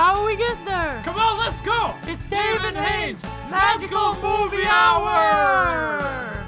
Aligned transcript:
How 0.00 0.18
will 0.18 0.24
we 0.24 0.34
get 0.34 0.56
there? 0.64 1.02
Come 1.04 1.16
on, 1.16 1.36
let's 1.36 1.60
go! 1.60 1.94
It's 2.04 2.26
Dave 2.26 2.64
and 2.64 2.74
Haynes 2.74 3.22
Magical 3.50 4.14
Movie 4.22 4.64
Hour! 4.64 6.46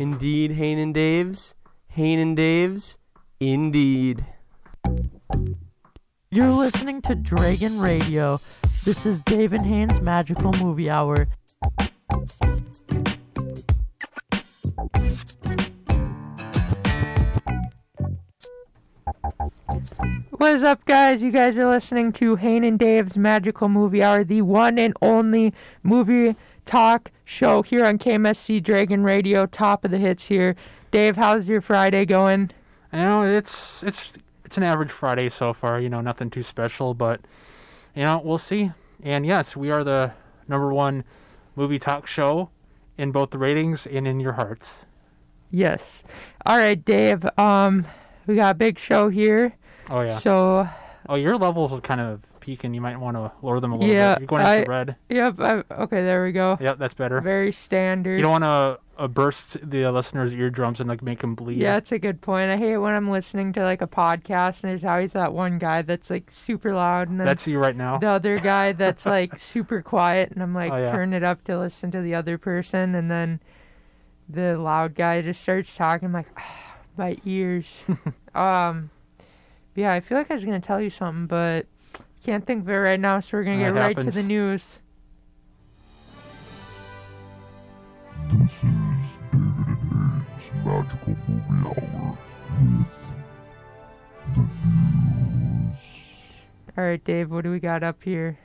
Indeed, 0.00 0.50
Hain 0.50 0.80
and 0.80 0.92
Dave's. 0.92 1.54
Hain 1.86 2.18
and 2.18 2.36
Dave's. 2.36 2.98
Indeed. 3.38 4.26
You're 6.32 6.50
listening 6.50 7.02
to 7.02 7.14
Dragon 7.14 7.78
Radio. 7.78 8.40
This 8.84 9.06
is 9.06 9.22
Dave 9.22 9.52
and 9.52 9.64
Haynes 9.64 10.00
Magical 10.00 10.52
Movie 10.54 10.90
Hour. 10.90 11.28
What 20.46 20.54
is 20.54 20.62
up, 20.62 20.84
guys? 20.84 21.24
You 21.24 21.32
guys 21.32 21.56
are 21.56 21.68
listening 21.68 22.12
to 22.12 22.36
Hayne 22.36 22.62
and 22.62 22.78
Dave's 22.78 23.16
Magical 23.16 23.68
Movie 23.68 24.00
Hour, 24.00 24.22
the 24.22 24.42
one 24.42 24.78
and 24.78 24.94
only 25.02 25.52
movie 25.82 26.36
talk 26.66 27.10
show 27.24 27.62
here 27.62 27.84
on 27.84 27.98
KMSC 27.98 28.62
Dragon 28.62 29.02
Radio. 29.02 29.46
Top 29.46 29.84
of 29.84 29.90
the 29.90 29.98
hits 29.98 30.24
here. 30.24 30.54
Dave, 30.92 31.16
how's 31.16 31.48
your 31.48 31.60
Friday 31.60 32.06
going? 32.06 32.52
You 32.92 33.00
know, 33.00 33.24
it's 33.24 33.82
it's 33.82 34.12
it's 34.44 34.56
an 34.56 34.62
average 34.62 34.92
Friday 34.92 35.30
so 35.30 35.52
far. 35.52 35.80
You 35.80 35.88
know, 35.88 36.00
nothing 36.00 36.30
too 36.30 36.44
special, 36.44 36.94
but 36.94 37.22
you 37.96 38.04
know, 38.04 38.22
we'll 38.24 38.38
see. 38.38 38.70
And 39.02 39.26
yes, 39.26 39.56
we 39.56 39.72
are 39.72 39.82
the 39.82 40.12
number 40.46 40.72
one 40.72 41.02
movie 41.56 41.80
talk 41.80 42.06
show 42.06 42.50
in 42.96 43.10
both 43.10 43.30
the 43.30 43.38
ratings 43.38 43.84
and 43.84 44.06
in 44.06 44.20
your 44.20 44.34
hearts. 44.34 44.86
Yes. 45.50 46.04
All 46.46 46.56
right, 46.56 46.82
Dave. 46.84 47.26
Um, 47.36 47.84
we 48.28 48.36
got 48.36 48.52
a 48.52 48.54
big 48.54 48.78
show 48.78 49.08
here. 49.08 49.52
Oh 49.90 50.00
yeah. 50.02 50.18
So, 50.18 50.68
Oh, 51.08 51.14
your 51.14 51.36
levels 51.36 51.72
are 51.72 51.80
kind 51.80 52.00
of 52.00 52.20
peaking. 52.40 52.74
You 52.74 52.80
might 52.80 52.98
want 52.98 53.16
to 53.16 53.30
lower 53.40 53.60
them 53.60 53.70
a 53.72 53.76
little 53.76 53.94
Yeah, 53.94 54.14
bit. 54.14 54.22
You're 54.22 54.26
going 54.26 54.40
into 54.44 54.68
I- 54.68 54.76
red. 54.76 54.96
yep. 55.08 55.38
I, 55.40 55.62
okay, 55.82 56.02
there 56.02 56.24
we 56.24 56.32
go. 56.32 56.58
Yep, 56.60 56.78
that's 56.78 56.94
better. 56.94 57.20
Very 57.20 57.52
standard. 57.52 58.16
You 58.16 58.22
don't 58.22 58.42
want 58.42 58.44
to 58.44 58.80
uh, 59.04 59.06
burst 59.06 59.56
the 59.70 59.88
listeners' 59.92 60.32
eardrums 60.32 60.80
and 60.80 60.88
like 60.88 61.02
make 61.02 61.20
them 61.20 61.36
bleed. 61.36 61.58
Yeah, 61.58 61.74
that's 61.74 61.92
a 61.92 61.98
good 62.00 62.20
point. 62.20 62.50
I 62.50 62.56
hate 62.56 62.76
when 62.78 62.92
I'm 62.94 63.08
listening 63.08 63.52
to 63.52 63.62
like 63.62 63.82
a 63.82 63.86
podcast 63.86 64.62
and 64.64 64.70
there's 64.70 64.84
always 64.84 65.12
that 65.12 65.32
one 65.32 65.58
guy 65.58 65.82
that's 65.82 66.10
like 66.10 66.28
super 66.32 66.74
loud 66.74 67.08
and 67.08 67.20
then 67.20 67.26
That's 67.26 67.46
you 67.46 67.58
right 67.60 67.76
now. 67.76 67.98
the 67.98 68.08
other 68.08 68.40
guy 68.40 68.72
that's 68.72 69.06
like 69.06 69.38
super 69.38 69.80
quiet 69.82 70.32
and 70.32 70.42
I'm 70.42 70.54
like 70.54 70.72
Oh, 70.72 70.76
yeah. 70.78 70.90
turn 70.90 71.12
it 71.12 71.22
up 71.22 71.44
to 71.44 71.56
listen 71.58 71.92
to 71.92 72.00
the 72.00 72.14
other 72.16 72.36
person 72.38 72.96
and 72.96 73.08
then 73.08 73.38
the 74.28 74.58
loud 74.58 74.96
guy 74.96 75.22
just 75.22 75.40
starts 75.42 75.76
talking 75.76 76.06
I'm 76.06 76.12
like 76.12 76.26
my 76.96 77.16
ears. 77.24 77.82
um 78.34 78.90
yeah, 79.76 79.92
I 79.92 80.00
feel 80.00 80.18
like 80.18 80.30
I 80.30 80.34
was 80.34 80.44
gonna 80.44 80.60
tell 80.60 80.80
you 80.80 80.90
something 80.90 81.26
but 81.26 81.66
can't 82.24 82.44
think 82.44 82.64
of 82.64 82.68
it 82.68 82.74
right 82.74 82.98
now, 82.98 83.20
so 83.20 83.36
we're 83.38 83.44
gonna 83.44 83.58
That 83.58 83.74
get 83.74 83.80
right 83.80 84.00
to 84.00 84.10
the 84.10 84.22
news. 84.22 84.80
This 88.32 88.50
is 88.50 88.58
David 88.60 88.72
and 89.32 90.22
Dave's 90.26 90.50
Magical 90.64 91.16
Movie 91.28 91.68
Hour 91.68 92.18
with 94.34 94.48
the 94.48 94.66
news. 94.66 95.78
Alright, 96.76 97.04
Dave, 97.04 97.30
what 97.30 97.44
do 97.44 97.52
we 97.52 97.60
got 97.60 97.84
up 97.84 98.02
here? 98.02 98.38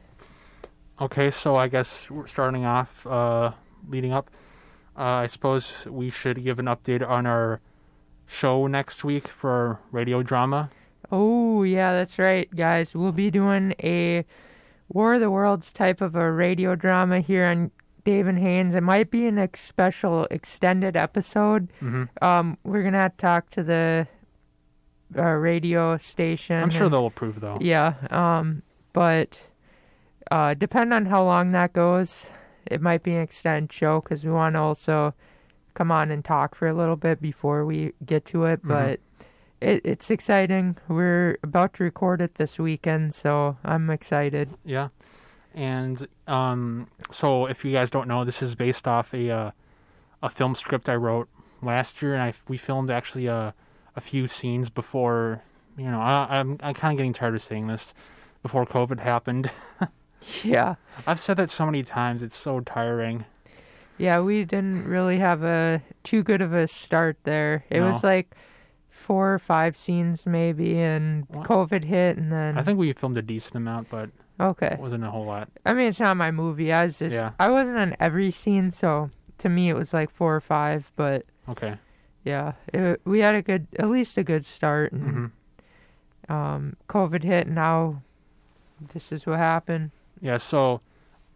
Okay, 1.02 1.31
so 1.31 1.55
I 1.55 1.67
guess 1.67 2.11
we're 2.11 2.27
starting 2.27 2.63
off, 2.63 3.07
uh, 3.07 3.53
leading 3.89 4.13
up. 4.13 4.29
Uh, 4.95 5.02
I 5.02 5.25
suppose 5.25 5.87
we 5.87 6.11
should 6.11 6.43
give 6.43 6.59
an 6.59 6.67
update 6.67 7.07
on 7.07 7.25
our 7.25 7.59
show 8.27 8.67
next 8.67 9.03
week 9.03 9.27
for 9.27 9.49
our 9.49 9.79
radio 9.91 10.21
drama. 10.21 10.69
Oh, 11.11 11.63
yeah, 11.63 11.94
that's 11.94 12.19
right, 12.19 12.53
guys. 12.55 12.94
We'll 12.94 13.11
be 13.11 13.31
doing 13.31 13.73
a 13.83 14.25
War 14.89 15.13
of 15.16 15.21
the 15.21 15.31
Worlds 15.31 15.71
type 15.73 16.02
of 16.02 16.15
a 16.15 16.31
radio 16.31 16.76
drama 16.76 17.20
here 17.21 17.45
on 17.45 17.71
Dave 18.03 18.27
and 18.27 18.37
Haynes. 18.39 18.76
It 18.76 18.81
might 18.83 19.09
be 19.11 19.27
an 19.27 19.37
ex- 19.37 19.61
special 19.61 20.26
extended 20.31 20.95
episode. 20.98 21.70
hmm 21.80 22.03
Um, 22.21 22.58
we're 22.64 22.83
gonna 22.83 23.11
talk 23.17 23.49
to 23.52 23.64
the 23.64 24.08
uh, 25.17 25.21
radio 25.23 25.98
station. 25.98 26.55
I'm 26.64 26.70
sure 26.70 26.86
and- 26.86 26.93
they'll 26.93 27.08
approve 27.08 27.39
though. 27.42 27.58
Yeah. 27.61 27.93
Um, 28.09 28.61
but 28.93 29.39
uh, 30.30 30.53
depending 30.53 30.93
on 30.93 31.05
how 31.05 31.23
long 31.23 31.52
that 31.52 31.73
goes, 31.73 32.26
it 32.65 32.81
might 32.81 33.03
be 33.03 33.15
an 33.15 33.21
extended 33.21 33.71
show 33.73 34.02
because 34.02 34.23
we 34.23 34.31
want 34.31 34.55
to 34.55 34.59
also 34.59 35.14
come 35.73 35.92
on 35.92 36.11
and 36.11 36.23
talk 36.23 36.55
for 36.55 36.67
a 36.67 36.73
little 36.76 36.95
bit 36.95 37.21
before 37.21 37.65
we 37.65 37.93
get 38.05 38.26
to 38.26 38.45
it. 38.45 38.64
Mhm. 38.64 38.67
But 38.67 38.99
it, 39.61 39.82
it's 39.86 40.10
exciting. 40.11 40.77
We're 40.88 41.38
about 41.44 41.73
to 41.76 41.83
record 41.83 42.22
it 42.22 42.36
this 42.36 42.60
weekend, 42.60 43.14
so 43.14 43.58
I'm 43.64 43.89
excited. 43.89 44.49
Yeah. 44.66 44.89
And 45.54 46.08
um, 46.27 46.88
so 47.11 47.45
if 47.45 47.64
you 47.66 47.71
guys 47.73 47.89
don't 47.89 48.08
know, 48.08 48.23
this 48.23 48.42
is 48.42 48.55
based 48.55 48.88
off 48.88 49.14
a 49.14 49.30
uh, 49.30 49.52
a 50.23 50.30
film 50.30 50.55
script 50.55 50.88
I 50.89 50.95
wrote 50.95 51.27
last 51.61 52.02
year, 52.02 52.14
and 52.14 52.23
I 52.23 52.33
we 52.48 52.58
filmed 52.58 52.89
actually 52.89 53.27
a 53.27 53.54
a 53.95 54.02
few 54.02 54.27
scenes 54.27 54.70
before. 54.70 55.42
You 55.77 55.86
know, 55.92 56.00
I, 56.02 56.27
I'm 56.39 56.58
I'm 56.61 56.73
kind 56.73 56.94
of 56.94 56.98
getting 56.98 57.14
tired 57.14 57.36
of 57.36 57.44
saying 57.44 57.67
this. 57.67 57.94
Before 58.44 58.66
COVID 58.66 59.00
happened, 59.02 59.52
Yeah. 60.44 60.76
I've 61.05 61.20
said 61.21 61.38
that 61.38 61.50
so 61.52 61.66
many 61.66 61.83
times. 61.83 62.23
It's 62.23 62.38
so 62.38 62.60
tiring. 62.61 63.26
Yeah, 63.98 64.20
we 64.21 64.45
didn't 64.45 64.88
really 64.88 65.20
have 65.20 65.44
a 65.44 65.82
too 66.04 66.23
good 66.23 66.42
of 66.42 66.54
a 66.54 66.67
start 66.67 67.17
there. 67.23 67.66
It 67.70 67.80
No. 67.82 67.92
was 67.92 68.04
like 68.04 68.36
four 68.91 69.33
or 69.33 69.39
five 69.39 69.75
scenes 69.75 70.25
maybe, 70.27 70.77
and 70.79 71.25
What? 71.29 71.47
COVID 71.47 71.83
hit, 71.83 72.17
and 72.17 72.31
then 72.31 72.57
I 72.57 72.63
think 72.63 72.77
we 72.77 72.93
filmed 72.93 73.17
a 73.17 73.21
decent 73.21 73.55
amount, 73.55 73.89
but 73.89 74.09
okay. 74.39 74.73
it 74.73 74.79
wasn't 74.79 75.03
a 75.05 75.09
whole 75.09 75.25
lot. 75.25 75.49
I 75.65 75.73
mean, 75.73 75.87
it's 75.87 75.99
not 75.99 76.17
my 76.17 76.29
movie. 76.29 76.71
I 76.71 76.83
was 76.85 76.99
just, 76.99 77.13
Yeah. 77.13 77.31
I 77.39 77.49
wasn't 77.49 77.77
on 77.77 77.95
every 77.99 78.31
scene, 78.31 78.69
so 78.71 79.09
to 79.39 79.49
me 79.49 79.69
it 79.69 79.75
was 79.75 79.93
like 79.93 80.11
four 80.11 80.35
or 80.35 80.41
five. 80.41 80.91
But 80.95 81.25
Okay. 81.49 81.75
yeah, 82.23 82.53
it, 82.73 83.02
we 83.05 83.19
had 83.19 83.33
a 83.33 83.41
good, 83.41 83.65
at 83.79 83.89
least 83.89 84.17
a 84.17 84.23
good 84.23 84.45
start. 84.45 84.91
And 84.91 85.02
hmm 85.03 85.25
um, 86.29 86.75
COVID 86.87 87.23
hit. 87.23 87.47
and 87.47 87.55
Now 87.55 88.02
this 88.93 89.11
is 89.11 89.25
what 89.25 89.37
happened. 89.37 89.91
Yeah, 90.21 90.37
so 90.37 90.81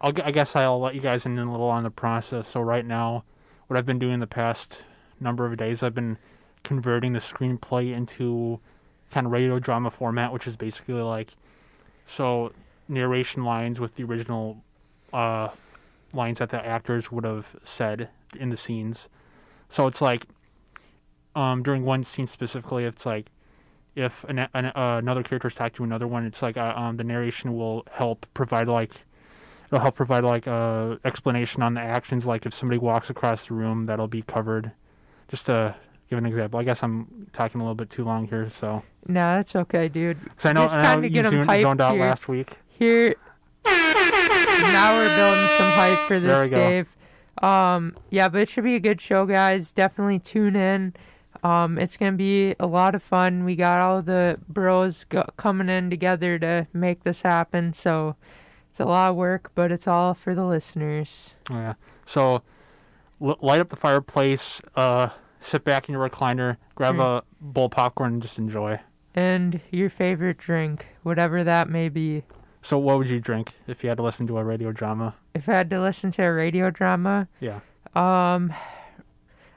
I'll, 0.00 0.12
I 0.22 0.30
guess 0.30 0.54
I'll 0.54 0.80
let 0.80 0.94
you 0.94 1.00
guys 1.00 1.26
in 1.26 1.38
a 1.38 1.50
little 1.50 1.68
on 1.68 1.82
the 1.82 1.90
process. 1.90 2.48
So 2.48 2.60
right 2.60 2.84
now, 2.86 3.24
what 3.66 3.76
I've 3.78 3.86
been 3.86 3.98
doing 3.98 4.20
the 4.20 4.26
past 4.26 4.82
number 5.20 5.44
of 5.46 5.56
days, 5.56 5.82
I've 5.82 5.94
been 5.94 6.18
converting 6.66 7.12
the 7.12 7.20
screenplay 7.20 7.94
into 7.94 8.58
kind 9.12 9.24
of 9.24 9.32
radio 9.32 9.60
drama 9.60 9.88
format, 9.88 10.32
which 10.32 10.48
is 10.48 10.56
basically 10.56 10.94
like 10.94 11.30
so 12.06 12.52
narration 12.88 13.44
lines 13.44 13.78
with 13.78 13.94
the 13.94 14.02
original 14.02 14.64
uh, 15.12 15.48
lines 16.12 16.38
that 16.38 16.50
the 16.50 16.66
actors 16.66 17.12
would 17.12 17.22
have 17.22 17.46
said 17.62 18.08
in 18.38 18.50
the 18.50 18.56
scenes. 18.56 19.08
So 19.68 19.86
it's 19.86 20.00
like 20.00 20.26
um, 21.36 21.62
during 21.62 21.84
one 21.84 22.02
scene 22.02 22.26
specifically, 22.26 22.84
it's 22.84 23.06
like 23.06 23.26
if 23.94 24.24
an, 24.24 24.48
an, 24.52 24.66
uh, 24.66 24.98
another 24.98 25.22
character 25.22 25.46
is 25.46 25.54
talking 25.54 25.76
to 25.76 25.84
another 25.84 26.08
one, 26.08 26.26
it's 26.26 26.42
like 26.42 26.56
uh, 26.56 26.74
um, 26.76 26.96
the 26.96 27.04
narration 27.04 27.56
will 27.56 27.86
help 27.92 28.26
provide 28.34 28.66
like 28.66 28.90
it'll 29.66 29.78
help 29.78 29.94
provide 29.94 30.24
like 30.24 30.48
a 30.48 30.98
explanation 31.04 31.62
on 31.62 31.74
the 31.74 31.80
actions. 31.80 32.26
Like 32.26 32.44
if 32.44 32.54
somebody 32.54 32.78
walks 32.78 33.08
across 33.08 33.46
the 33.46 33.54
room, 33.54 33.86
that'll 33.86 34.08
be 34.08 34.22
covered. 34.22 34.72
Just 35.28 35.46
to 35.46 35.76
give 36.10 36.18
an 36.18 36.26
example, 36.26 36.58
I 36.60 36.64
guess 36.64 36.82
I'm 36.82 37.26
talking 37.32 37.60
a 37.60 37.64
little 37.64 37.74
bit 37.74 37.90
too 37.90 38.04
long 38.04 38.26
here, 38.28 38.48
so 38.50 38.82
No, 39.08 39.36
that's 39.36 39.56
okay, 39.56 39.88
dude. 39.88 40.22
because 40.22 40.46
I 40.46 40.52
know, 40.52 40.66
I 40.66 40.94
know 40.96 41.02
you 41.06 41.22
zoned, 41.22 41.50
zoned 41.62 41.80
out 41.80 41.92
here. 41.94 42.00
last 42.02 42.28
week. 42.28 42.50
Here, 42.68 43.14
now 43.64 44.96
we're 44.96 45.16
building 45.16 45.48
some 45.58 45.70
hype 45.72 45.98
for 46.08 46.20
this. 46.20 46.50
Dave. 46.50 46.96
Um, 47.42 47.96
yeah, 48.10 48.28
but 48.28 48.40
it 48.42 48.48
should 48.48 48.64
be 48.64 48.74
a 48.76 48.80
good 48.80 49.00
show, 49.00 49.26
guys. 49.26 49.72
Definitely 49.72 50.18
tune 50.20 50.56
in. 50.56 50.94
Um, 51.42 51.78
it's 51.78 51.96
gonna 51.96 52.12
be 52.16 52.54
a 52.58 52.66
lot 52.66 52.94
of 52.94 53.02
fun. 53.02 53.44
We 53.44 53.56
got 53.56 53.80
all 53.80 54.00
the 54.02 54.38
bros 54.48 55.04
go- 55.04 55.28
coming 55.36 55.68
in 55.68 55.90
together 55.90 56.38
to 56.38 56.66
make 56.72 57.04
this 57.04 57.22
happen. 57.22 57.72
So 57.74 58.16
it's 58.70 58.80
a 58.80 58.84
lot 58.86 59.10
of 59.10 59.16
work, 59.16 59.50
but 59.54 59.70
it's 59.70 59.86
all 59.86 60.14
for 60.14 60.34
the 60.34 60.44
listeners. 60.44 61.34
Oh, 61.50 61.54
yeah. 61.56 61.74
So 62.06 62.42
l- 63.22 63.38
light 63.42 63.60
up 63.60 63.68
the 63.68 63.76
fireplace, 63.76 64.60
uh, 64.74 65.10
sit 65.40 65.64
back 65.64 65.88
in 65.88 65.92
your 65.94 66.08
recliner, 66.08 66.56
grab 66.74 66.94
Hmm. 66.96 67.00
a 67.00 67.22
bowl 67.40 67.66
of 67.66 67.72
popcorn, 67.72 68.14
and 68.14 68.22
just 68.22 68.38
enjoy. 68.38 68.80
And 69.14 69.60
your 69.70 69.88
favorite 69.90 70.38
drink, 70.38 70.86
whatever 71.02 71.42
that 71.44 71.68
may 71.68 71.88
be. 71.88 72.22
So 72.62 72.78
what 72.78 72.98
would 72.98 73.08
you 73.08 73.20
drink 73.20 73.52
if 73.66 73.82
you 73.82 73.88
had 73.88 73.96
to 73.98 74.02
listen 74.02 74.26
to 74.26 74.38
a 74.38 74.44
radio 74.44 74.72
drama? 74.72 75.14
If 75.34 75.48
I 75.48 75.54
had 75.54 75.70
to 75.70 75.80
listen 75.80 76.10
to 76.12 76.22
a 76.24 76.32
radio 76.32 76.70
drama, 76.70 77.28
Yeah. 77.40 77.60
um, 77.94 78.52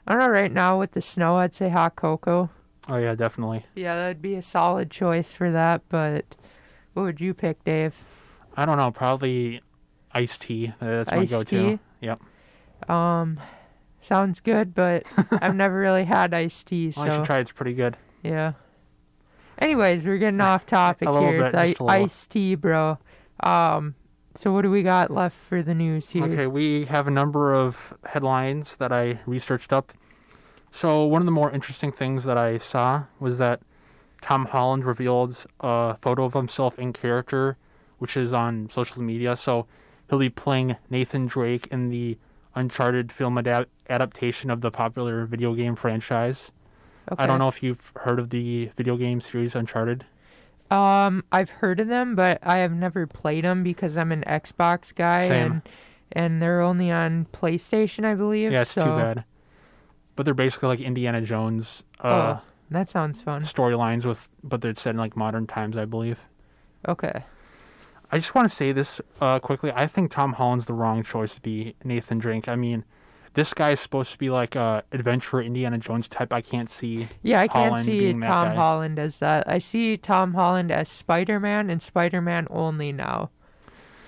I 0.06 0.12
don't 0.12 0.18
know. 0.20 0.28
Right 0.28 0.52
now 0.52 0.78
with 0.78 0.92
the 0.92 1.02
snow, 1.02 1.36
I'd 1.36 1.54
say 1.54 1.68
hot 1.68 1.96
cocoa. 1.96 2.50
Oh 2.88 2.96
yeah, 2.96 3.14
definitely. 3.14 3.66
Yeah, 3.74 3.96
that'd 3.96 4.22
be 4.22 4.34
a 4.36 4.42
solid 4.42 4.90
choice 4.90 5.32
for 5.34 5.50
that. 5.50 5.82
But 5.88 6.24
what 6.94 7.02
would 7.02 7.20
you 7.20 7.34
pick, 7.34 7.62
Dave? 7.64 7.94
I 8.56 8.64
don't 8.64 8.76
know, 8.78 8.90
probably 8.90 9.60
iced 10.12 10.42
tea. 10.42 10.72
That's 10.80 11.10
my 11.10 11.18
Iced 11.18 11.30
go-to. 11.30 11.70
tea? 11.76 11.78
Yep. 12.00 12.20
Um, 12.90 13.38
sounds 14.00 14.40
good, 14.40 14.74
but 14.74 15.04
I've 15.30 15.54
never 15.54 15.78
really 15.78 16.04
had 16.04 16.32
iced 16.34 16.66
tea, 16.68 16.92
Well, 16.96 17.06
you 17.06 17.10
so 17.12 17.18
should 17.18 17.26
try. 17.26 17.38
It's 17.40 17.52
pretty 17.52 17.74
good. 17.74 17.96
yeah. 18.22 18.52
Anyways, 19.58 20.04
we're 20.04 20.18
getting 20.18 20.40
off 20.40 20.64
topic 20.66 21.06
A 21.08 21.10
little 21.12 21.28
here. 21.28 21.42
bit, 21.44 21.52
The 21.52 21.58
just 21.68 21.80
a 21.80 21.84
little. 21.84 22.04
iced 22.04 22.30
tea, 22.30 22.54
bro. 22.54 22.98
Um, 23.40 23.94
so 24.34 24.52
what 24.52 24.62
do 24.62 24.70
we 24.70 24.82
got 24.82 25.10
left 25.10 25.36
for 25.48 25.62
the 25.62 25.74
news 25.74 26.08
here? 26.10 26.24
Okay, 26.24 26.46
we 26.46 26.86
have 26.86 27.06
a 27.06 27.10
number 27.10 27.54
of 27.54 27.94
headlines 28.06 28.76
that 28.76 28.92
I 28.92 29.20
researched 29.26 29.72
up. 29.72 29.92
So 30.70 31.04
one 31.04 31.20
of 31.20 31.26
the 31.26 31.32
more 31.32 31.50
interesting 31.50 31.92
things 31.92 32.24
that 32.24 32.38
I 32.38 32.56
saw 32.56 33.04
was 33.18 33.38
that 33.38 33.60
Tom 34.22 34.46
Holland 34.46 34.84
revealed 34.84 35.44
a 35.60 35.96
photo 36.00 36.24
of 36.24 36.32
himself 36.34 36.78
in 36.78 36.92
character, 36.92 37.56
which 37.98 38.16
is 38.16 38.32
on 38.32 38.70
social 38.72 39.02
media. 39.02 39.36
So 39.36 39.66
he'll 40.08 40.18
be 40.20 40.30
playing 40.30 40.76
Nathan 40.88 41.26
Drake 41.26 41.66
in 41.70 41.88
the 41.90 42.16
Uncharted 42.54 43.12
film 43.12 43.36
adap- 43.36 43.66
adaptation 43.88 44.50
of 44.50 44.60
the 44.60 44.70
popular 44.70 45.24
video 45.24 45.54
game 45.54 45.76
franchise. 45.76 46.50
Okay. 47.10 47.22
I 47.22 47.26
don't 47.26 47.38
know 47.38 47.48
if 47.48 47.62
you've 47.62 47.92
heard 47.96 48.18
of 48.18 48.30
the 48.30 48.70
video 48.76 48.96
game 48.96 49.20
series 49.20 49.54
Uncharted. 49.54 50.04
Um, 50.70 51.24
I've 51.32 51.50
heard 51.50 51.80
of 51.80 51.88
them, 51.88 52.14
but 52.14 52.38
I 52.42 52.58
have 52.58 52.72
never 52.72 53.06
played 53.06 53.44
them 53.44 53.62
because 53.62 53.96
I'm 53.96 54.12
an 54.12 54.22
Xbox 54.26 54.94
guy, 54.94 55.28
Same. 55.28 55.52
and 55.52 55.62
and 56.12 56.42
they're 56.42 56.60
only 56.60 56.90
on 56.90 57.26
PlayStation, 57.32 58.04
I 58.04 58.14
believe. 58.14 58.52
Yeah, 58.52 58.62
it's 58.62 58.72
so, 58.72 58.84
too 58.84 58.90
bad. 58.96 59.24
But 60.16 60.24
they're 60.24 60.34
basically 60.34 60.68
like 60.68 60.80
Indiana 60.80 61.20
Jones 61.22 61.82
uh, 62.00 62.36
Oh, 62.38 62.40
that 62.70 62.90
sounds 62.90 63.20
fun. 63.20 63.42
storylines 63.42 64.04
with, 64.04 64.28
but 64.42 64.60
they're 64.60 64.74
set 64.74 64.90
in 64.90 64.96
like 64.96 65.16
modern 65.16 65.46
times, 65.46 65.76
I 65.76 65.84
believe. 65.84 66.18
Okay. 66.86 67.24
I 68.12 68.18
just 68.18 68.34
want 68.34 68.48
to 68.48 68.54
say 68.54 68.72
this 68.72 69.00
uh, 69.20 69.38
quickly. 69.38 69.72
I 69.74 69.86
think 69.86 70.10
Tom 70.10 70.32
Holland's 70.32 70.66
the 70.66 70.74
wrong 70.74 71.02
choice 71.02 71.34
to 71.36 71.40
be 71.40 71.76
Nathan 71.84 72.18
Drake. 72.18 72.48
I 72.48 72.56
mean, 72.56 72.84
this 73.34 73.54
guy 73.54 73.72
is 73.72 73.80
supposed 73.80 74.10
to 74.12 74.18
be 74.18 74.30
like 74.30 74.56
a 74.56 74.82
adventurer 74.90 75.42
Indiana 75.42 75.78
Jones 75.78 76.08
type. 76.08 76.32
I 76.32 76.40
can't 76.40 76.68
see. 76.68 77.08
Yeah, 77.22 77.40
I 77.40 77.48
can't 77.48 77.68
Holland 77.68 77.86
see 77.86 78.12
Tom. 78.12 78.56
Holland 78.56 78.98
as 78.98 79.18
that. 79.18 79.48
I 79.48 79.58
see 79.58 79.96
Tom 79.96 80.34
Holland 80.34 80.72
as 80.72 80.88
Spider-Man 80.88 81.70
and 81.70 81.80
Spider-Man 81.80 82.48
only 82.50 82.90
now. 82.90 83.30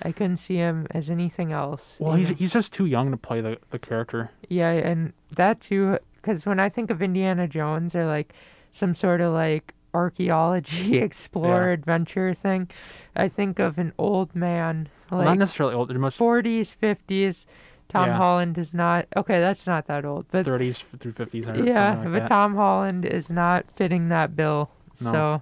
I 0.01 0.11
couldn't 0.11 0.37
see 0.37 0.55
him 0.57 0.85
as 0.91 1.09
anything 1.09 1.53
else. 1.53 1.95
Well, 1.97 2.15
he's 2.15 2.29
know? 2.29 2.35
he's 2.35 2.51
just 2.51 2.73
too 2.73 2.85
young 2.85 3.11
to 3.11 3.17
play 3.17 3.39
the 3.39 3.57
the 3.69 3.79
character. 3.79 4.31
Yeah, 4.49 4.71
and 4.71 5.13
that 5.31 5.61
too, 5.61 5.97
because 6.15 6.45
when 6.45 6.59
I 6.59 6.67
think 6.67 6.89
of 6.89 7.01
Indiana 7.01 7.47
Jones 7.47 7.95
or 7.95 8.05
like 8.05 8.33
some 8.73 8.95
sort 8.95 9.21
of 9.21 9.33
like 9.33 9.73
archaeology 9.93 10.97
explorer 10.99 11.67
Yeah. 11.67 11.73
adventure 11.73 12.33
thing, 12.33 12.69
I 13.15 13.27
think 13.29 13.59
of 13.59 13.77
an 13.77 13.93
old 13.97 14.35
man, 14.35 14.89
Well, 15.11 15.23
not 15.23 15.37
necessarily 15.37 15.75
old. 15.75 15.93
Must 15.95 16.17
40s, 16.17 16.75
50s. 16.81 17.45
Tom 17.89 18.07
Yeah. 18.07 18.17
Holland 18.17 18.57
is 18.57 18.73
not 18.73 19.05
okay. 19.15 19.39
That's 19.39 19.67
not 19.67 19.85
that 19.87 20.03
old, 20.05 20.25
but 20.31 20.45
30s 20.45 20.83
through 20.99 21.11
50s. 21.13 21.47
or 21.47 21.63
yeah, 21.63 21.93
something 21.93 22.11
but 22.11 22.19
that. 22.19 22.27
Tom 22.29 22.55
Holland 22.55 23.05
is 23.05 23.29
not 23.29 23.65
fitting 23.75 24.09
that 24.09 24.35
bill. 24.35 24.69
No. 24.99 25.11
So 25.11 25.41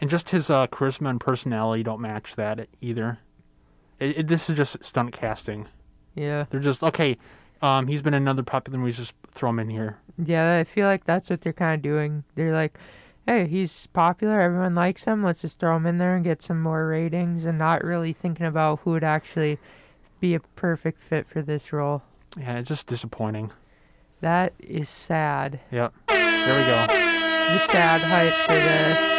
and 0.00 0.10
just 0.10 0.30
his 0.30 0.50
uh, 0.50 0.66
charisma 0.66 1.10
and 1.10 1.20
personality 1.20 1.82
don't 1.84 2.00
match 2.00 2.34
that 2.36 2.66
either. 2.80 3.18
It, 4.00 4.18
it, 4.18 4.26
this 4.28 4.50
is 4.50 4.56
just 4.56 4.82
stunt 4.84 5.12
casting. 5.12 5.68
yeah, 6.16 6.46
They're 6.50 6.58
just 6.60 6.82
okay. 6.82 7.16
Um, 7.62 7.86
he's 7.86 8.02
been 8.02 8.12
in 8.14 8.22
another 8.22 8.42
popular 8.42 8.78
movie. 8.78 8.92
Just 8.92 9.12
throw 9.32 9.50
him 9.50 9.60
in 9.60 9.70
here. 9.70 9.98
yeah. 10.22 10.58
I 10.58 10.64
feel 10.64 10.86
like 10.88 11.04
that's 11.04 11.30
what 11.30 11.40
they're 11.42 11.52
kind 11.52 11.76
of 11.78 11.82
doing. 11.82 12.24
They're 12.34 12.52
like, 12.52 12.76
hey, 13.26 13.46
he's 13.46 13.86
popular. 13.88 14.40
Everyone 14.40 14.74
likes 14.74 15.04
him. 15.04 15.22
Let's 15.22 15.40
just 15.40 15.58
throw 15.58 15.76
him 15.76 15.86
in 15.86 15.98
there 15.98 16.14
and 16.14 16.24
get 16.24 16.42
some 16.42 16.60
more 16.60 16.86
ratings, 16.86 17.44
and 17.44 17.58
not 17.58 17.84
really 17.84 18.12
thinking 18.12 18.46
about 18.46 18.80
who 18.80 18.90
would 18.92 19.04
actually 19.04 19.58
be 20.20 20.34
a 20.34 20.40
perfect 20.40 21.02
fit 21.02 21.26
for 21.28 21.42
this 21.42 21.72
role. 21.72 22.02
Yeah, 22.38 22.58
it's 22.58 22.68
just 22.68 22.86
disappointing. 22.86 23.50
That 24.20 24.52
is 24.58 24.88
sad. 24.88 25.60
Yep. 25.70 25.92
There 26.08 26.58
we 26.58 26.66
go. 26.66 26.86
The 26.86 27.58
sad 27.66 28.00
hype 28.00 28.34
for 28.46 28.54
this. 28.54 29.14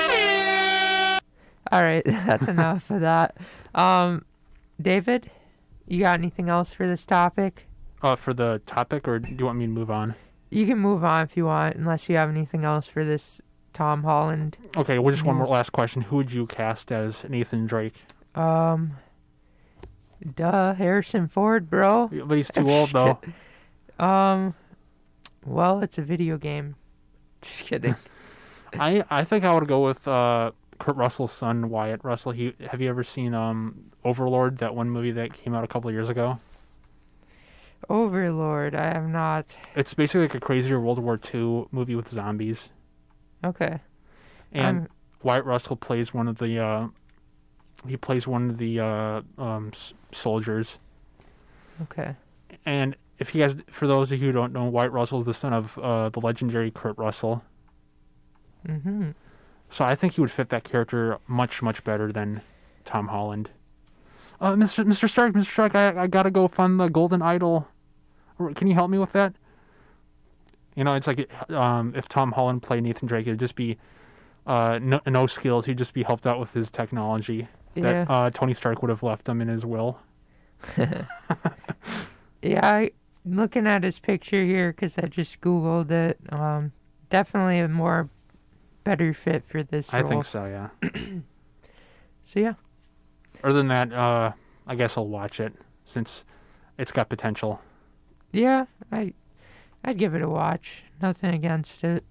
All 1.71 1.83
right, 1.83 2.03
that's 2.05 2.47
enough 2.47 2.89
of 2.89 3.01
that. 3.01 3.37
Um, 3.73 4.25
David, 4.81 5.29
you 5.87 5.99
got 5.99 6.19
anything 6.19 6.49
else 6.49 6.71
for 6.73 6.87
this 6.87 7.05
topic? 7.05 7.67
Uh, 8.01 8.15
for 8.15 8.33
the 8.33 8.61
topic, 8.65 9.07
or 9.07 9.19
do 9.19 9.35
you 9.37 9.45
want 9.45 9.57
me 9.57 9.65
to 9.65 9.71
move 9.71 9.89
on? 9.89 10.15
You 10.49 10.65
can 10.65 10.77
move 10.77 11.03
on 11.03 11.23
if 11.23 11.35
you 11.35 11.45
want, 11.45 11.75
unless 11.75 12.07
you 12.07 12.17
have 12.17 12.29
anything 12.29 12.63
else 12.65 12.87
for 12.87 13.03
this 13.03 13.41
Tom 13.75 14.03
Holland. 14.03 14.57
Okay, 14.75 14.97
well, 14.99 15.13
just 15.13 15.25
one 15.25 15.35
more 15.35 15.45
last 15.45 15.71
question. 15.71 16.01
Who 16.01 16.15
would 16.15 16.31
you 16.31 16.47
cast 16.47 16.91
as 16.91 17.23
Nathan 17.27 17.67
Drake? 17.67 17.93
Um, 18.33 18.93
duh, 20.35 20.73
Harrison 20.73 21.27
Ford, 21.27 21.69
bro. 21.69 22.09
But 22.25 22.35
he's 22.35 22.49
too 22.49 22.67
old, 22.69 22.89
though. 22.89 23.19
Um, 24.03 24.55
well, 25.45 25.81
it's 25.81 25.97
a 25.97 26.01
video 26.01 26.37
game. 26.37 26.75
Just 27.41 27.65
kidding. 27.65 27.95
I 28.73 29.03
I 29.09 29.23
think 29.23 29.45
I 29.45 29.53
would 29.53 29.67
go 29.67 29.85
with 29.85 30.05
uh, 30.07 30.51
Kurt 30.79 30.95
Russell's 30.95 31.31
son, 31.31 31.69
Wyatt 31.69 32.03
Russell. 32.03 32.31
He 32.31 32.53
have 32.69 32.81
you 32.81 32.89
ever 32.89 33.03
seen 33.03 33.33
um 33.33 33.91
Overlord, 34.03 34.57
that 34.59 34.75
one 34.75 34.89
movie 34.89 35.11
that 35.11 35.33
came 35.33 35.53
out 35.53 35.63
a 35.63 35.67
couple 35.67 35.89
of 35.89 35.93
years 35.93 36.09
ago? 36.09 36.39
Overlord, 37.89 38.73
I 38.73 38.93
have 38.93 39.07
not. 39.07 39.55
It's 39.75 39.93
basically 39.93 40.21
like 40.21 40.35
a 40.35 40.39
crazier 40.39 40.79
World 40.79 40.99
War 40.99 41.19
II 41.33 41.67
movie 41.71 41.95
with 41.95 42.09
zombies, 42.09 42.69
Okay. 43.45 43.79
and 44.51 44.65
I'm- 44.65 44.87
Wyatt 45.23 45.45
Russell 45.45 45.75
plays 45.75 46.13
one 46.13 46.27
of 46.27 46.37
the 46.37 46.59
uh, 46.59 46.87
he 47.87 47.97
plays 47.97 48.27
one 48.27 48.49
of 48.51 48.57
the 48.57 48.79
uh, 48.79 49.21
um, 49.37 49.71
s- 49.73 49.93
soldiers. 50.11 50.77
okay. 51.83 52.15
And 52.65 52.95
if 53.19 53.33
you 53.33 53.41
guys, 53.41 53.55
for 53.69 53.87
those 53.87 54.11
of 54.11 54.19
you 54.21 54.27
who 54.27 54.31
don't 54.33 54.53
know, 54.53 54.65
Wyatt 54.65 54.91
Russell 54.91 55.19
is 55.21 55.25
the 55.25 55.33
son 55.33 55.51
of 55.53 55.77
uh, 55.79 56.09
the 56.09 56.19
legendary 56.19 56.69
Kurt 56.71 56.97
Russell. 56.97 57.43
Mm-hmm. 58.67 59.11
So 59.69 59.83
I 59.85 59.95
think 59.95 60.13
he 60.13 60.21
would 60.21 60.31
fit 60.31 60.49
that 60.49 60.63
character 60.63 61.17
much, 61.27 61.61
much 61.61 61.83
better 61.83 62.11
than 62.11 62.41
Tom 62.85 63.07
Holland. 63.07 63.49
Uh, 64.39 64.53
Mr. 64.53 64.83
Mr. 64.85 65.09
Stark, 65.09 65.33
Mr. 65.33 65.51
Stark, 65.51 65.75
I, 65.75 66.03
I 66.03 66.07
gotta 66.07 66.31
go 66.31 66.47
fund 66.47 66.79
the 66.79 66.87
Golden 66.87 67.21
Idol. 67.21 67.67
Can 68.55 68.67
you 68.67 68.73
help 68.73 68.89
me 68.89 68.97
with 68.97 69.13
that? 69.13 69.33
You 70.75 70.83
know, 70.83 70.93
it's 70.95 71.07
like 71.07 71.29
um, 71.51 71.93
if 71.95 72.07
Tom 72.09 72.31
Holland 72.33 72.61
played 72.61 72.83
Nathan 72.83 73.07
Drake, 73.07 73.27
it'd 73.27 73.39
just 73.39 73.55
be 73.55 73.77
uh, 74.45 74.77
no, 74.81 74.99
no 75.07 75.25
skills. 75.27 75.65
He'd 75.65 75.77
just 75.77 75.93
be 75.93 76.03
helped 76.03 76.27
out 76.27 76.39
with 76.39 76.51
his 76.51 76.69
technology 76.69 77.47
Yeah. 77.75 78.03
that 78.05 78.11
uh, 78.11 78.29
Tony 78.31 78.53
Stark 78.53 78.81
would 78.81 78.89
have 78.89 79.01
left 79.03 79.27
him 79.27 79.41
in 79.41 79.47
his 79.47 79.65
will. 79.65 79.99
Yeah, 82.41 82.63
I, 82.63 82.91
looking 83.25 83.65
at 83.65 83.83
his 83.83 83.97
picture 83.97 84.43
here 84.43 84.71
because 84.71 84.97
I 84.99 85.07
just 85.07 85.41
googled 85.41 85.89
it. 85.89 86.19
Um, 86.29 86.71
definitely 87.09 87.57
a 87.59 87.67
more 87.67 88.07
better 88.83 89.15
fit 89.15 89.43
for 89.47 89.63
this 89.63 89.91
Role. 89.91 90.05
I 90.05 90.07
think 90.07 90.25
so, 90.25 90.45
yeah. 90.45 90.69
So 92.21 92.39
yeah, 92.39 92.53
Other 93.43 93.53
than 93.53 93.67
that, 93.67 93.93
uh, 93.93 94.31
I 94.65 94.73
guess 94.75 94.97
I'll 94.97 95.07
watch 95.07 95.39
it 95.39 95.53
since 95.85 96.23
it's 96.79 96.91
got 96.91 97.07
potential. 97.07 97.61
yeah, 98.31 98.65
I, 98.91 99.13
I'd 99.85 99.97
give 99.97 100.15
it 100.15 100.21
a 100.21 100.27
watch. 100.29 100.83
Nothing 101.01 101.33
against 101.33 101.83
it. 101.83 102.03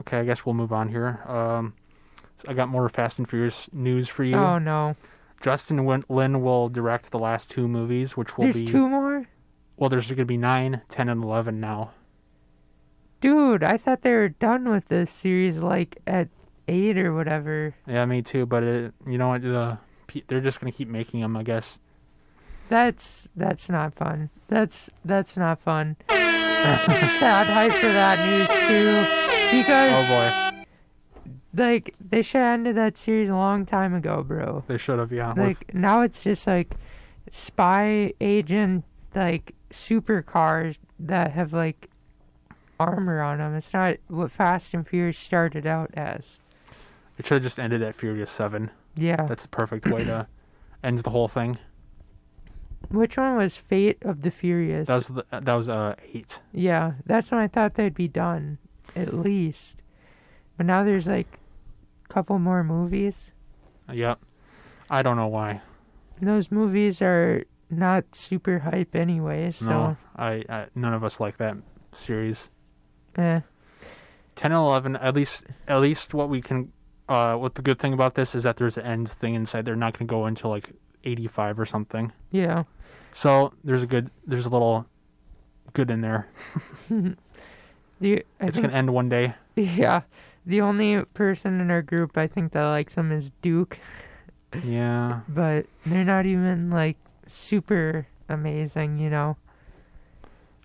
Okay, 0.00 0.18
I 0.18 0.24
guess 0.24 0.44
we'll 0.44 0.54
move 0.54 0.72
on 0.72 0.88
here. 0.88 1.20
Um, 1.26 1.74
I 2.48 2.54
got 2.54 2.68
more 2.68 2.88
Fast 2.88 3.18
and 3.18 3.28
Furious 3.28 3.68
news 3.72 4.08
for 4.08 4.24
you. 4.24 4.36
Oh 4.36 4.58
no, 4.58 4.96
Justin 5.42 5.84
Win- 5.84 6.04
Lin 6.08 6.42
will 6.42 6.68
direct 6.68 7.10
the 7.10 7.18
last 7.18 7.50
two 7.50 7.68
movies, 7.68 8.16
which 8.16 8.36
will 8.36 8.44
there's 8.44 8.60
be 8.60 8.66
two 8.66 8.88
more. 8.88 9.26
well. 9.76 9.90
There's 9.90 10.06
going 10.08 10.16
to 10.18 10.24
be 10.24 10.36
nine, 10.36 10.80
ten, 10.88 11.08
and 11.08 11.22
eleven 11.22 11.60
now. 11.60 11.92
Dude, 13.20 13.62
I 13.62 13.76
thought 13.76 14.02
they 14.02 14.12
were 14.12 14.28
done 14.28 14.68
with 14.68 14.88
this 14.88 15.10
series 15.10 15.58
like 15.58 15.98
at 16.06 16.28
eight 16.68 16.98
or 16.98 17.14
whatever. 17.14 17.74
Yeah, 17.86 18.04
me 18.04 18.22
too. 18.22 18.44
But 18.46 18.62
it, 18.62 18.94
you 19.06 19.18
know 19.18 19.28
what? 19.28 19.42
The 19.42 19.78
they're 20.28 20.40
just 20.40 20.60
going 20.60 20.72
to 20.72 20.76
keep 20.76 20.88
making 20.88 21.20
them, 21.20 21.36
I 21.36 21.42
guess. 21.42 21.78
That's 22.68 23.28
that's 23.36 23.68
not 23.68 23.94
fun. 23.94 24.28
That's 24.48 24.90
that's 25.04 25.36
not 25.36 25.60
fun. 25.60 25.96
Sad 27.18 27.46
hype 27.46 27.72
for 27.72 27.86
that 27.88 28.18
news 28.26 28.48
too, 28.68 29.56
because 29.58 29.92
Oh 29.94 30.54
boy, 30.54 30.64
like 31.62 31.94
they 32.00 32.22
should 32.22 32.40
have 32.40 32.54
ended 32.54 32.76
that 32.76 32.96
series 32.98 33.28
a 33.28 33.34
long 33.34 33.64
time 33.66 33.94
ago, 33.94 34.22
bro. 34.22 34.64
they 34.66 34.76
should 34.78 34.98
have. 34.98 35.12
Yeah, 35.12 35.28
with- 35.34 35.38
Like 35.38 35.74
now 35.74 36.00
it's 36.02 36.22
just 36.22 36.46
like 36.46 36.74
spy 37.30 38.12
agent 38.20 38.84
like 39.14 39.54
supercars 39.70 40.76
that 41.00 41.32
have 41.32 41.52
like 41.52 41.88
armor 42.80 43.20
on 43.22 43.38
them. 43.38 43.54
It's 43.54 43.72
not 43.72 43.96
what 44.08 44.30
Fast 44.30 44.74
and 44.74 44.86
Furious 44.86 45.18
started 45.18 45.66
out 45.66 45.90
as. 45.94 46.38
it 47.18 47.26
should 47.26 47.34
have 47.36 47.42
just 47.42 47.58
ended 47.58 47.82
at 47.82 47.94
Furious 47.94 48.30
Seven. 48.30 48.70
Yeah. 48.96 49.26
That's 49.26 49.42
the 49.42 49.48
perfect 49.48 49.86
way 49.88 50.04
to 50.04 50.26
end 50.82 50.98
the 51.00 51.10
whole 51.10 51.28
thing. 51.28 51.58
Which 52.90 53.16
one 53.16 53.36
was 53.36 53.56
Fate 53.56 53.98
of 54.02 54.22
the 54.22 54.30
Furious? 54.30 54.88
That 54.88 54.96
was 54.96 55.08
the, 55.08 55.24
that 55.30 55.54
was 55.54 55.68
uh 55.68 55.94
eight. 56.14 56.40
Yeah, 56.52 56.92
that's 57.04 57.30
when 57.30 57.40
I 57.40 57.48
thought 57.48 57.74
they'd 57.74 57.94
be 57.94 58.08
done, 58.08 58.58
at 58.94 59.12
least. 59.14 59.76
But 60.56 60.66
now 60.66 60.84
there's 60.84 61.06
like 61.06 61.38
a 62.08 62.12
couple 62.12 62.38
more 62.38 62.62
movies. 62.64 63.32
Yep. 63.92 64.20
I 64.88 65.02
don't 65.02 65.16
know 65.16 65.26
why. 65.28 65.60
Those 66.20 66.50
movies 66.50 67.02
are 67.02 67.44
not 67.68 68.04
super 68.14 68.60
hype 68.60 68.94
anyway, 68.94 69.50
so 69.50 69.66
No, 69.66 69.96
I, 70.16 70.44
I 70.48 70.66
none 70.74 70.94
of 70.94 71.02
us 71.04 71.18
like 71.20 71.36
that 71.38 71.56
series. 71.92 72.48
eh. 73.16 73.40
10 74.36 74.52
and 74.52 74.58
11 74.60 74.96
at 74.96 75.14
least 75.14 75.46
at 75.66 75.80
least 75.80 76.12
what 76.12 76.28
we 76.28 76.42
can 76.42 76.70
uh 77.08 77.34
what 77.36 77.54
the 77.54 77.62
good 77.62 77.78
thing 77.78 77.94
about 77.94 78.14
this 78.16 78.34
is 78.34 78.42
that 78.42 78.58
there's 78.58 78.76
an 78.76 78.84
end 78.84 79.08
thing 79.10 79.34
inside 79.34 79.64
they're 79.64 79.74
not 79.74 79.94
going 79.98 80.06
to 80.06 80.10
go 80.10 80.26
into 80.26 80.46
like 80.46 80.72
85 81.06 81.60
or 81.60 81.66
something 81.66 82.12
Yeah. 82.30 82.64
so 83.12 83.52
there's 83.64 83.82
a 83.82 83.86
good 83.86 84.10
there's 84.26 84.46
a 84.46 84.50
little 84.50 84.86
good 85.72 85.90
in 85.90 86.00
there 86.00 86.26
The, 87.98 88.24
I 88.40 88.46
it's 88.46 88.56
think, 88.56 88.64
going 88.64 88.70
to 88.70 88.76
end 88.76 88.92
one 88.92 89.08
day 89.08 89.34
yeah. 89.54 90.02
The 90.44 90.60
only 90.60 91.02
person 91.14 91.60
in 91.60 91.70
our 91.70 91.80
group 91.82 92.16
I 92.18 92.26
think 92.26 92.52
that 92.52 92.64
likes 92.64 92.94
him 92.94 93.10
is 93.10 93.32
Duke, 93.42 93.78
yeah 94.62 95.20
but 95.28 95.66
they're 95.86 96.04
not 96.04 96.26
even 96.26 96.70
like 96.70 96.96
super 97.26 98.06
amazing, 98.28 98.98
you 98.98 99.08
know. 99.10 99.36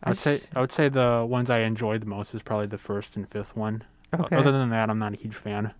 i 0.04 0.10
would 0.10 0.20
say 0.20 0.42
i 0.56 0.60
would 0.62 0.72
say 0.72 0.90
the 0.90 1.26
ones 1.28 1.50
i 1.50 1.60
enjoyed 1.62 2.02
the 2.02 2.06
most 2.06 2.34
is 2.36 2.42
probably 2.42 2.68
the 2.68 2.78
first 2.78 3.16
and 3.16 3.30
fifth 3.30 3.56
one 3.56 3.84
Okay. 4.14 4.36
other 4.36 4.52
than 4.52 4.70
that 4.72 4.90
i'm 4.90 4.98
not 4.98 5.14
a 5.14 5.16
huge 5.16 5.36
fan 5.36 5.74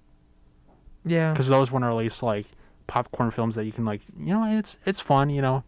yeah. 1.04 1.34
because 1.34 1.50
those 1.50 1.70
are 1.72 1.84
at 1.90 1.96
least 1.96 2.24
like 2.24 2.46
popcorn 2.92 3.32
films 3.32 3.56
that 3.56 3.64
you 3.64 3.72
can 3.72 3.86
like 3.86 4.02
you 4.20 4.34
know 4.34 4.44
it's 4.60 4.76
it's 4.86 5.00
fun 5.00 5.30
you 5.30 5.42
know 5.42 5.64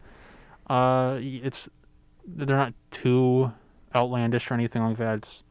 uh 0.68 1.16
it's 1.22 1.70
they're 2.26 2.54
not 2.54 2.74
too 2.90 3.50
outlandish 3.96 4.50
or 4.50 4.54
anything 4.54 4.82
like 4.82 4.98
that 4.98 5.14
it's 5.16 5.42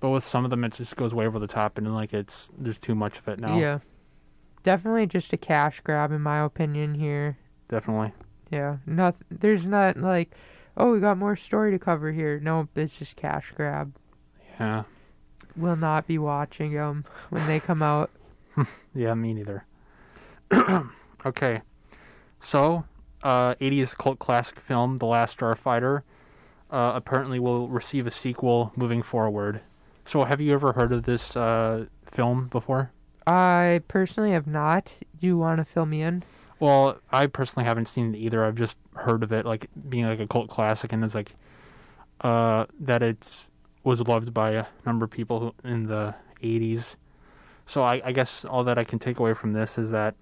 but 0.00 0.10
with 0.10 0.26
some 0.26 0.44
of 0.44 0.50
them 0.50 0.62
it 0.62 0.74
just 0.74 0.94
goes 0.94 1.14
way 1.14 1.26
over 1.26 1.38
the 1.38 1.46
top 1.46 1.78
and 1.78 1.94
like 1.94 2.12
it's 2.12 2.50
there's 2.58 2.76
too 2.76 2.94
much 2.94 3.16
of 3.18 3.26
it 3.28 3.40
now 3.40 3.56
Yeah. 3.58 3.78
Definitely 4.62 5.06
just 5.06 5.32
a 5.32 5.38
cash 5.38 5.80
grab 5.80 6.12
in 6.12 6.20
my 6.20 6.44
opinion 6.44 6.94
here. 6.96 7.38
definitely 7.70 8.12
Yeah. 8.50 8.76
Not 8.84 9.16
there's 9.30 9.64
not 9.64 9.96
like 9.96 10.34
oh, 10.76 10.92
we 10.92 11.00
got 11.00 11.16
more 11.16 11.34
story 11.34 11.70
to 11.70 11.78
cover 11.78 12.12
here. 12.12 12.38
no 12.40 12.68
it's 12.76 12.98
just 12.98 13.16
cash 13.16 13.54
grab. 13.56 13.94
yeah 14.60 14.82
Will 15.56 15.76
not 15.76 16.06
be 16.06 16.18
watching 16.18 16.74
them 16.74 17.06
when 17.30 17.46
they 17.46 17.58
come 17.58 17.82
out. 17.82 18.10
yeah 18.94 19.14
me 19.14 19.32
neither 19.32 19.64
okay 21.26 21.62
so 22.40 22.84
uh 23.22 23.54
80s 23.56 23.96
cult 23.96 24.18
classic 24.18 24.60
film 24.60 24.98
the 24.98 25.06
last 25.06 25.38
starfighter 25.38 26.02
uh 26.70 26.92
apparently 26.94 27.38
will 27.38 27.68
receive 27.68 28.06
a 28.06 28.10
sequel 28.10 28.72
moving 28.76 29.02
forward 29.02 29.60
so 30.04 30.24
have 30.24 30.40
you 30.40 30.52
ever 30.52 30.72
heard 30.72 30.92
of 30.92 31.04
this 31.04 31.36
uh 31.36 31.86
film 32.10 32.48
before 32.48 32.90
I 33.26 33.82
personally 33.88 34.32
have 34.32 34.46
not. 34.46 34.92
Do 35.20 35.26
you 35.26 35.38
want 35.38 35.58
to 35.58 35.64
fill 35.64 35.86
me 35.86 36.02
in? 36.02 36.24
Well, 36.60 36.98
I 37.10 37.26
personally 37.26 37.66
haven't 37.66 37.88
seen 37.88 38.14
it 38.14 38.18
either. 38.18 38.44
I've 38.44 38.54
just 38.54 38.76
heard 38.94 39.22
of 39.22 39.32
it, 39.32 39.44
like 39.44 39.68
being 39.88 40.04
like 40.04 40.20
a 40.20 40.26
cult 40.26 40.48
classic, 40.48 40.92
and 40.92 41.04
it's 41.04 41.14
like 41.14 41.34
uh, 42.20 42.66
that 42.80 43.02
it's 43.02 43.48
was 43.84 44.00
loved 44.00 44.32
by 44.32 44.52
a 44.52 44.66
number 44.86 45.04
of 45.04 45.10
people 45.10 45.54
in 45.64 45.86
the 45.86 46.14
'80s. 46.42 46.96
So 47.66 47.82
I, 47.82 48.00
I 48.04 48.12
guess 48.12 48.44
all 48.44 48.64
that 48.64 48.78
I 48.78 48.84
can 48.84 48.98
take 48.98 49.18
away 49.18 49.34
from 49.34 49.52
this 49.52 49.78
is 49.78 49.90
that 49.90 50.14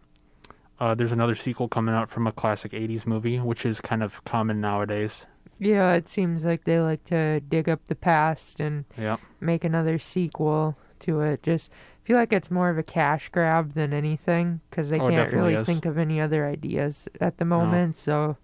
uh, 0.81 0.95
there's 0.95 1.13
another 1.13 1.35
sequel 1.35 1.69
coming 1.69 1.95
out 1.95 2.09
from 2.09 2.27
a 2.27 2.33
classic 2.33 2.73
'80s 2.73 3.07
movie, 3.07 3.39
which 3.39 3.65
is 3.67 3.81
kind 3.81 4.03
of 4.03 4.23
common 4.25 4.61
nowadays. 4.61 5.27
Yeah, 5.59 5.93
it 5.93 6.09
seems 6.09 6.43
like 6.45 6.65
they 6.65 6.81
like 6.81 7.05
to 7.07 7.41
dig 7.41 7.69
up 7.69 7.85
the 7.87 7.95
past 7.95 8.61
and 8.61 8.85
Yeah, 8.99 9.19
make 9.41 9.63
another 9.65 9.99
sequel 9.99 10.77
to 11.01 11.21
it. 11.21 11.43
Just 11.43 11.71
feel 12.03 12.17
like 12.17 12.33
it's 12.33 12.51
more 12.51 12.71
of 12.71 12.79
a 12.79 12.83
cash 12.83 13.29
grab 13.29 13.75
than 13.75 13.93
anything 13.93 14.61
because 14.71 14.89
they 14.91 14.99
Oh, 14.99 15.09
can't 15.11 15.33
really 15.33 15.55
is. 15.55 15.67
think 15.67 15.85
of 15.85 15.99
any 15.99 16.21
other 16.21 16.47
ideas 16.47 17.07
at 17.21 17.37
the 17.37 17.45
moment. 17.45 17.97
So 17.97 18.37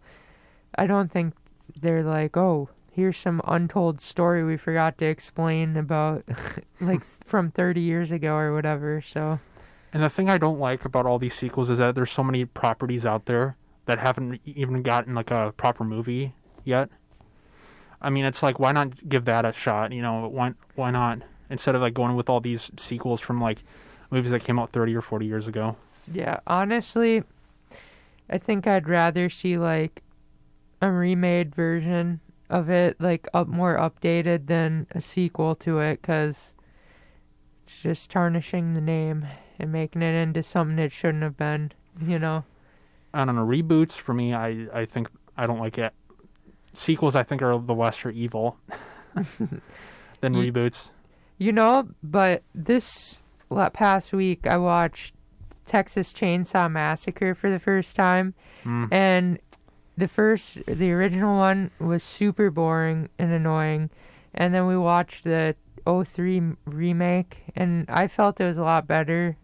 I 0.77 0.87
don't 0.87 1.11
think 1.11 1.35
they're 1.81 2.03
like, 2.05 2.37
oh, 2.37 2.69
here's 2.93 3.17
some 3.17 3.41
untold 3.47 4.01
story 4.01 4.45
we 4.45 4.57
forgot 4.57 4.99
to 4.99 5.07
explain 5.07 5.77
about 5.77 6.25
like 6.81 7.03
from 7.25 7.51
30 7.51 7.81
years 7.81 8.13
ago 8.13 8.35
or 8.37 8.53
whatever. 8.55 9.01
So 9.01 9.41
and 9.97 10.05
the 10.05 10.11
thing 10.11 10.29
I 10.29 10.37
don't 10.37 10.59
like 10.59 10.85
about 10.85 11.07
all 11.07 11.19
these 11.19 11.33
sequels 11.33 11.71
is 11.71 11.79
that 11.79 11.95
there's 11.95 12.11
so 12.11 12.23
many 12.23 12.45
properties 12.45 13.07
out 13.07 13.25
there 13.25 13.57
that 13.87 13.99
haven't 13.99 14.43
even 14.45 14.83
gotten 14.83 15.15
like 15.15 15.31
a 15.31 15.55
proper 15.57 15.85
movie 15.85 16.35
yet. 16.65 16.91
I 18.03 18.11
mean, 18.11 18.27
it's 18.27 18.43
like 18.43 18.59
why 18.59 18.73
not 18.73 19.09
give 19.09 19.25
that 19.25 19.47
a 19.47 19.53
shot? 19.53 19.93
You 19.93 20.03
know, 20.03 20.29
why 20.29 20.53
why 20.75 20.91
not 20.91 21.23
instead 21.49 21.75
of 21.75 21.81
like 21.81 21.95
going 21.95 22.15
with 22.15 22.29
all 22.29 22.41
these 22.41 22.71
sequels 22.77 23.23
from 23.23 23.41
like 23.41 23.61
movies 24.11 24.33
that 24.33 24.45
came 24.45 24.59
out 24.59 24.71
30 24.71 24.95
or 24.95 25.01
40 25.01 25.25
years 25.25 25.49
ago? 25.49 25.77
yeah, 26.13 26.41
honestly, 26.47 27.25
I 28.29 28.37
think 28.37 28.67
I'd 28.67 28.91
rather 28.91 29.31
see 29.31 29.57
like 29.57 30.03
a 30.83 30.91
remade 30.91 31.55
version 31.55 32.21
of 32.51 32.69
it, 32.69 33.01
like 33.01 33.29
up 33.33 33.49
more 33.49 33.77
updated 33.79 34.47
than 34.47 34.89
a 34.91 35.01
sequel 35.01 35.55
to 35.55 35.79
it, 35.79 36.03
because 36.03 36.53
it's 37.67 37.81
just 37.81 38.11
tarnishing 38.11 38.75
the 38.75 38.83
name 38.83 39.27
and 39.59 39.73
making 39.73 40.03
it 40.03 40.15
into 40.15 40.43
something 40.43 40.79
it 40.79 40.93
shouldn't 40.93 41.23
have 41.23 41.37
been. 41.37 41.73
You 42.01 42.19
know? 42.19 42.45
I 43.15 43.25
don't 43.25 43.37
know. 43.37 43.47
Reboots 43.47 43.93
for 43.93 44.13
me, 44.15 44.35
I 44.35 44.67
I 44.73 44.85
think 44.87 45.09
I 45.37 45.47
don't 45.47 45.59
like 45.61 45.79
it. 45.79 45.93
Sequels, 46.75 47.15
I 47.15 47.23
think, 47.23 47.41
are 47.43 47.59
the 47.59 47.75
lesser 47.75 48.11
evil 48.11 48.59
than 50.21 50.35
Ye- 50.35 50.51
reboots. 50.51 50.91
You 51.39 51.53
know, 51.53 51.89
but 52.03 52.43
this 52.55 53.19
past 53.73 54.13
week 54.13 54.47
I 54.47 54.57
watched 54.57 55.15
Texas 55.67 56.13
Chainsaw 56.13 56.71
Massacre 56.71 57.35
for 57.35 57.51
the 57.51 57.59
first 57.59 57.97
time, 57.97 58.35
Mm. 58.65 58.89
and 58.93 59.39
the 59.99 60.09
first, 60.09 60.59
the 60.67 60.93
original 60.93 61.37
one 61.39 61.71
was 61.79 62.03
super 62.03 62.51
boring 62.51 63.09
and 63.19 63.33
annoying, 63.33 63.89
and 64.35 64.53
then 64.53 64.67
we 64.67 64.77
watched 64.77 65.25
the 65.25 65.55
03 65.87 66.43
remake, 66.65 67.39
and 67.55 67.89
I 67.89 68.09
felt 68.09 68.41
it 68.41 68.45
was 68.45 68.59
a 68.59 68.63
lot 68.63 68.87
better 68.87 69.37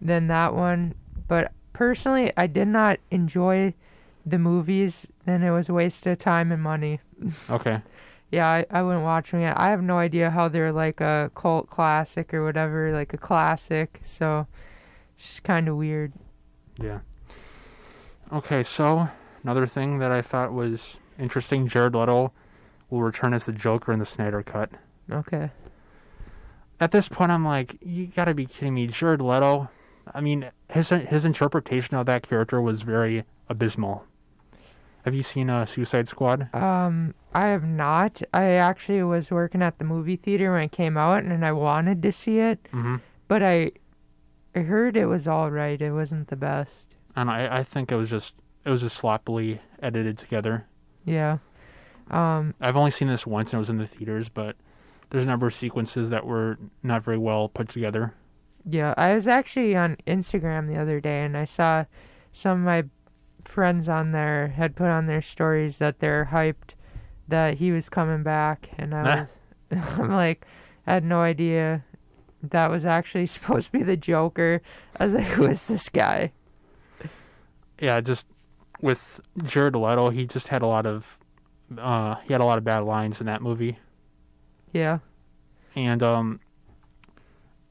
than 0.00 0.26
that 0.26 0.54
one. 0.54 0.94
But 1.28 1.52
personally, 1.72 2.32
I 2.36 2.46
did 2.46 2.68
not 2.68 2.98
enjoy 3.10 3.74
the 4.26 4.38
movies, 4.38 5.06
and 5.26 5.44
it 5.44 5.50
was 5.50 5.68
a 5.68 5.72
waste 5.72 6.06
of 6.06 6.18
time 6.18 6.52
and 6.52 6.62
money. 6.62 7.00
Okay. 7.50 7.82
Yeah, 8.30 8.46
I, 8.46 8.64
I 8.70 8.82
wouldn't 8.82 9.02
watch 9.02 9.32
them 9.32 9.40
yet. 9.40 9.58
I 9.58 9.70
have 9.70 9.82
no 9.82 9.98
idea 9.98 10.30
how 10.30 10.48
they're 10.48 10.70
like 10.70 11.00
a 11.00 11.32
cult 11.34 11.68
classic 11.68 12.32
or 12.32 12.44
whatever, 12.44 12.92
like 12.92 13.12
a 13.12 13.18
classic. 13.18 14.00
So 14.04 14.46
it's 15.16 15.26
just 15.26 15.42
kind 15.42 15.68
of 15.68 15.76
weird. 15.76 16.12
Yeah. 16.80 17.00
Okay, 18.32 18.62
so 18.62 19.08
another 19.42 19.66
thing 19.66 19.98
that 19.98 20.12
I 20.12 20.22
thought 20.22 20.52
was 20.52 20.96
interesting: 21.18 21.66
Jared 21.66 21.94
Leto 21.94 22.32
will 22.88 23.02
return 23.02 23.34
as 23.34 23.46
the 23.46 23.52
Joker 23.52 23.92
in 23.92 23.98
the 23.98 24.06
Snyder 24.06 24.44
Cut. 24.44 24.70
Okay. 25.10 25.50
At 26.78 26.92
this 26.92 27.08
point, 27.08 27.30
I'm 27.30 27.44
like, 27.44 27.76
you 27.82 28.06
gotta 28.06 28.32
be 28.34 28.46
kidding 28.46 28.74
me, 28.74 28.86
Jared 28.86 29.20
Leto. 29.20 29.68
I 30.14 30.20
mean, 30.20 30.50
his 30.70 30.88
his 30.88 31.24
interpretation 31.24 31.94
of 31.96 32.06
that 32.06 32.22
character 32.26 32.60
was 32.60 32.82
very 32.82 33.24
abysmal. 33.48 34.04
Have 35.04 35.14
you 35.14 35.22
seen 35.22 35.48
uh, 35.48 35.64
Suicide 35.66 36.08
Squad? 36.08 36.54
Um, 36.54 37.14
I 37.34 37.46
have 37.48 37.64
not. 37.64 38.22
I 38.34 38.44
actually 38.52 39.02
was 39.02 39.30
working 39.30 39.62
at 39.62 39.78
the 39.78 39.84
movie 39.84 40.16
theater 40.16 40.52
when 40.52 40.62
it 40.62 40.72
came 40.72 40.96
out, 40.96 41.22
and 41.24 41.44
I 41.44 41.52
wanted 41.52 42.02
to 42.02 42.12
see 42.12 42.38
it, 42.38 42.62
Mm-hmm. 42.72 42.96
but 43.28 43.42
I, 43.42 43.72
I 44.54 44.60
heard 44.60 44.96
it 44.98 45.06
was 45.06 45.26
all 45.26 45.50
right. 45.50 45.80
It 45.80 45.92
wasn't 45.92 46.28
the 46.28 46.36
best. 46.36 46.94
And 47.16 47.30
I 47.30 47.58
I 47.58 47.62
think 47.62 47.92
it 47.92 47.96
was 47.96 48.10
just 48.10 48.34
it 48.64 48.70
was 48.70 48.80
just 48.82 48.96
sloppily 48.96 49.60
edited 49.82 50.16
together. 50.18 50.66
Yeah. 51.04 51.38
Um. 52.10 52.54
I've 52.60 52.76
only 52.76 52.90
seen 52.90 53.08
this 53.08 53.26
once, 53.26 53.52
and 53.52 53.58
it 53.58 53.60
was 53.60 53.70
in 53.70 53.78
the 53.78 53.86
theaters, 53.86 54.28
but 54.28 54.56
there's 55.10 55.24
a 55.24 55.26
number 55.26 55.46
of 55.46 55.54
sequences 55.54 56.10
that 56.10 56.24
were 56.24 56.58
not 56.82 57.04
very 57.04 57.18
well 57.18 57.48
put 57.48 57.68
together. 57.68 58.14
Yeah. 58.68 58.94
I 58.96 59.14
was 59.14 59.26
actually 59.26 59.76
on 59.76 59.96
Instagram 60.06 60.68
the 60.68 60.80
other 60.80 61.00
day, 61.00 61.24
and 61.24 61.36
I 61.36 61.44
saw 61.44 61.84
some 62.32 62.60
of 62.60 62.64
my 62.64 62.84
friends 63.44 63.88
on 63.88 64.12
there 64.12 64.48
had 64.48 64.76
put 64.76 64.86
on 64.88 65.06
their 65.06 65.22
stories 65.22 65.78
that 65.78 65.98
they're 66.00 66.28
hyped 66.32 66.74
that 67.28 67.54
he 67.54 67.72
was 67.72 67.88
coming 67.88 68.22
back, 68.22 68.68
and 68.78 68.94
I 68.94 69.26
was 69.70 69.78
I'm 69.98 70.10
like, 70.10 70.46
I 70.86 70.94
had 70.94 71.04
no 71.04 71.20
idea 71.20 71.84
that 72.42 72.70
was 72.70 72.84
actually 72.84 73.26
supposed 73.26 73.66
to 73.66 73.72
be 73.72 73.82
the 73.82 73.96
Joker. 73.96 74.60
I 74.96 75.06
was 75.06 75.14
like, 75.14 75.26
who 75.26 75.46
is 75.46 75.66
this 75.66 75.88
guy? 75.88 76.32
yeah, 77.80 78.00
just 78.00 78.26
with 78.82 79.20
Jared 79.42 79.74
Leto, 79.74 80.10
he 80.10 80.26
just 80.26 80.48
had 80.48 80.62
a 80.62 80.66
lot 80.66 80.86
of 80.86 81.18
uh 81.78 82.16
he 82.26 82.32
had 82.32 82.40
a 82.40 82.44
lot 82.44 82.58
of 82.58 82.64
bad 82.64 82.80
lines 82.80 83.20
in 83.20 83.26
that 83.26 83.42
movie. 83.42 83.78
Yeah. 84.72 84.98
And 85.74 86.02
um 86.02 86.40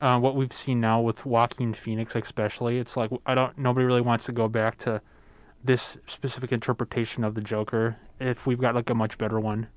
uh, 0.02 0.18
what 0.18 0.36
we've 0.36 0.54
seen 0.54 0.80
now 0.80 1.02
with 1.02 1.26
Joaquin 1.26 1.74
Phoenix 1.74 2.16
especially, 2.16 2.78
it's 2.80 2.96
like 2.96 3.12
I 3.26 3.36
don't 3.36 3.58
nobody 3.58 3.86
really 3.86 4.02
wants 4.02 4.26
to 4.26 4.32
go 4.32 4.48
back 4.48 4.78
to 4.80 5.02
this 5.64 5.98
specific 6.08 6.52
interpretation 6.52 7.24
of 7.24 7.36
the 7.36 7.42
Joker 7.42 7.98
if 8.20 8.46
we've 8.46 8.60
got 8.60 8.76
like 8.76 8.90
a 8.90 8.96
much 8.96 9.18
better 9.18 9.40
one. 9.40 9.68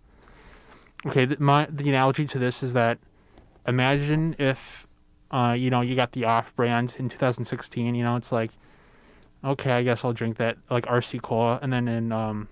Okay, 1.06 1.26
th- 1.26 1.40
my 1.40 1.66
the 1.68 1.88
analogy 1.88 2.26
to 2.26 2.38
this 2.38 2.62
is 2.62 2.72
that 2.74 2.98
imagine 3.66 4.36
if 4.38 4.86
uh 5.32 5.56
you 5.58 5.70
know 5.70 5.80
you 5.80 5.96
got 5.96 6.12
the 6.12 6.24
off 6.24 6.54
brand 6.54 6.94
in 6.98 7.08
2016, 7.08 7.94
you 7.94 8.04
know, 8.04 8.16
it's 8.16 8.30
like 8.30 8.52
okay, 9.44 9.72
I 9.72 9.82
guess 9.82 10.04
I'll 10.04 10.12
drink 10.12 10.36
that 10.36 10.56
like 10.70 10.86
RC 10.86 11.20
Cola 11.22 11.58
and 11.62 11.72
then 11.72 11.88
in 11.88 12.12
um 12.12 12.48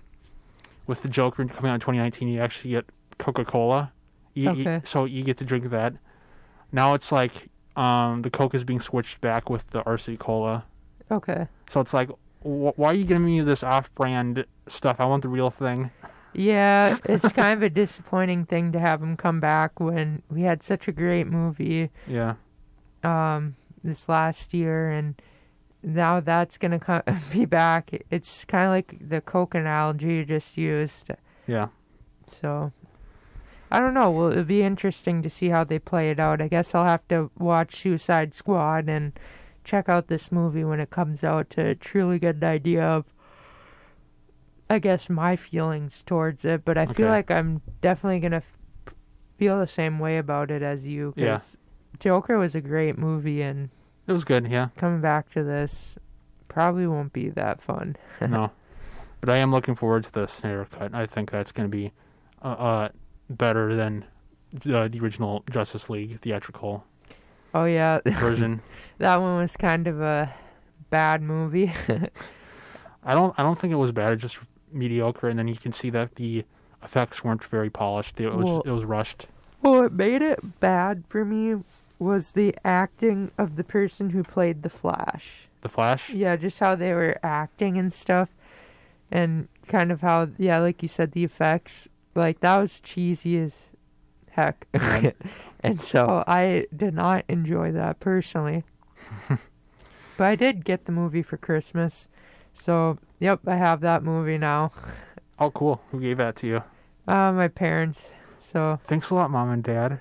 with 0.87 1.03
the 1.03 1.09
Joker 1.09 1.45
coming 1.45 1.71
out 1.71 1.75
in 1.75 1.79
2019, 1.79 2.27
you 2.27 2.41
actually 2.41 2.71
get 2.71 2.85
Coca-Cola. 3.17 3.79
You, 3.83 4.00
you- 4.33 4.49
Okay. 4.49 4.81
so 4.83 5.05
you 5.05 5.23
get 5.23 5.37
to 5.37 5.45
drink 5.45 5.69
that. 5.69 5.93
Now 6.71 6.93
it's 6.93 7.11
like 7.11 7.49
um, 7.75 8.21
the 8.21 8.29
Coke 8.29 8.53
is 8.53 8.63
being 8.63 8.79
switched 8.79 9.21
back 9.21 9.49
with 9.49 9.69
the 9.71 9.81
RC 9.83 10.19
Cola. 10.19 10.65
Okay. 11.09 11.47
So 11.69 11.79
it's 11.81 11.93
like, 11.93 12.09
wh- 12.41 12.77
why 12.77 12.87
are 12.91 12.93
you 12.93 13.05
giving 13.05 13.25
me 13.25 13.41
this 13.41 13.63
off-brand 13.63 14.45
stuff? 14.67 14.99
I 14.99 15.05
want 15.05 15.21
the 15.23 15.29
real 15.29 15.49
thing. 15.49 15.89
Yeah, 16.33 16.97
it's 17.05 17.31
kind 17.33 17.53
of 17.53 17.63
a 17.63 17.69
disappointing 17.69 18.45
thing 18.45 18.71
to 18.73 18.79
have 18.79 19.01
him 19.01 19.15
come 19.17 19.39
back 19.39 19.79
when 19.79 20.21
we 20.29 20.41
had 20.43 20.63
such 20.63 20.87
a 20.87 20.91
great 20.91 21.27
movie 21.27 21.89
Yeah. 22.07 22.35
um 23.03 23.55
this 23.83 24.07
last 24.07 24.53
year 24.53 24.89
and 24.91 25.19
now 25.83 26.19
that's 26.19 26.57
gonna 26.57 26.79
come, 26.79 27.01
be 27.33 27.45
back. 27.45 27.91
It's 28.11 28.45
kind 28.45 28.65
of 28.65 28.69
like 28.71 28.95
the 29.09 29.19
Coke 29.21 29.55
analogy 29.55 30.13
you 30.15 30.25
just 30.25 30.55
used. 30.57 31.09
Yeah. 31.47 31.67
So 32.27 32.71
I 33.71 33.79
don't 33.79 33.93
know. 33.93 34.11
Well, 34.11 34.31
it'll 34.31 34.43
be 34.43 34.63
interesting 34.63 35.21
to 35.21 35.29
see 35.29 35.49
how 35.49 35.63
they 35.63 35.79
play 35.79 36.09
it 36.11 36.19
out. 36.19 36.41
I 36.41 36.47
guess 36.47 36.75
I'll 36.75 36.83
have 36.85 37.07
to 37.07 37.31
watch 37.37 37.75
Suicide 37.81 38.33
Squad 38.33 38.89
and 38.89 39.13
check 39.63 39.87
out 39.87 40.07
this 40.07 40.31
movie 40.31 40.63
when 40.63 40.79
it 40.79 40.89
comes 40.89 41.23
out 41.23 41.49
to 41.51 41.75
truly 41.75 42.19
get 42.19 42.35
an 42.35 42.43
idea 42.43 42.83
of, 42.83 43.05
I 44.69 44.79
guess, 44.79 45.09
my 45.09 45.35
feelings 45.35 46.03
towards 46.05 46.45
it. 46.45 46.65
But 46.65 46.77
I 46.77 46.85
feel 46.85 47.07
like 47.07 47.29
I'm 47.31 47.61
definitely 47.81 48.19
gonna 48.19 48.37
f- 48.37 48.93
feel 49.37 49.59
the 49.59 49.67
same 49.67 49.99
way 49.99 50.17
about 50.17 50.51
it 50.51 50.61
as 50.61 50.85
you. 50.85 51.11
'cause 51.13 51.23
Yeah. 51.23 51.39
Joker 51.99 52.37
was 52.37 52.55
a 52.55 52.61
great 52.61 52.97
movie, 52.97 53.41
and 53.41 53.69
It 54.07 54.11
was 54.11 54.23
good. 54.23 54.47
Yeah. 54.47 54.69
coming 54.77 55.01
back 55.01 55.29
to 55.31 55.43
this 55.43 55.97
probably 56.47 56.87
won't 56.87 57.13
be 57.13 57.29
that 57.29 57.61
fun. 57.61 57.95
no. 58.19 58.51
But 59.21 59.29
I 59.29 59.37
am 59.37 59.51
looking 59.51 59.75
forward 59.75 60.03
to 60.05 60.11
the 60.11 60.25
Snyder 60.25 60.65
cut. 60.65 60.95
I 60.95 61.05
think 61.05 61.29
that's 61.29 61.51
going 61.51 61.69
to 61.69 61.71
be 61.71 61.93
uh, 62.41 62.47
uh, 62.47 62.89
better 63.37 63.75
than 63.75 64.05
the, 64.53 64.87
the 64.89 64.99
original 64.99 65.43
Justice 65.49 65.89
League 65.89 66.19
theatrical 66.21 66.83
Oh 67.53 67.65
yeah, 67.65 67.99
version. 68.05 68.61
that 68.99 69.17
one 69.17 69.37
was 69.37 69.57
kind 69.57 69.87
of 69.87 69.99
a 70.01 70.33
bad 70.89 71.21
movie. 71.21 71.71
I 73.03 73.13
don't. 73.13 73.33
I 73.37 73.43
don't 73.43 73.59
think 73.59 73.73
it 73.73 73.77
was 73.77 73.91
bad. 73.91 74.11
It's 74.13 74.21
just 74.21 74.37
mediocre. 74.71 75.27
And 75.27 75.37
then 75.37 75.47
you 75.47 75.55
can 75.55 75.73
see 75.73 75.89
that 75.89 76.15
the 76.15 76.45
effects 76.83 77.23
weren't 77.23 77.43
very 77.43 77.69
polished. 77.69 78.19
It 78.21 78.29
was. 78.33 78.45
Well- 78.45 78.61
it 78.65 78.71
was 78.71 78.85
rushed. 78.85 79.27
What 79.61 79.93
made 79.93 80.21
it 80.23 80.59
bad 80.59 81.03
for 81.09 81.23
me 81.23 81.61
was 81.99 82.31
the 82.31 82.55
acting 82.65 83.29
of 83.37 83.57
the 83.57 83.63
person 83.63 84.09
who 84.09 84.23
played 84.23 84.63
the 84.63 84.71
Flash. 84.71 85.33
The 85.61 85.69
Flash. 85.69 86.09
Yeah, 86.09 86.35
just 86.35 86.57
how 86.57 86.73
they 86.73 86.93
were 86.93 87.19
acting 87.21 87.77
and 87.77 87.93
stuff. 87.93 88.29
And 89.11 89.47
kind 89.67 89.91
of 89.91 90.01
how, 90.01 90.29
yeah, 90.39 90.57
like 90.57 90.81
you 90.81 90.87
said, 90.89 91.11
the 91.11 91.23
effects. 91.23 91.87
Like, 92.15 92.39
that 92.41 92.57
was 92.57 92.79
cheesy 92.81 93.37
as 93.39 93.59
heck. 94.29 94.67
And 95.63 95.79
so 95.79 96.23
I 96.25 96.65
did 96.75 96.95
not 96.95 97.23
enjoy 97.27 97.71
that 97.73 97.99
personally. 97.99 98.63
but 100.17 100.23
I 100.23 100.35
did 100.35 100.65
get 100.65 100.85
the 100.85 100.91
movie 100.91 101.21
for 101.21 101.37
Christmas. 101.37 102.07
So, 102.53 102.97
yep, 103.19 103.41
I 103.45 103.55
have 103.55 103.81
that 103.81 104.03
movie 104.03 104.39
now. 104.39 104.71
Oh, 105.37 105.51
cool. 105.51 105.81
Who 105.91 105.99
gave 105.99 106.17
that 106.17 106.35
to 106.37 106.47
you? 106.47 106.63
Uh, 107.07 107.31
my 107.31 107.47
parents. 107.47 108.09
So, 108.39 108.79
Thanks 108.87 109.11
a 109.11 109.15
lot, 109.15 109.29
mom 109.29 109.51
and 109.51 109.63
dad. 109.63 109.99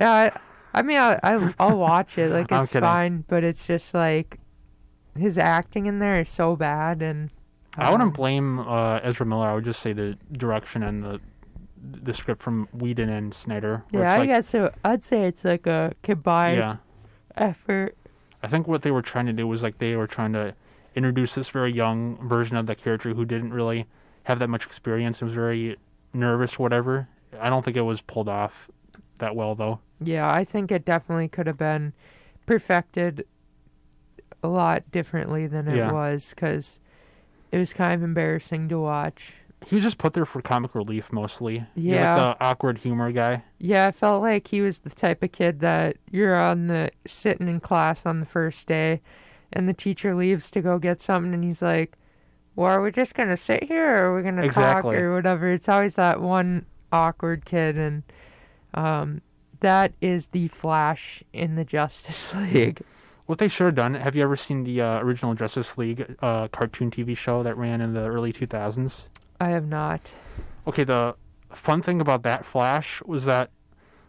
Yeah, 0.00 0.12
I, 0.12 0.32
I 0.74 0.82
mean, 0.82 0.98
I, 0.98 1.18
I 1.22 1.54
I'll 1.58 1.78
watch 1.78 2.18
it. 2.18 2.30
Like 2.30 2.46
it's 2.52 2.72
fine, 2.72 3.24
but 3.28 3.44
it's 3.44 3.66
just 3.66 3.94
like 3.94 4.38
his 5.16 5.38
acting 5.38 5.86
in 5.86 5.98
there 5.98 6.20
is 6.20 6.28
so 6.28 6.56
bad, 6.56 7.02
and 7.02 7.30
I 7.76 7.86
um, 7.86 7.92
wouldn't 7.92 8.14
blame 8.14 8.60
uh, 8.60 9.00
Ezra 9.02 9.26
Miller. 9.26 9.48
I 9.48 9.54
would 9.54 9.64
just 9.64 9.80
say 9.80 9.92
the 9.92 10.16
direction 10.32 10.82
and 10.82 11.02
the 11.02 11.20
the 11.82 12.12
script 12.14 12.42
from 12.42 12.68
Whedon 12.72 13.08
and 13.08 13.32
Snyder. 13.34 13.84
Yeah, 13.92 14.12
I 14.12 14.18
like, 14.18 14.28
guess 14.28 14.48
so. 14.48 14.72
I'd 14.84 15.04
say 15.04 15.24
it's 15.24 15.44
like 15.44 15.66
a 15.66 15.92
combined 16.02 16.58
Yeah, 16.58 16.76
effort. 17.36 17.96
I 18.42 18.48
think 18.48 18.68
what 18.68 18.82
they 18.82 18.90
were 18.90 19.02
trying 19.02 19.26
to 19.26 19.32
do 19.32 19.46
was 19.46 19.62
like 19.62 19.78
they 19.78 19.96
were 19.96 20.06
trying 20.06 20.32
to 20.34 20.54
introduce 20.94 21.34
this 21.34 21.48
very 21.48 21.72
young 21.72 22.16
version 22.28 22.56
of 22.56 22.66
the 22.66 22.74
character 22.74 23.14
who 23.14 23.24
didn't 23.24 23.52
really 23.52 23.86
have 24.24 24.38
that 24.38 24.48
much 24.48 24.64
experience. 24.66 25.20
It 25.22 25.24
was 25.26 25.34
very 25.34 25.76
nervous, 26.12 26.58
whatever. 26.58 27.08
I 27.40 27.50
don't 27.50 27.64
think 27.64 27.76
it 27.76 27.82
was 27.82 28.00
pulled 28.00 28.28
off 28.28 28.68
that 29.18 29.34
well 29.36 29.54
though. 29.54 29.80
Yeah, 30.00 30.30
I 30.30 30.44
think 30.44 30.70
it 30.70 30.84
definitely 30.84 31.28
could 31.28 31.46
have 31.46 31.58
been 31.58 31.92
perfected 32.46 33.26
a 34.42 34.48
lot 34.48 34.88
differently 34.92 35.46
than 35.46 35.68
it 35.68 35.76
Yeah. 35.76 35.92
was 35.92 36.30
because 36.30 36.78
it 37.50 37.58
was 37.58 37.72
kind 37.72 37.94
of 37.94 38.02
embarrassing 38.02 38.68
to 38.68 38.78
watch. 38.78 39.34
He 39.66 39.74
was 39.74 39.84
just 39.84 39.98
put 39.98 40.14
there 40.14 40.24
for 40.24 40.40
comic 40.40 40.74
relief 40.74 41.12
mostly. 41.12 41.64
Yeah. 41.74 42.14
like 42.16 42.38
the 42.38 42.44
awkward 42.44 42.78
humor 42.78 43.12
guy. 43.12 43.42
Yeah, 43.58 43.86
I 43.86 43.90
felt 43.90 44.22
like 44.22 44.46
he 44.48 44.60
was 44.60 44.78
the 44.78 44.90
type 44.90 45.22
of 45.22 45.32
kid 45.32 45.60
that 45.60 45.96
you're 46.10 46.36
on 46.38 46.68
the 46.68 46.90
sitting 47.06 47.48
in 47.48 47.60
class 47.60 48.06
on 48.06 48.20
the 48.20 48.26
first 48.26 48.66
day, 48.66 49.00
and 49.52 49.68
the 49.68 49.74
teacher 49.74 50.14
leaves 50.14 50.50
to 50.52 50.60
go 50.60 50.78
get 50.78 51.00
something, 51.02 51.34
and 51.34 51.42
he's 51.44 51.60
like, 51.60 51.96
"Well, 52.54 52.68
are 52.68 52.80
we 52.80 52.92
just 52.92 53.14
gonna 53.14 53.36
sit 53.36 53.64
here, 53.64 53.86
or 53.88 54.04
are 54.06 54.16
we 54.16 54.22
gonna 54.22 54.44
Exactly. 54.44 54.94
talk, 54.96 55.02
or 55.02 55.12
whatever?" 55.14 55.48
It's 55.50 55.68
always 55.68 55.96
that 55.96 56.20
one 56.20 56.64
awkward 56.92 57.44
kid, 57.44 57.76
and 57.76 58.02
um, 58.74 59.20
that 59.60 59.92
is 60.00 60.28
the 60.28 60.48
Flash 60.48 61.22
in 61.32 61.56
the 61.56 61.64
Justice 61.64 62.34
League. 62.52 62.80
What 63.26 63.38
they 63.38 63.48
should 63.48 63.66
have 63.66 63.74
done. 63.74 63.94
Have 63.94 64.16
you 64.16 64.22
ever 64.22 64.36
seen 64.36 64.64
the 64.64 64.80
uh, 64.80 65.00
original 65.00 65.34
Justice 65.34 65.76
League 65.76 66.16
uh, 66.22 66.48
cartoon 66.48 66.90
TV 66.90 67.14
show 67.14 67.42
that 67.42 67.56
ran 67.58 67.80
in 67.82 67.92
the 67.92 68.06
early 68.06 68.32
2000s? 68.32 69.02
I 69.40 69.50
have 69.50 69.66
not. 69.66 70.12
okay, 70.66 70.84
the 70.84 71.14
fun 71.52 71.80
thing 71.82 72.00
about 72.00 72.22
that 72.24 72.44
Flash 72.44 73.00
was 73.06 73.24
that 73.24 73.50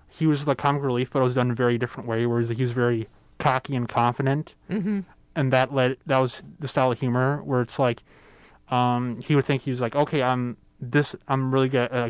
he 0.08 0.26
was 0.28 0.46
the 0.46 0.56
comic 0.56 0.82
relief, 0.84 1.12
but 1.12 1.20
it 1.20 1.24
was 1.24 1.36
done 1.36 1.48
in 1.48 1.52
a 1.52 1.56
very 1.56 1.78
different 1.78 2.10
way. 2.10 2.26
Whereas 2.26 2.50
he 2.50 2.62
was 2.62 2.72
very 2.72 3.08
cocky 3.38 3.76
and 3.76 3.88
confident, 3.88 4.54
hmm 4.70 5.02
and 5.36 5.54
that 5.54 5.74
led 5.74 5.98
that 6.08 6.18
was 6.18 6.42
the 6.60 6.68
style 6.68 6.92
of 6.92 7.00
humor 7.00 7.42
where 7.44 7.62
it's 7.62 7.80
like, 7.80 8.02
um, 8.70 9.20
he 9.22 9.36
would 9.36 9.46
think 9.46 9.62
he 9.62 9.72
was 9.72 9.80
like, 9.80 9.96
okay, 9.96 10.22
I'm 10.22 10.58
this, 10.82 11.16
I'm 11.28 11.54
really 11.54 11.70
good. 11.70 11.92
Uh, 11.92 12.10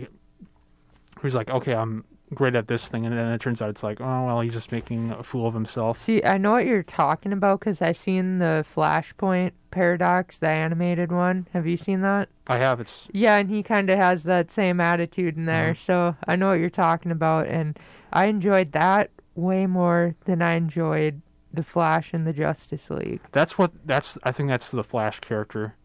he's 1.22 1.36
like, 1.36 1.50
okay, 1.50 1.74
I'm 1.76 2.06
great 2.34 2.56
at 2.56 2.68
this 2.68 2.88
thing, 2.88 3.06
and 3.06 3.18
then 3.18 3.32
it 3.32 3.42
turns 3.42 3.62
out 3.62 3.70
it's 3.70 3.84
like, 3.84 4.00
oh 4.02 4.26
well, 4.26 4.42
he's 4.42 4.54
just 4.54 4.72
making 4.72 5.12
a 5.12 5.24
fool 5.24 5.48
of 5.48 5.54
himself. 5.54 6.02
See, 6.02 6.24
I 6.24 6.38
know 6.38 6.52
what 6.52 6.66
you're 6.66 6.84
talking 6.84 7.34
about 7.34 7.60
because 7.60 7.82
I 7.82 7.92
seen 7.92 8.40
the 8.40 8.66
Flashpoint 8.76 9.52
Paradox, 9.72 10.38
the 10.38 10.48
animated 10.48 11.12
one. 11.12 11.48
Have 11.54 11.68
you 11.68 11.78
seen 11.78 12.02
that? 12.02 12.30
I 12.48 12.58
have 12.58 12.80
it's 12.80 13.08
Yeah, 13.12 13.38
and 13.38 13.50
he 13.50 13.64
kind 13.64 13.90
of 13.90 13.98
has 13.98 14.24
that 14.24 14.52
same 14.52 14.80
attitude 14.80 15.38
in 15.38 15.46
there. 15.46 15.74
Mm-hmm. 15.74 15.80
So 15.80 16.16
I 16.28 16.36
know 16.36 16.50
what 16.50 16.60
you're 16.60 16.70
talking 16.70 17.12
about, 17.12 17.48
and 17.48 17.78
I 18.14 18.26
enjoyed 18.26 18.72
that 18.74 19.12
way 19.36 19.66
more 19.66 20.16
than 20.26 20.42
I 20.42 20.54
enjoyed 20.54 21.22
the 21.54 21.64
Flash 21.64 22.14
in 22.14 22.26
the 22.26 22.34
Justice 22.34 22.90
League. 22.90 23.22
that's 23.32 23.58
what 23.58 23.72
that's 23.86 24.18
I 24.24 24.32
think 24.32 24.50
that's 24.50 24.70
the 24.70 24.84
Flash 24.84 25.20
character. 25.20 25.76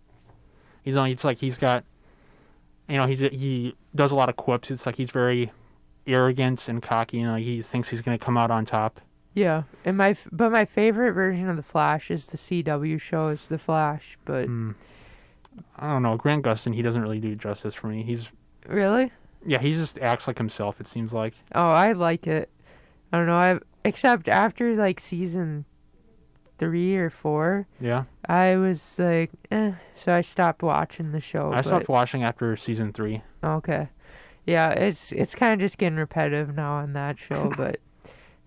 He's 0.83 0.97
on. 0.97 1.09
It's 1.09 1.25
like 1.25 1.39
he's 1.39 1.57
got, 1.57 1.85
you 2.89 2.99
know, 2.99 3.07
he's 3.07 3.21
he 3.21 3.75
does 3.95 4.13
a 4.13 4.15
lot 4.15 4.29
of 4.29 4.37
quips. 4.37 4.71
It's 4.71 4.85
like 4.85 4.97
he's 4.97 5.11
very 5.11 5.51
arrogant 6.07 6.69
and 6.69 6.83
cocky. 6.83 7.19
You 7.19 7.27
know, 7.27 7.37
he 7.37 7.63
thinks 7.63 7.89
he's 7.89 8.03
gonna 8.03 8.19
come 8.19 8.37
out 8.37 8.51
on 8.51 8.65
top. 8.65 9.01
Yeah, 9.35 9.65
and 9.85 9.97
my 9.97 10.17
but 10.31 10.53
my 10.53 10.65
favorite 10.65 11.13
version 11.13 11.49
of 11.49 11.57
the 11.57 11.63
Flash 11.63 12.11
is 12.11 12.27
the 12.27 12.37
CW 12.37 13.01
show 13.01 13.29
is 13.29 13.49
the 13.49 13.59
Flash. 13.59 14.17
But 14.25 14.47
Hmm. 14.47 14.73
I 15.77 15.89
don't 15.89 16.03
know. 16.03 16.17
Grant 16.17 16.45
Gustin, 16.45 16.75
he 16.75 16.83
doesn't 16.83 17.03
really 17.03 17.21
do 17.21 17.35
justice 17.37 17.75
for 17.75 17.87
me. 17.89 18.03
He's 18.03 18.29
really, 18.69 19.13
yeah, 19.47 19.61
he 19.61 19.73
just 19.75 19.99
acts 19.99 20.27
like 20.27 20.39
himself. 20.39 20.81
It 20.81 20.87
seems 20.89 21.13
like. 21.13 21.35
oh, 21.55 21.71
I 21.71 21.93
like 21.93 22.27
it. 22.27 22.51
I 23.13 23.19
don't 23.19 23.27
know. 23.27 23.37
I 23.37 23.59
except 23.85 24.29
after 24.29 24.75
like 24.77 24.99
season 25.01 25.65
three 26.59 26.95
or 26.97 27.11
four, 27.11 27.67
Yeah, 27.81 28.05
I 28.29 28.57
was 28.57 28.99
like, 28.99 29.31
eh. 29.51 29.73
So 29.97 30.13
I 30.15 30.21
stopped 30.21 30.63
watching 30.63 31.11
the 31.13 31.21
show. 31.21 31.51
I 31.53 31.57
but- 31.57 31.65
stopped 31.65 31.89
watching 31.89 32.23
after 32.23 32.57
season 32.57 32.93
three. 32.93 33.23
Okay. 33.43 33.89
Yeah, 34.47 34.71
it's 34.71 35.13
it's 35.13 35.35
kind 35.35 35.53
of 35.55 35.61
just 35.61 35.79
getting 35.79 35.99
repetitive 35.99 36.55
now 36.55 36.75
on 36.75 36.93
that 36.95 37.19
show, 37.19 37.53
but 37.57 37.81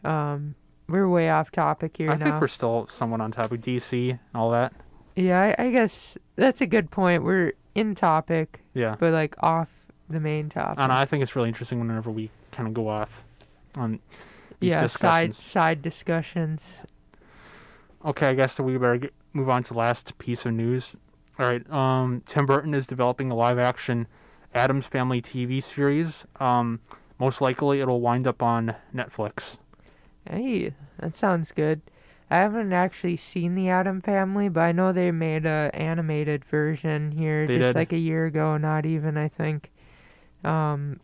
um, 0.08 0.56
we're 0.88 1.08
way 1.10 1.30
off 1.30 1.52
topic 1.52 1.98
here 1.98 2.12
I 2.12 2.16
now. 2.16 2.26
think 2.26 2.42
we're 2.42 2.48
still 2.48 2.88
somewhat 2.88 3.22
on 3.22 3.32
topic. 3.32 3.62
DC 3.62 4.12
and 4.12 4.20
all 4.36 4.52
that. 4.52 4.74
Yeah, 5.16 5.54
I, 5.58 5.66
I 5.66 5.72
guess 5.72 6.18
that's 6.36 6.62
a 6.62 6.68
good 6.68 6.92
point. 6.92 7.24
We're 7.24 7.54
in 7.76 7.96
topic, 7.96 8.60
Yeah, 8.74 8.96
but 9.00 9.12
like 9.14 9.36
off 9.40 9.70
the 10.10 10.20
main 10.20 10.50
topic. 10.50 10.78
and 10.82 10.92
I 10.92 11.06
think 11.06 11.24
it's 11.24 11.36
really 11.36 11.50
interesting 11.50 11.80
whenever 11.80 12.10
we 12.12 12.30
kind 12.52 12.68
of 12.68 12.74
go 12.74 12.88
off 12.88 13.10
on 13.76 14.00
these 14.60 14.70
yeah, 14.70 14.86
side 14.88 15.36
side 15.36 15.82
discussions. 15.82 16.84
Okay, 18.06 18.28
I 18.28 18.34
guess 18.36 18.56
that 18.56 18.64
we 18.64 18.78
better 18.78 18.98
get, 18.98 19.14
move 19.34 19.50
on 19.50 19.64
to 19.64 19.74
the 19.74 19.80
last 19.80 20.18
piece 20.20 20.46
of 20.46 20.54
news. 20.54 20.96
All 21.40 21.48
right, 21.50 21.70
um, 21.72 22.22
Tim 22.28 22.46
Burton 22.46 22.74
is 22.74 22.88
developing 22.88 23.30
a 23.32 23.36
live-action 23.36 24.08
Addams 24.54 24.88
Family 24.88 25.22
TV 25.22 25.62
series. 25.62 26.26
Um, 26.40 26.80
most 27.20 27.42
likely, 27.42 27.82
it'll 27.82 28.02
wind 28.02 28.28
up 28.28 28.42
on 28.44 28.76
Netflix. 28.94 29.58
Hey, 30.30 30.74
that 31.00 31.16
sounds 31.16 31.52
good. 31.52 31.82
I 32.30 32.38
haven't 32.38 32.74
actually 32.74 33.16
seen 33.16 33.56
the 33.56 33.70
Adam 33.70 34.02
Family, 34.02 34.50
but 34.50 34.62
I 34.62 34.72
know 34.74 34.92
they 34.92 35.12
made 35.12 35.46
a 35.46 35.72
animated 35.74 36.44
version 36.44 37.12
here 37.12 37.48
They 37.48 37.58
just 37.58 37.70
did. 37.74 37.76
like 37.80 37.94
a 37.94 37.98
year 37.98 38.26
ago. 38.26 38.58
Not 38.58 38.86
even, 38.86 39.18
I 39.18 39.30
think. 39.30 39.72
Um, 40.44 41.00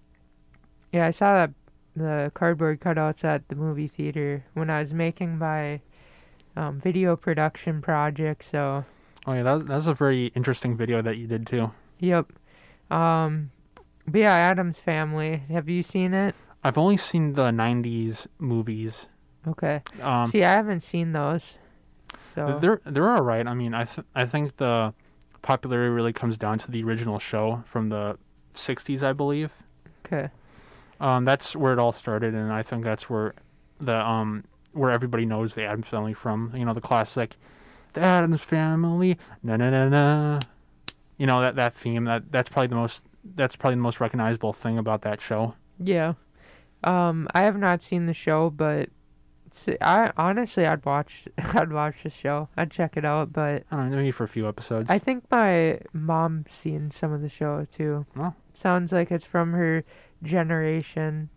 yeah, 0.91 1.05
I 1.07 1.11
saw 1.11 1.31
that 1.33 1.51
the 1.95 2.31
cardboard 2.33 2.81
cutouts 2.81 3.23
at 3.23 3.47
the 3.47 3.55
movie 3.55 3.87
theater 3.87 4.43
when 4.53 4.69
I 4.69 4.79
was 4.79 4.93
making 4.93 5.37
my 5.37 5.79
um, 6.57 6.79
video 6.81 7.15
production 7.15 7.81
project. 7.81 8.43
So, 8.43 8.83
Oh 9.25 9.33
yeah, 9.33 9.43
that, 9.43 9.67
that's 9.67 9.85
a 9.87 9.93
very 9.93 10.27
interesting 10.35 10.75
video 10.75 11.01
that 11.01 11.17
you 11.17 11.27
did 11.27 11.47
too. 11.47 11.71
yep. 11.99 12.31
Um, 12.91 13.51
but 14.07 14.19
yeah, 14.19 14.33
Addams 14.33 14.79
Family. 14.79 15.43
Have 15.49 15.69
you 15.69 15.83
seen 15.83 16.13
it? 16.13 16.35
I've 16.63 16.77
only 16.77 16.97
seen 16.97 17.33
the 17.33 17.51
'90s 17.51 18.27
movies. 18.39 19.07
Okay. 19.47 19.81
Um, 20.01 20.27
See, 20.27 20.43
I 20.43 20.51
haven't 20.53 20.81
seen 20.81 21.11
those. 21.11 21.57
So 22.35 22.57
they're 22.61 22.81
they're 22.85 23.11
all 23.11 23.21
right. 23.23 23.45
I 23.45 23.53
mean, 23.53 23.73
I 23.73 23.85
th- 23.85 24.05
I 24.15 24.25
think 24.25 24.57
the 24.57 24.93
popularity 25.41 25.89
really 25.89 26.13
comes 26.13 26.37
down 26.37 26.59
to 26.59 26.71
the 26.71 26.83
original 26.83 27.19
show 27.19 27.63
from 27.67 27.89
the 27.89 28.17
'60s, 28.55 29.03
I 29.03 29.13
believe. 29.13 29.51
okay. 30.05 30.29
Um, 30.99 31.25
that's 31.25 31.55
where 31.55 31.73
it 31.73 31.79
all 31.79 31.91
started, 31.91 32.33
and 32.33 32.51
I 32.53 32.63
think 32.63 32.83
that's 32.83 33.09
where 33.09 33.33
the 33.79 33.95
um 33.97 34.45
where 34.71 34.91
everybody 34.91 35.25
knows 35.25 35.53
the 35.53 35.63
Addams 35.65 35.87
Family 35.87 36.13
from. 36.13 36.53
You 36.55 36.63
know, 36.65 36.73
the 36.73 36.81
classic, 36.81 37.35
the 37.93 38.01
Addams 38.01 38.41
Family, 38.41 39.17
na 39.43 39.57
na 39.57 39.69
na 39.69 39.89
na. 39.89 40.39
You 41.17 41.27
know 41.27 41.41
that 41.41 41.55
that 41.55 41.75
theme. 41.75 42.05
That 42.05 42.31
that's 42.31 42.49
probably 42.49 42.67
the 42.67 42.75
most 42.75 43.03
that's 43.35 43.55
probably 43.55 43.75
the 43.75 43.81
most 43.81 43.99
recognizable 43.99 44.53
thing 44.53 44.77
about 44.77 45.01
that 45.03 45.21
show. 45.21 45.55
Yeah. 45.79 46.13
Um, 46.83 47.27
I 47.33 47.43
have 47.43 47.57
not 47.57 47.81
seen 47.81 48.05
the 48.07 48.13
show, 48.13 48.49
but 48.49 48.89
I 49.81 50.11
honestly 50.17 50.65
I'd 50.65 50.83
watch 50.85 51.25
I'd 51.37 51.71
watch 51.71 52.03
the 52.03 52.09
show. 52.09 52.49
I'd 52.57 52.71
check 52.71 52.97
it 52.97 53.05
out, 53.05 53.31
but 53.31 53.63
I 53.71 53.75
don't 53.77 53.91
know, 53.91 53.97
maybe 53.97 54.11
for 54.11 54.23
a 54.23 54.27
few 54.27 54.47
episodes. 54.47 54.89
I 54.89 54.99
think 54.99 55.23
my 55.31 55.79
mom's 55.93 56.51
seen 56.51 56.91
some 56.91 57.13
of 57.13 57.21
the 57.21 57.29
show 57.29 57.65
too. 57.71 58.05
Oh. 58.17 58.33
Sounds 58.53 58.91
like 58.91 59.11
it's 59.11 59.25
from 59.25 59.53
her 59.53 59.83
generation. 60.23 61.29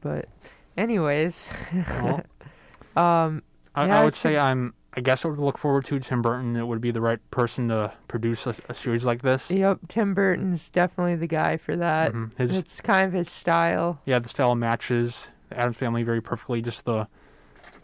But 0.00 0.28
anyways, 0.76 1.48
Well, 1.72 2.22
um 2.96 3.42
I, 3.74 3.86
Yeah, 3.86 4.00
I 4.00 4.04
would 4.04 4.16
say 4.16 4.36
I'm. 4.36 4.74
I 4.98 5.00
guess 5.00 5.24
I 5.24 5.28
would 5.28 5.38
look 5.38 5.58
forward 5.58 5.84
to 5.84 6.00
Tim 6.00 6.22
Burton. 6.22 6.56
It 6.56 6.66
would 6.66 6.80
be 6.80 6.90
the 6.90 7.00
right 7.00 7.20
person 7.30 7.68
to 7.68 7.92
produce 8.08 8.48
a, 8.48 8.56
a 8.68 8.74
series 8.74 9.04
like 9.04 9.22
this. 9.22 9.48
yep, 9.48 9.78
Tim 9.86 10.12
Burton's 10.12 10.68
definitely 10.70 11.14
the 11.14 11.28
guy 11.28 11.56
for 11.56 11.76
that. 11.76 12.12
Mhm. 12.12 12.36
His 12.36 12.56
It's 12.58 12.80
kind 12.80 13.06
of 13.06 13.12
his 13.12 13.30
style. 13.30 14.00
yeah, 14.06 14.18
the 14.18 14.28
style 14.28 14.56
matches 14.56 15.28
the 15.50 15.56
Addams 15.56 15.76
Family 15.76 16.02
very 16.02 16.20
perfectly. 16.20 16.60
Just 16.60 16.84
the 16.84 17.06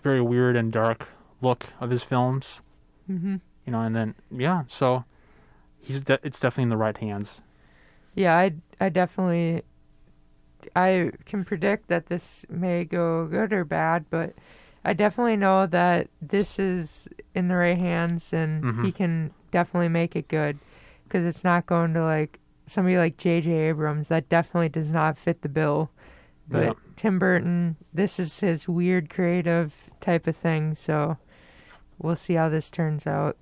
very 0.03 0.21
weird 0.21 0.57
and 0.57 0.73
dark 0.73 1.07
look 1.41 1.67
of 1.81 1.91
his 1.91 2.03
films, 2.03 2.63
Mhm. 3.09 3.41
you 3.65 3.71
know. 3.71 3.81
And 3.83 3.95
then 3.95 4.17
yeah, 4.33 4.65
so 4.67 5.05
he's 5.79 6.01
de- 6.01 6.19
it's 6.25 6.41
definitely 6.41 6.65
in 6.65 6.69
the 6.71 6.77
right 6.77 6.99
hands. 6.99 7.43
Yeah, 8.17 8.37
I 8.37 8.55
I 8.81 8.89
definitely 8.89 9.63
I 10.75 11.13
can 11.27 11.45
predict 11.45 11.87
that 11.87 12.07
this 12.07 12.45
may 12.49 12.85
go 12.85 13.25
good 13.29 13.53
or 13.53 13.65
bad, 13.65 14.07
but 14.11 14.35
I 14.85 14.93
definitely 14.93 15.37
know 15.37 15.67
that 15.67 16.09
this 16.21 16.59
is 16.59 17.09
in 17.35 17.49
the 17.49 17.57
right 17.57 17.79
hands 17.79 18.33
and 18.33 18.63
Mhm. 18.63 18.85
he 18.85 18.93
can 18.93 19.33
definitely 19.51 19.89
make 19.89 20.15
it 20.15 20.29
good 20.29 20.59
because 21.05 21.25
it's 21.25 21.43
not 21.45 21.67
going 21.67 21.95
to 21.95 22.03
like 22.05 22.39
somebody 22.67 22.97
like 22.99 23.17
J.J. 23.17 23.51
Abrams 23.51 24.09
that 24.09 24.29
definitely 24.29 24.69
does 24.69 24.93
not 24.93 25.17
fit 25.19 25.43
the 25.43 25.49
bill. 25.49 25.91
But 26.49 26.63
Yeah. 26.65 26.73
Tim 26.97 27.19
Burton, 27.19 27.77
this 27.93 28.19
is 28.19 28.41
his 28.41 28.69
weird 28.69 29.09
creative 29.11 29.73
type 30.01 30.27
of 30.27 30.37
thing, 30.37 30.75
so 30.75 31.17
we'll 31.99 32.17
see 32.17 32.35
how 32.35 32.49
this 32.51 32.71
turns 32.71 33.07
out. 33.07 33.37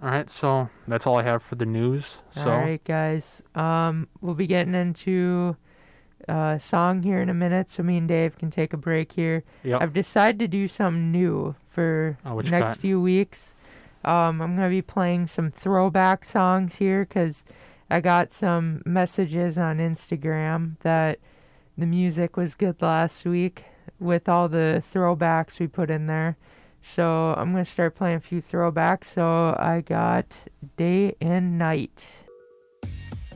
All 0.00 0.08
right, 0.10 0.30
so 0.30 0.68
that's 0.86 1.06
all 1.08 1.16
I 1.16 1.24
have 1.24 1.42
for 1.42 1.56
the 1.56 1.66
news. 1.66 2.22
So 2.30 2.50
All 2.52 2.58
right, 2.58 2.82
guys. 2.84 3.42
Um, 3.56 4.06
we'll 4.20 4.34
be 4.36 4.46
getting 4.46 4.74
into 4.74 5.56
a 6.28 6.58
song 6.60 7.02
here 7.02 7.20
in 7.20 7.28
a 7.28 7.34
minute, 7.34 7.70
so 7.70 7.82
me 7.82 7.96
and 7.96 8.06
Dave 8.08 8.36
can 8.38 8.50
take 8.50 8.72
a 8.72 8.76
break 8.76 9.12
here. 9.12 9.42
Yep. 9.64 9.80
I've 9.82 9.92
decided 9.92 10.38
to 10.40 10.48
do 10.48 10.68
something 10.68 11.10
new 11.10 11.54
for 11.70 12.18
Oh, 12.24 12.36
next 12.40 12.50
got? 12.50 12.78
few 12.78 13.00
weeks. 13.00 13.54
Um, 14.04 14.40
I'm 14.40 14.54
gonna 14.54 14.68
be 14.68 14.82
playing 14.82 15.26
some 15.26 15.50
throwback 15.50 16.24
songs 16.24 16.76
here 16.76 17.04
because 17.04 17.44
I 17.90 18.00
got 18.00 18.32
some 18.32 18.82
messages 18.86 19.58
on 19.58 19.78
Instagram 19.78 20.76
that 20.80 21.18
the 21.76 21.86
music 21.86 22.36
was 22.36 22.54
good 22.54 22.80
last 22.82 23.24
week 23.24 23.64
with 23.98 24.28
all 24.28 24.48
the 24.48 24.82
throwbacks 24.92 25.58
we 25.58 25.66
put 25.66 25.90
in 25.90 26.06
there. 26.06 26.36
So 26.82 27.34
I'm 27.36 27.50
gonna 27.52 27.64
start 27.64 27.96
playing 27.96 28.16
a 28.16 28.20
few 28.20 28.40
throwbacks. 28.40 29.06
So 29.06 29.56
I 29.58 29.82
got 29.84 30.26
Day 30.76 31.16
and 31.20 31.58
Night. 31.58 32.04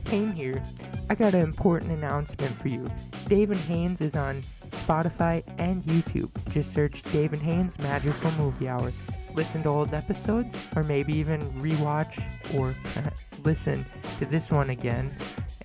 Kane 0.05 0.31
here. 0.33 0.61
I 1.09 1.15
got 1.15 1.33
an 1.33 1.41
important 1.41 1.91
announcement 1.91 2.55
for 2.61 2.67
you. 2.67 2.89
Dave 3.27 3.51
and 3.51 3.59
Haynes 3.61 4.01
is 4.01 4.15
on 4.15 4.43
Spotify 4.71 5.43
and 5.57 5.83
YouTube. 5.83 6.29
Just 6.51 6.73
search 6.73 7.01
Dave 7.11 7.33
and 7.33 7.41
Haynes 7.41 7.77
Magical 7.79 8.31
Movie 8.31 8.67
Hour. 8.67 8.91
Listen 9.33 9.63
to 9.63 9.69
old 9.69 9.93
episodes, 9.93 10.55
or 10.75 10.83
maybe 10.83 11.17
even 11.17 11.41
rewatch 11.53 12.23
or 12.55 12.75
listen 13.43 13.85
to 14.19 14.25
this 14.25 14.51
one 14.51 14.69
again, 14.69 15.15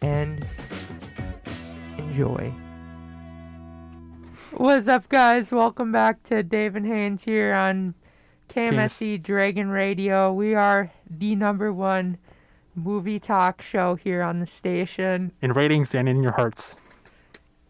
and 0.01 0.48
enjoy. 1.98 2.53
What's 4.53 4.88
up, 4.88 5.09
guys? 5.09 5.53
Welcome 5.53 5.92
back 5.92 6.22
to 6.24 6.42
Dave 6.42 6.74
and 6.74 6.87
Haynes 6.87 7.24
here 7.24 7.53
on 7.53 7.94
KMSC 8.48 9.22
Dragon 9.22 9.68
Radio. 9.68 10.33
We 10.33 10.55
are 10.55 10.90
the 11.11 11.37
number 11.37 11.72
one 11.72 12.16
movie 12.78 13.18
talk 13.20 13.60
show 13.62 13.94
here 13.96 14.22
on 14.22 14.40
the 14.40 14.46
station. 14.46 15.32
in 15.42 15.52
ratings 15.52 15.94
and 15.94 16.08
in 16.08 16.22
your 16.22 16.32
hearts. 16.32 16.76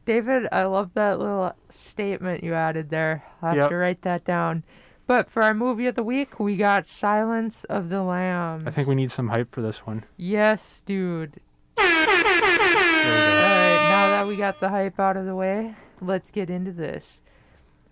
David, 0.05 0.49
I 0.53 0.63
love 0.65 0.93
that 0.95 1.19
little 1.19 1.53
statement 1.71 2.43
you 2.43 2.55
added 2.55 2.89
there. 2.91 3.25
I'll 3.43 3.49
have 3.51 3.59
Yep. 3.59 3.71
to 3.71 3.77
write 3.77 4.03
that 4.03 4.25
down. 4.25 4.63
But 5.07 5.31
for 5.31 5.43
our 5.43 5.55
movie 5.55 5.87
of 5.87 5.95
the 5.97 6.03
week, 6.03 6.39
we 6.39 6.57
got 6.57 6.87
Silence 6.87 7.65
of 7.65 7.89
the 7.89 8.03
Lambs. 8.03 8.67
I 8.67 8.71
think 8.71 8.89
we 8.89 8.95
need 8.95 9.11
some 9.11 9.29
hype 9.29 9.55
for 9.55 9.61
this 9.63 9.87
one. 9.87 10.05
Yes, 10.17 10.83
dude. 10.87 11.41
Go. 11.77 11.85
Alright, 11.85 13.83
now 13.89 14.09
that 14.11 14.27
we 14.27 14.37
got 14.37 14.61
the 14.61 14.69
hype 14.69 14.99
out 15.01 15.17
of 15.17 15.25
the 15.27 15.35
way, 15.35 15.75
let's 16.01 16.31
get 16.31 16.51
into 16.51 16.73
this. 16.73 17.21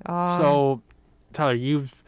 Um, 0.07 0.41
so, 0.41 0.83
Tyler, 1.33 1.55
you've 1.55 2.03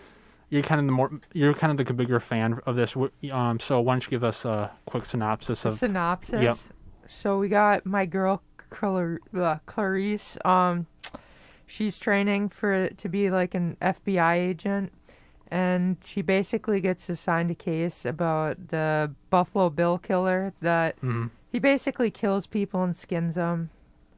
you're 0.51 0.63
kind 0.63 0.81
of 0.81 0.87
the 0.87 0.93
more 0.93 1.11
you're 1.33 1.55
kind 1.55 1.79
of 1.79 1.87
the 1.87 1.93
bigger 1.93 2.21
fan 2.21 2.61
of 2.67 2.77
this. 2.77 2.95
Um, 3.31 3.61
so 3.61 3.81
why 3.81 3.95
don't 3.95 4.05
you 4.05 4.11
give 4.11 4.25
us 4.25 4.45
a 4.45 4.71
quick 4.87 5.05
synopsis 5.07 5.65
of? 5.65 5.75
synopsis. 5.75 6.43
Yep. 6.43 6.57
So 7.09 7.39
we 7.39 7.49
got 7.49 7.85
my 7.87 8.07
girl 8.07 8.43
Clar- 8.71 9.21
uh, 9.37 9.57
Clarice. 9.67 10.37
Um, 10.45 10.87
she's 11.67 11.99
training 11.99 12.49
for 12.51 12.89
to 12.89 13.09
be 13.09 13.31
like 13.31 13.55
an 13.55 13.77
FBI 13.81 14.37
agent, 14.37 14.93
and 15.51 15.97
she 16.05 16.23
basically 16.23 16.81
gets 16.81 17.09
assigned 17.09 17.51
a 17.51 17.55
case 17.55 18.05
about 18.05 18.57
the 18.69 19.11
Buffalo 19.31 19.71
Bill 19.71 19.99
killer. 19.99 20.53
That 20.61 21.01
Mhm. 21.01 21.31
he 21.53 21.59
basically 21.59 22.11
kills 22.11 22.47
people 22.47 22.83
and 22.85 22.95
skins 22.95 23.37
them. 23.37 23.71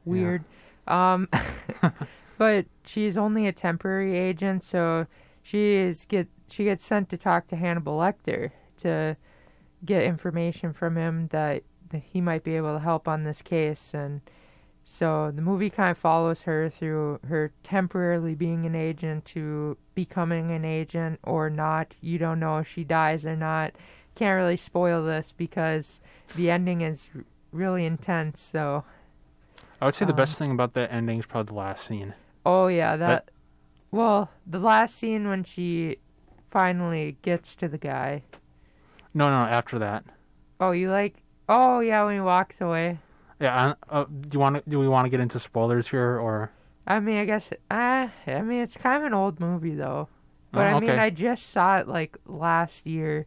Weird. 0.05 0.43
Um, 0.87 1.29
but 2.37 2.65
she's 2.85 3.17
only 3.17 3.47
a 3.47 3.51
temporary 3.53 4.17
agent, 4.17 4.63
so 4.63 5.05
she 5.41 5.73
is 5.73 6.05
get 6.05 6.27
she 6.49 6.63
gets 6.65 6.83
sent 6.83 7.09
to 7.09 7.17
talk 7.17 7.47
to 7.47 7.55
Hannibal 7.55 7.97
Lecter 7.97 8.51
to 8.77 9.15
get 9.85 10.03
information 10.03 10.73
from 10.73 10.95
him 10.95 11.27
that, 11.31 11.63
that 11.89 12.03
he 12.03 12.21
might 12.21 12.43
be 12.43 12.55
able 12.55 12.73
to 12.73 12.79
help 12.79 13.07
on 13.07 13.23
this 13.23 13.41
case 13.41 13.93
and 13.93 14.21
so 14.83 15.31
the 15.33 15.41
movie 15.41 15.69
kind 15.69 15.91
of 15.91 15.97
follows 15.97 16.41
her 16.41 16.69
through 16.69 17.19
her 17.27 17.51
temporarily 17.63 18.35
being 18.35 18.65
an 18.65 18.75
agent 18.75 19.25
to 19.25 19.77
becoming 19.95 20.51
an 20.51 20.65
agent 20.65 21.19
or 21.23 21.49
not. 21.49 21.93
You 22.01 22.17
don't 22.17 22.39
know 22.39 22.57
if 22.57 22.67
she 22.67 22.83
dies 22.83 23.25
or 23.25 23.35
not. 23.35 23.73
Can't 24.15 24.35
really 24.35 24.57
spoil 24.57 25.05
this 25.05 25.33
because 25.37 25.99
the 26.35 26.49
ending 26.49 26.81
is 26.81 27.07
really 27.51 27.85
intense. 27.85 28.41
So, 28.41 28.83
I 29.79 29.85
would 29.85 29.95
say 29.95 30.05
the 30.05 30.11
um, 30.11 30.17
best 30.17 30.37
thing 30.37 30.51
about 30.51 30.73
that 30.73 30.91
ending 30.91 31.19
is 31.19 31.25
probably 31.25 31.51
the 31.51 31.59
last 31.59 31.85
scene. 31.87 32.13
oh 32.45 32.67
yeah, 32.67 32.95
that. 32.97 33.29
Well, 33.91 34.29
the 34.47 34.59
last 34.59 34.95
scene 34.95 35.27
when 35.27 35.43
she 35.43 35.97
finally 36.49 37.17
gets 37.21 37.55
to 37.57 37.67
the 37.67 37.77
guy. 37.77 38.23
No, 39.13 39.29
no, 39.29 39.43
after 39.49 39.77
that. 39.79 40.05
Oh, 40.59 40.71
you 40.71 40.89
like? 40.89 41.15
Oh 41.49 41.79
yeah, 41.81 42.05
when 42.05 42.15
he 42.15 42.21
walks 42.21 42.61
away. 42.61 42.99
Yeah. 43.39 43.73
I, 43.89 43.95
uh, 43.99 44.05
do 44.05 44.29
you 44.33 44.39
want? 44.39 44.69
Do 44.69 44.79
we 44.79 44.87
want 44.87 45.05
to 45.05 45.09
get 45.09 45.19
into 45.19 45.39
spoilers 45.39 45.87
here, 45.87 46.19
or? 46.19 46.51
I 46.87 46.99
mean, 46.99 47.17
I 47.17 47.25
guess. 47.25 47.51
Uh, 47.69 48.07
I 48.27 48.41
mean, 48.41 48.61
it's 48.61 48.77
kind 48.77 48.97
of 49.01 49.07
an 49.07 49.13
old 49.13 49.39
movie 49.39 49.75
though. 49.75 50.07
But 50.51 50.67
Oh, 50.67 50.77
I 50.77 50.79
mean, 50.79 50.89
okay. 50.91 50.99
I 50.99 51.09
just 51.09 51.49
saw 51.51 51.77
it 51.77 51.87
like 51.87 52.17
last 52.25 52.85
year. 52.85 53.25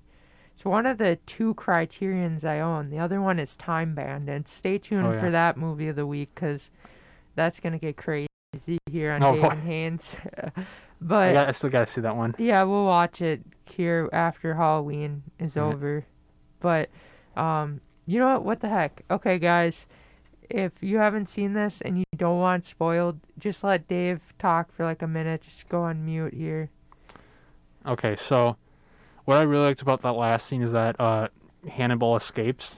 It's 0.54 0.64
one 0.64 0.86
of 0.86 0.98
the 0.98 1.18
two 1.26 1.54
Criterions 1.54 2.44
I 2.44 2.60
own. 2.60 2.90
The 2.90 2.98
other 2.98 3.20
one 3.20 3.38
is 3.40 3.56
Time 3.56 3.94
Bandits. 3.94 4.52
Stay 4.52 4.78
tuned 4.78 5.06
Oh, 5.06 5.12
yeah. 5.12 5.20
for 5.20 5.30
that 5.30 5.56
movie 5.56 5.88
of 5.88 5.96
the 5.96 6.06
week 6.06 6.30
because 6.34 6.70
that's 7.34 7.58
gonna 7.60 7.78
get 7.78 7.96
crazy 7.96 8.28
here 8.90 9.12
on 9.12 9.22
Oh, 9.22 9.32
Dave 9.32 9.42
boy. 9.42 9.48
and 9.48 9.62
Haynes. 9.62 10.14
I, 10.56 10.66
but 11.00 11.32
got, 11.34 11.48
I 11.48 11.52
still 11.52 11.70
got 11.70 11.86
to 11.86 11.92
see 11.92 12.00
that 12.00 12.16
one. 12.16 12.34
yeah, 12.38 12.62
we'll 12.62 12.84
watch 12.86 13.20
it 13.20 13.42
here 13.66 14.08
after 14.12 14.54
Halloween 14.54 15.22
is 15.38 15.56
Yeah. 15.56 15.64
over. 15.64 16.04
But 16.60 16.88
um, 17.36 17.80
you 18.06 18.18
know 18.18 18.32
what? 18.34 18.44
What 18.44 18.60
the 18.60 18.68
heck? 18.68 19.02
Okay, 19.10 19.38
guys. 19.38 19.86
if 20.50 20.72
you 20.80 20.98
haven't 20.98 21.26
seen 21.28 21.52
this 21.54 21.80
and 21.82 21.98
you 21.98 22.04
don't 22.16 22.38
want 22.38 22.64
spoiled, 22.66 23.18
just 23.38 23.64
let 23.64 23.88
Dave 23.88 24.20
talk 24.38 24.72
for 24.72 24.84
like 24.84 25.02
a 25.02 25.06
minute. 25.08 25.42
Just 25.42 25.68
go 25.68 25.82
on 25.82 26.04
mute 26.04 26.34
here. 26.34 26.70
Okay, 27.86 28.16
so 28.16 28.56
what 29.24 29.36
I 29.38 29.42
really 29.42 29.64
liked 29.66 29.82
about 29.82 30.02
that 30.02 30.12
last 30.12 30.46
scene 30.46 30.62
is 30.62 30.72
that 30.72 30.98
uh, 31.00 31.28
Hannibal 31.68 32.16
escapes, 32.16 32.76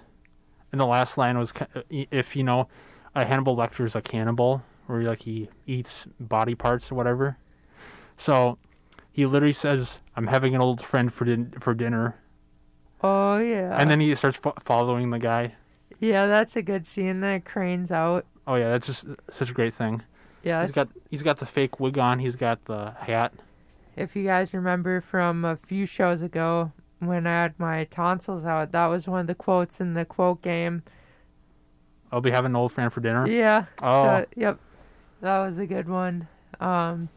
and 0.73 0.81
the 0.81 0.87
last 0.87 1.17
line 1.19 1.39
was, 1.39 1.53
"If 1.91 2.35
you 2.35 2.43
know, 2.43 2.69
uh, 3.15 3.25
Hannibal 3.25 3.57
Lecter 3.57 3.85
is 3.85 3.95
a 3.95 4.03
cannibal, 4.03 4.63
where 4.87 5.03
like 5.03 5.23
he 5.23 5.49
eats 5.67 6.07
body 6.21 6.55
parts 6.55 6.91
or 6.91 6.95
whatever." 6.95 7.37
So 8.17 8.59
he 9.13 9.27
literally 9.27 9.53
says, 9.53 10.01
"I'm 10.17 10.27
having 10.29 10.55
an 10.55 10.61
old 10.61 10.85
friend 10.85 11.13
for 11.13 11.25
din- 11.25 11.53
for 11.61 11.75
dinner," 11.75 12.17
Oh 13.03 13.39
yeah. 13.39 13.77
and 13.79 13.91
then 13.91 14.01
he 14.01 14.15
starts 14.15 14.37
fo- 14.39 14.55
following 14.65 15.11
the 15.11 15.19
guy. 15.19 15.55
yeah, 16.01 16.27
that's 16.27 16.57
a 16.57 16.63
good 16.63 16.87
scene. 16.87 17.21
That 17.21 17.45
cranes 17.45 17.91
out. 17.91 18.27
Oh 18.47 18.55
yeah, 18.55 18.71
that's 18.71 18.87
just 18.87 19.05
such 19.31 19.51
a 19.51 19.55
great 19.55 19.75
thing. 19.75 20.03
Yeah, 20.43 20.63
He's 20.63 20.71
got 20.71 20.89
he's 21.11 21.23
got 21.23 21.39
the 21.39 21.47
fake 21.47 21.81
wig 21.81 21.99
on. 21.99 22.19
He's 22.21 22.37
got 22.37 22.65
the 22.67 22.93
hat. 22.99 23.33
if 23.97 24.15
you 24.15 24.25
guys 24.25 24.55
remember 24.55 25.01
from 25.01 25.45
a 25.45 25.57
few 25.57 25.87
shows 25.87 26.23
ago 26.23 26.71
when 27.01 27.27
I 27.27 27.43
had 27.43 27.59
my 27.59 27.85
tonsils 27.85 28.45
out, 28.45 28.71
that 28.73 28.87
was 28.87 29.09
one 29.09 29.21
of 29.23 29.27
the 29.27 29.35
quotes 29.35 29.81
in 29.81 29.95
the 29.95 30.05
quote 30.05 30.43
game. 30.43 30.83
Oh, 30.87 32.17
I'll 32.17 32.21
be 32.21 32.31
having 32.31 32.53
an 32.53 32.57
old 32.57 32.73
friend 32.73 32.93
for 32.93 33.01
dinner. 33.01 33.27
Yeah. 33.27 33.65
Oh. 33.83 34.05
So, 34.05 34.27
yep. 34.37 34.61
That 35.27 35.45
was 35.45 35.59
a 35.59 35.67
good 35.67 35.89
one. 35.89 36.29
Um 36.61 37.09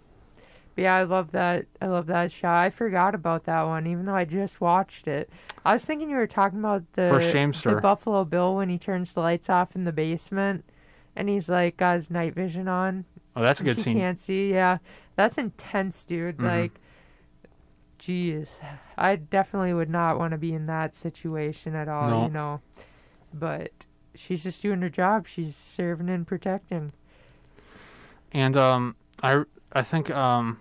but 0.76 0.82
yeah, 0.84 0.95
I 0.95 1.04
love 1.04 1.32
that 1.34 1.65
I 1.80 1.86
love 1.86 2.08
that 2.08 2.32
shot. 2.32 2.63
I 2.63 2.72
forgot 2.72 3.13
about 3.13 3.43
that 3.45 3.63
one, 3.63 3.86
even 3.86 4.06
though 4.06 4.15
I 4.15 4.26
just 4.26 4.60
watched 4.60 5.08
it. 5.08 5.30
I 5.63 5.74
was 5.74 5.86
thinking 5.86 6.10
you 6.10 6.15
were 6.15 6.26
talking 6.26 6.58
about 6.58 6.84
the 6.93 7.10
For 7.12 7.22
shame, 7.22 7.52
the. 7.52 7.80
Buffalo 7.82 8.26
Bill 8.26 8.56
when 8.56 8.67
he 8.69 8.80
turns 8.80 9.13
the 9.13 9.19
lights 9.19 9.48
off 9.48 9.76
in 9.76 9.84
the 9.84 9.91
basement 9.91 10.65
and 11.15 11.30
he's 11.30 11.50
like 11.50 11.78
got 11.78 11.98
his 11.98 12.10
night 12.10 12.34
vision 12.34 12.67
on. 12.67 13.06
Oh, 13.36 13.43
that's 13.43 13.62
a 13.62 13.63
good 13.63 13.76
she 13.78 13.84
scene. 13.84 13.98
can't 14.00 14.19
see. 14.19 14.52
Yeah, 14.52 14.80
that's 15.15 15.38
intense, 15.38 16.04
dude. 16.04 16.38
Mhm. 16.38 16.45
Like, 16.45 16.80
jeez, 18.00 18.48
I 18.98 19.17
definitely 19.17 19.74
would 19.74 19.89
not 19.89 20.17
want 20.17 20.32
to 20.32 20.38
be 20.39 20.54
in 20.54 20.65
that 20.65 20.95
situation 20.95 21.76
at 21.76 21.88
all. 21.88 22.10
No. 22.10 22.24
You 22.26 22.32
know, 22.32 22.62
but 23.34 23.72
she's 24.15 24.41
just 24.43 24.63
doing 24.63 24.82
her 24.82 24.89
job. 24.89 25.28
She's 25.28 25.56
serving 25.56 26.10
and 26.10 26.26
protecting. 26.26 26.91
And 28.32 28.56
um, 28.58 28.96
I 29.24 29.44
I 29.74 29.82
think 29.82 30.10
um, 30.12 30.60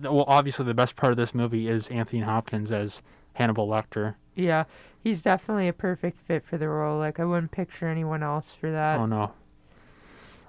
well, 0.00 0.24
obviously 0.26 0.64
the 0.64 0.74
best 0.74 0.96
part 0.96 1.12
of 1.12 1.16
this 1.16 1.34
movie 1.34 1.68
is 1.68 1.88
Anthony 1.88 2.22
Hopkins 2.22 2.70
as 2.70 3.02
Hannibal 3.34 3.68
Lecter. 3.68 4.14
Yeah, 4.34 4.64
he's 5.02 5.22
definitely 5.22 5.68
a 5.68 5.72
perfect 5.72 6.18
fit 6.18 6.44
for 6.46 6.58
the 6.58 6.68
role. 6.68 6.98
Like, 6.98 7.18
I 7.18 7.24
wouldn't 7.24 7.50
picture 7.50 7.88
anyone 7.88 8.22
else 8.22 8.54
for 8.58 8.70
that. 8.70 8.98
oh 9.00 9.06
no. 9.06 9.32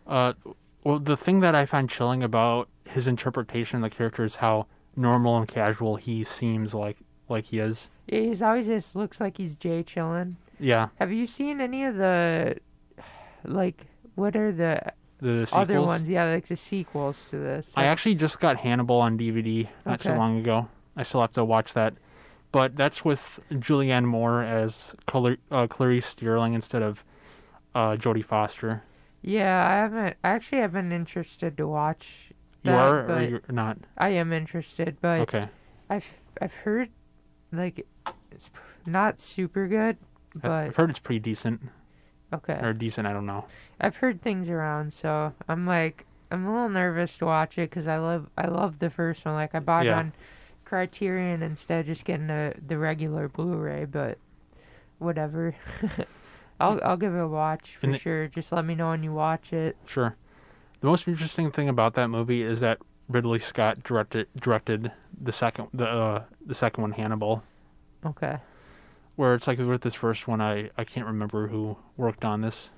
Uh, 0.06 0.34
well, 0.84 0.99
the 0.99 1.17
thing 1.17 1.39
that 1.41 1.56
I 1.56 1.65
find 1.65 1.89
chilling 1.89 2.23
about 2.23 2.67
his 2.86 3.06
interpretation 3.08 3.84
of 3.84 3.89
the 3.89 3.95
character 3.95 4.23
is 4.23 4.38
how 4.38 4.65
normal 4.95 5.38
and 5.38 5.47
casual 5.47 5.95
he 5.97 6.23
seems 6.23 6.73
like 6.73 6.97
like 7.30 7.45
he 7.45 7.60
is. 7.60 7.89
Yeah, 8.08 8.21
he's 8.21 8.41
always 8.41 8.65
just 8.65 8.95
looks 8.95 9.19
like 9.19 9.38
he's 9.38 9.56
Jay 9.56 9.84
chilling. 9.84 10.38
Yeah, 10.60 10.89
Have 10.99 11.12
you 11.13 11.25
seen 11.25 11.62
any 11.62 11.86
of 11.86 11.95
the, 11.95 12.58
like, 13.45 13.86
what 14.15 14.36
are 14.36 14.52
the 14.52 14.82
the 15.21 15.45
sequels. 15.45 15.62
other 15.62 15.82
ones? 15.82 16.08
Yeah, 16.10 16.25
like 16.32 16.47
the 16.47 16.55
sequels 16.55 17.17
to 17.29 17.38
this. 17.38 17.71
I 17.75 17.86
actually 17.86 18.15
just 18.15 18.39
got 18.39 18.58
Hannibal 18.58 18.99
on 19.01 19.17
DVD 19.17 19.67
not 19.86 20.01
so 20.01 20.13
long 20.15 20.39
ago. 20.39 20.67
I 20.95 21.03
still 21.03 21.21
have 21.21 21.34
to 21.34 21.45
watch 21.45 21.73
that. 21.73 21.93
But 22.51 22.75
that's 22.75 23.05
with 23.05 23.39
Julianne 23.51 24.05
Moore 24.05 24.41
as 24.41 24.95
Clar- 25.05 25.38
uh, 25.51 25.67
Clarice 25.67 26.05
Starling 26.08 26.53
instead 26.55 26.82
of 26.82 27.03
uh, 27.75 27.91
Jodie 27.95 28.25
Foster. 28.25 28.84
Yeah, 29.21 29.67
I 29.67 29.73
haven't. 29.73 30.17
I 30.23 30.29
actually 30.29 30.62
have 30.62 30.71
been 30.73 30.91
interested 30.91 31.58
to 31.58 31.67
watch. 31.67 32.32
You 32.63 32.71
are 32.71 33.01
or 33.01 33.08
but 33.08 33.29
you're 33.29 33.41
not? 33.49 33.77
I 33.97 34.10
am 34.10 34.34
interested, 34.34 34.97
but 34.99 35.21
Okay. 35.21 35.47
I've 35.89 36.05
I've 36.41 36.53
heard 36.53 36.89
like 37.51 37.86
it's 38.32 38.49
not 38.86 39.19
super 39.19 39.67
good, 39.67 39.97
but 40.36 40.51
I've 40.51 40.75
heard 40.75 40.89
it's 40.89 40.99
pretty 40.99 41.19
decent. 41.19 41.62
Okay. 42.33 42.59
Or 42.61 42.73
decent, 42.73 43.07
I 43.07 43.13
don't 43.13 43.25
know. 43.25 43.45
I've 43.81 43.95
heard 43.97 44.21
things 44.21 44.49
around, 44.49 44.93
so 44.93 45.33
I'm 45.47 45.65
like 45.65 46.05
I'm 46.31 46.45
a 46.45 46.51
little 46.53 46.69
nervous 46.69 47.17
to 47.17 47.25
watch 47.25 47.57
it 47.57 47.69
because 47.69 47.87
I 47.87 47.97
love 47.97 48.29
I 48.37 48.47
love 48.47 48.79
the 48.79 48.89
first 48.89 49.25
one. 49.25 49.33
Like 49.35 49.55
I 49.55 49.59
bought 49.59 49.85
it 49.85 49.89
Yeah. 49.89 49.99
on 49.99 50.13
Criterion 50.65 51.41
instead 51.41 51.81
of 51.81 51.85
just 51.87 52.05
getting 52.05 52.27
the 52.27 52.53
the 52.67 52.77
regular 52.77 53.27
Blu-ray, 53.27 53.85
but 53.85 54.17
whatever. 54.99 55.55
I'll 56.59 56.79
I'll 56.83 56.97
give 56.97 57.15
it 57.15 57.19
a 57.19 57.27
watch 57.27 57.77
for 57.79 57.87
the- 57.87 57.97
sure. 57.97 58.27
Just 58.27 58.51
let 58.51 58.65
me 58.65 58.75
know 58.75 58.89
when 58.89 59.01
you 59.03 59.13
watch 59.13 59.53
it. 59.53 59.77
Sure. 59.85 60.15
The 60.81 60.87
most 60.87 61.07
interesting 61.07 61.51
thing 61.51 61.67
about 61.69 61.93
that 61.95 62.07
movie 62.09 62.43
is 62.43 62.59
that 62.59 62.79
Ridley 63.07 63.39
Scott 63.39 63.83
directed 63.83 64.27
directed 64.39 64.91
the 65.19 65.31
second 65.31 65.69
the 65.73 65.87
uh, 65.87 66.23
the 66.45 66.53
second 66.55 66.81
one 66.83 66.91
Hannibal. 66.91 67.43
Okay. 68.05 68.37
Where 69.19 69.34
it's 69.34 69.47
like 69.47 69.60
with 69.60 69.82
this 69.82 69.95
first 69.95 70.29
one 70.29 70.39
I, 70.39 70.69
I 70.77 70.86
can't 70.86 71.05
remember 71.05 71.49
who 71.49 71.75
worked 71.97 72.23
on 72.23 72.39
this. 72.39 72.69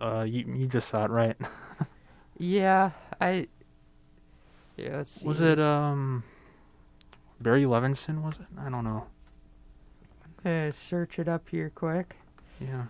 Uh 0.00 0.24
you 0.24 0.44
you 0.54 0.68
just 0.68 0.86
saw 0.86 1.06
it 1.06 1.10
right. 1.10 1.36
Yeah, 2.38 2.90
I. 3.20 3.48
Yeah. 4.76 5.02
Was 5.24 5.40
it 5.40 5.58
um 5.58 6.22
Barry 7.40 7.64
Levinson 7.64 8.22
was 8.22 8.36
it? 8.36 8.46
I 8.56 8.68
don't 8.68 8.84
know. 8.84 9.06
I'm 10.44 10.72
search 10.72 11.18
it 11.18 11.26
up 11.26 11.48
here 11.48 11.72
quick. 11.74 12.14
Yeah. 12.60 12.84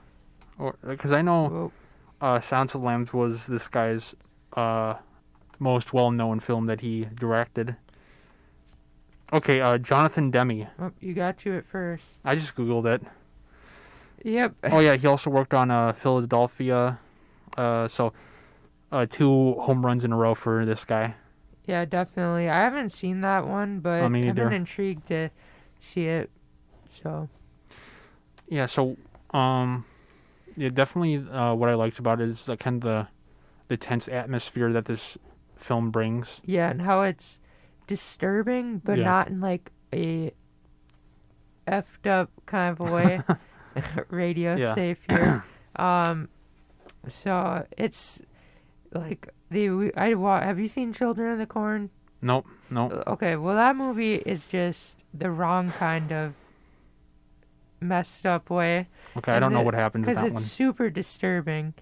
Or 0.59 0.75
cuz 0.99 1.13
I 1.13 1.23
know 1.23 1.49
Whoa. 1.49 1.73
uh 2.21 2.41
Sounds 2.41 2.75
of 2.75 2.83
Lambs 2.83 3.15
was 3.15 3.47
this 3.47 3.69
guy's 3.69 4.15
uh 4.55 4.97
most 5.59 5.95
well-known 5.95 6.41
film 6.41 6.67
that 6.67 6.83
he 6.83 7.07
directed. 7.15 7.77
Okay, 9.33 9.61
uh 9.61 9.79
Jonathan 9.79 10.31
Demme. 10.31 10.67
Oh, 10.79 10.93
you 11.01 11.15
got 11.15 11.39
to 11.39 11.53
it 11.53 11.67
first. 11.67 12.05
I 12.25 12.35
just 12.35 12.55
googled 12.55 12.87
it. 12.87 13.03
Yep. 14.25 14.55
Oh 14.65 14.79
yeah, 14.79 14.97
he 14.97 15.07
also 15.07 15.31
worked 15.31 15.55
on 15.55 15.71
uh 15.71 15.93
Philadelphia 15.93 16.99
uh 17.57 17.89
so 17.89 18.13
uh 18.91 19.07
two 19.09 19.55
home 19.55 19.85
runs 19.85 20.05
in 20.05 20.13
a 20.13 20.17
row 20.17 20.35
for 20.35 20.65
this 20.65 20.85
guy. 20.85 21.15
Yeah, 21.67 21.85
definitely. 21.85 22.49
I 22.49 22.61
haven't 22.61 22.91
seen 22.91 23.21
that 23.23 23.47
one, 23.47 23.81
but 23.81 24.03
Oh, 24.03 24.07
I've 24.07 24.35
been 24.35 24.53
intrigued 24.53 25.07
to 25.09 25.31
see 25.81 26.07
it. 26.07 26.31
So 26.91 27.29
Yeah, 28.49 28.67
so 28.67 28.97
um 29.33 29.85
yeah, 30.57 30.69
definitely 30.69 31.17
uh 31.33 31.55
what 31.55 31.71
I 31.71 31.75
liked 31.75 31.99
about 31.99 32.21
it 32.21 32.29
is 32.29 32.45
the 32.45 32.57
kind 32.57 32.77
of 32.77 32.83
the 32.83 33.09
the 33.69 33.77
tense 33.79 34.09
atmosphere 34.09 34.71
that 34.75 34.85
this 34.85 35.17
film 35.57 35.91
brings. 35.91 36.41
yeah, 36.45 36.69
and 36.71 36.83
how 36.83 37.03
it's 37.03 37.39
disturbing, 37.93 38.79
but 38.79 38.99
Yeah. 38.99 39.05
not 39.05 39.29
in 39.29 39.41
like 39.41 39.71
a 39.93 40.33
effed 41.69 42.07
up 42.07 42.31
kind 42.47 42.73
of 42.73 42.81
a 42.81 42.91
way. 42.91 43.23
Radio 44.09 44.57
Yeah. 44.57 44.75
safe 44.75 44.99
here. 45.07 45.43
Um, 45.77 46.29
so 47.09 47.67
it's 47.79 48.21
like 48.93 49.27
the 49.51 49.91
I 49.97 50.09
have 50.45 50.59
you 50.59 50.69
seen 50.69 50.93
Children 50.93 51.33
of 51.33 51.39
the 51.39 51.47
Corn? 51.47 51.89
Nope, 52.21 52.47
nope. 52.69 52.93
Okay, 53.07 53.37
well 53.37 53.55
that 53.57 53.75
movie 53.75 54.17
is 54.17 54.45
just 54.45 54.99
the 55.15 55.31
wrong 55.31 55.73
kind 55.73 56.13
of 56.13 56.35
messed 57.81 58.27
up 58.27 58.51
way 58.51 58.87
Okay, 59.17 59.33
I 59.33 59.41
don't 59.41 59.55
know 59.55 59.63
what 59.63 59.73
happens 59.73 60.07
because 60.07 60.23
it's 60.23 60.35
one. 60.35 60.43
super 60.43 60.91
disturbing, 60.91 61.73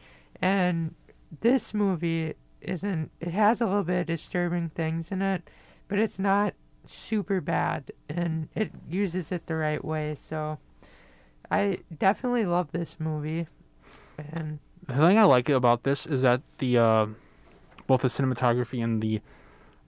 and 0.40 0.94
this 1.40 1.74
movie 1.74 2.34
isn't. 2.60 3.10
It 3.20 3.32
has 3.32 3.60
a 3.60 3.66
little 3.66 3.82
bit 3.82 4.02
of 4.02 4.06
disturbing 4.06 4.70
things 4.70 5.10
in 5.10 5.20
it, 5.20 5.50
but 5.90 5.98
it's 5.98 6.18
not 6.18 6.54
super 6.86 7.40
bad, 7.42 7.90
and 8.08 8.48
it 8.54 8.70
uses 8.88 9.30
it 9.32 9.46
the 9.46 9.56
right 9.56 9.84
way. 9.84 10.14
So, 10.14 10.58
I 11.50 11.78
definitely 11.98 12.46
love 12.46 12.70
this 12.72 12.96
movie, 12.98 13.48
and 14.32 14.58
The 14.86 14.94
thing 14.94 15.18
I 15.18 15.24
like 15.24 15.48
about 15.48 15.82
this 15.82 16.06
is 16.06 16.22
that 16.22 16.42
the 16.58 16.78
uh, 16.78 17.06
both 17.86 18.02
the 18.02 18.08
cinematography 18.08 18.82
and 18.82 19.02
the 19.02 19.20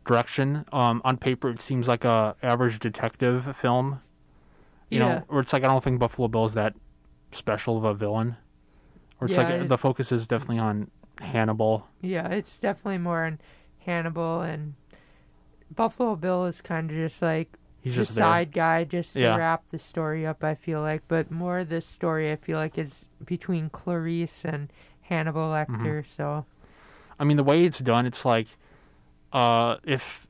direction. 0.04 0.64
Um, 0.72 1.00
on 1.04 1.16
paper, 1.16 1.48
it 1.50 1.60
seems 1.60 1.86
like 1.88 2.04
a 2.04 2.34
average 2.42 2.78
detective 2.80 3.56
film. 3.56 4.00
You 4.90 4.98
Yeah. 4.98 5.04
know, 5.06 5.24
where 5.28 5.40
it's 5.40 5.52
like 5.52 5.64
I 5.64 5.68
don't 5.68 5.82
think 5.82 5.98
Buffalo 6.00 6.28
Bill 6.28 6.44
is 6.44 6.54
that 6.54 6.74
special 7.32 7.78
of 7.78 7.84
a 7.84 7.94
villain. 7.94 8.36
Or 9.20 9.26
it's 9.26 9.36
Yeah, 9.36 9.42
like 9.48 9.62
it- 9.62 9.68
the 9.68 9.78
focus 9.78 10.10
is 10.12 10.26
definitely 10.26 10.58
on 10.58 10.90
Hannibal. 11.20 11.86
yeah, 12.00 12.28
it's 12.28 12.58
definitely 12.58 12.98
more 12.98 13.24
on 13.24 13.38
Hannibal 13.86 14.40
and 14.42 14.74
Buffalo 15.74 16.16
Bill 16.16 16.44
is 16.46 16.60
kind 16.60 16.90
of 16.90 16.96
just 16.96 17.22
like 17.22 17.48
He's 17.80 17.96
the 17.96 18.04
just 18.04 18.14
side 18.14 18.52
guy 18.52 18.84
just 18.84 19.14
to 19.14 19.20
Yeah. 19.20 19.36
wrap 19.36 19.64
the 19.70 19.78
story 19.78 20.26
up 20.26 20.42
i 20.44 20.54
feel 20.54 20.80
like 20.80 21.02
but 21.08 21.30
more 21.30 21.60
of 21.60 21.68
this 21.68 21.86
story 21.86 22.30
i 22.32 22.36
feel 22.36 22.58
like 22.58 22.78
is 22.78 23.08
between 23.24 23.70
clarice 23.70 24.44
and 24.44 24.72
hannibal 25.02 25.48
Mm-hmm. 25.68 25.84
lecter 25.86 26.04
so 26.16 26.44
I 27.18 27.24
mean, 27.24 27.36
the 27.36 27.44
way 27.44 27.64
it's 27.64 27.78
done, 27.78 28.06
it's 28.06 28.24
like, 28.24 28.48
uh, 29.32 29.76
if 29.84 30.26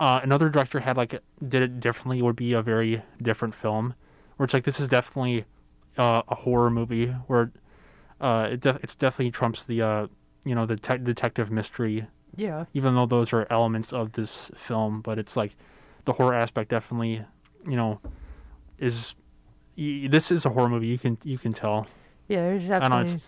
uh, 0.00 0.20
another 0.22 0.48
director 0.48 0.80
had 0.80 0.96
like 0.96 1.20
did 1.46 1.62
it 1.62 1.80
differently, 1.80 2.18
it 2.18 2.22
would 2.22 2.36
be 2.36 2.52
a 2.52 2.62
very 2.62 3.02
different 3.22 3.54
film. 3.54 3.94
Where 4.36 4.44
it's 4.44 4.54
like 4.54 4.64
this 4.64 4.80
is 4.80 4.88
definitely 4.88 5.44
uh, 5.98 6.22
a 6.28 6.34
horror 6.34 6.70
movie. 6.70 7.08
Where 7.26 7.52
uh, 8.20 8.48
it 8.52 8.64
it's 8.66 8.94
definitely 8.94 9.30
trumps 9.30 9.64
the 9.64 9.82
uh, 9.82 10.06
you 10.44 10.54
know 10.54 10.66
the 10.66 10.76
te- 10.76 10.98
detective 10.98 11.50
mystery, 11.50 12.06
Yeah. 12.40 12.64
even 12.74 12.94
though 12.94 13.06
those 13.06 13.32
are 13.32 13.46
elements 13.50 13.92
of 13.92 14.12
this 14.12 14.50
film. 14.56 15.00
But 15.02 15.18
it's 15.18 15.36
like 15.36 15.52
the 16.06 16.12
horror 16.12 16.34
aspect 16.34 16.70
definitely, 16.70 17.24
you 17.68 17.76
know, 17.76 18.00
is 18.78 19.14
this 19.76 20.30
is 20.30 20.44
a 20.46 20.50
horror 20.50 20.68
movie. 20.68 20.86
You 20.88 20.98
can 20.98 21.18
you 21.24 21.38
can 21.38 21.52
tell. 21.52 21.86
Yeah, 22.28 22.42
there's 22.42 22.64
know, 22.64 22.78
definitely. 22.80 23.14
it's- 23.14 23.26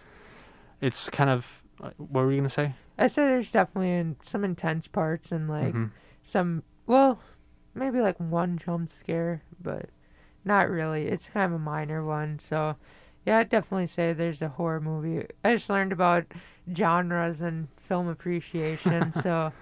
It's 0.81 1.11
kind 1.11 1.31
of 1.31 1.63
uh, 1.83 1.91
what 1.99 2.23
were 2.25 2.31
you 2.33 2.39
gonna 2.39 2.49
say? 2.51 2.75
I 2.99 3.07
said 3.07 3.27
there's 3.29 3.51
definitely 3.51 3.91
in, 3.93 4.17
some 4.25 4.45
intense 4.45 4.87
parts 4.89 5.33
and 5.33 5.49
like 5.49 5.75
Mhm. 5.75 5.91
some. 6.23 6.63
Well, 6.87 7.21
maybe 7.75 8.01
like 8.01 8.19
one 8.19 8.59
jump 8.59 8.91
scare, 8.91 9.43
but 9.61 9.91
not 10.45 10.69
really. 10.71 11.07
It's 11.09 11.29
kind 11.29 11.47
of 11.47 11.53
a 11.53 11.59
minor 11.63 12.05
one. 12.05 12.39
So, 12.41 12.77
yeah, 13.25 13.39
I'd 13.39 13.49
definitely 13.49 13.87
say 13.87 14.13
there's 14.13 14.43
a 14.43 14.49
horror 14.49 14.81
movie. 14.81 15.27
I 15.45 15.55
just 15.55 15.71
learned 15.71 15.93
about 15.93 16.25
genres 16.77 17.41
and 17.41 17.69
film 17.93 18.09
appreciation, 18.09 19.13
so 19.23 19.53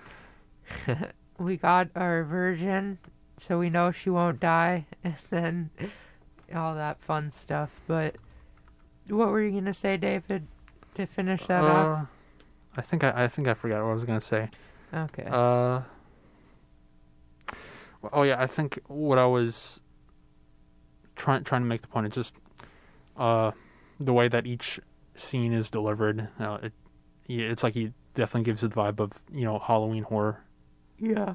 we 1.38 1.56
got 1.56 1.88
our 1.96 2.22
version, 2.22 2.96
so 3.38 3.58
we 3.58 3.68
know 3.68 3.90
she 3.90 4.08
won't 4.08 4.38
die, 4.38 4.86
and 5.04 5.16
then 5.30 5.70
all 6.54 6.76
that 6.76 7.02
fun 7.02 7.32
stuff. 7.32 7.70
But 7.88 8.14
what 9.08 9.30
were 9.30 9.42
you 9.42 9.50
gonna 9.50 9.74
say, 9.74 9.96
David? 9.96 10.46
To 10.94 11.06
finish 11.06 11.44
that 11.48 11.64
off? 11.64 12.02
Uh, 12.02 12.04
I 12.76 12.82
think 12.82 13.02
I, 13.02 13.24
I 13.24 13.26
think 13.26 13.48
I 13.48 13.54
forgot 13.54 13.82
what 13.82 13.90
I 13.90 13.94
was 13.94 14.04
gonna 14.04 14.20
say. 14.20 14.48
Okay. 14.94 15.24
Uh, 15.28 15.80
oh 18.12 18.22
yeah, 18.22 18.40
I 18.40 18.46
think 18.46 18.78
what 18.86 19.18
I 19.18 19.26
was 19.26 19.80
trying 21.16 21.42
trying 21.42 21.62
to 21.62 21.66
make 21.66 21.82
the 21.82 21.88
point 21.88 22.06
is 22.06 22.14
just 22.14 22.34
uh 23.16 23.50
the 23.98 24.12
way 24.12 24.28
that 24.28 24.46
each 24.46 24.78
scene 25.16 25.52
is 25.52 25.68
delivered. 25.68 26.28
Uh, 26.38 26.58
it 26.62 26.72
it's 27.28 27.64
like 27.64 27.74
he 27.74 27.92
definitely 28.14 28.44
gives 28.44 28.62
it 28.62 28.70
the 28.72 28.76
vibe 28.76 29.00
of 29.00 29.12
you 29.32 29.44
know 29.44 29.58
Halloween 29.58 30.02
horror. 30.04 30.42
yeah. 30.98 31.34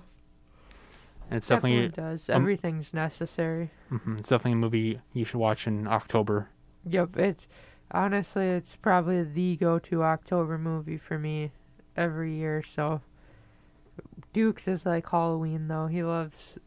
And 1.29 1.37
it's 1.37 1.47
Definitely, 1.47 1.87
definitely 1.87 1.89
does. 1.89 2.29
um, 2.29 2.35
Everything's 2.43 2.93
necessary. 2.93 3.71
mhm, 3.91 4.19
it's 4.19 4.29
definitely 4.29 4.53
a 4.53 4.55
movie 4.57 5.01
you 5.13 5.25
should 5.25 5.39
watch 5.39 5.65
in 5.67 5.87
October. 5.87 6.49
Yep, 6.87 7.17
it's 7.17 7.47
honestly 7.91 8.47
it's 8.47 8.75
probably 8.75 9.23
the 9.23 9.55
go-to 9.55 10.03
October 10.03 10.57
movie 10.57 10.97
for 10.97 11.17
me 11.17 11.51
every 11.97 12.33
year. 12.35 12.61
So 12.61 13.01
Dukes 14.33 14.67
is 14.67 14.85
like 14.85 15.09
Halloween 15.09 15.67
though. 15.67 15.87
He 15.87 16.03
loves 16.03 16.57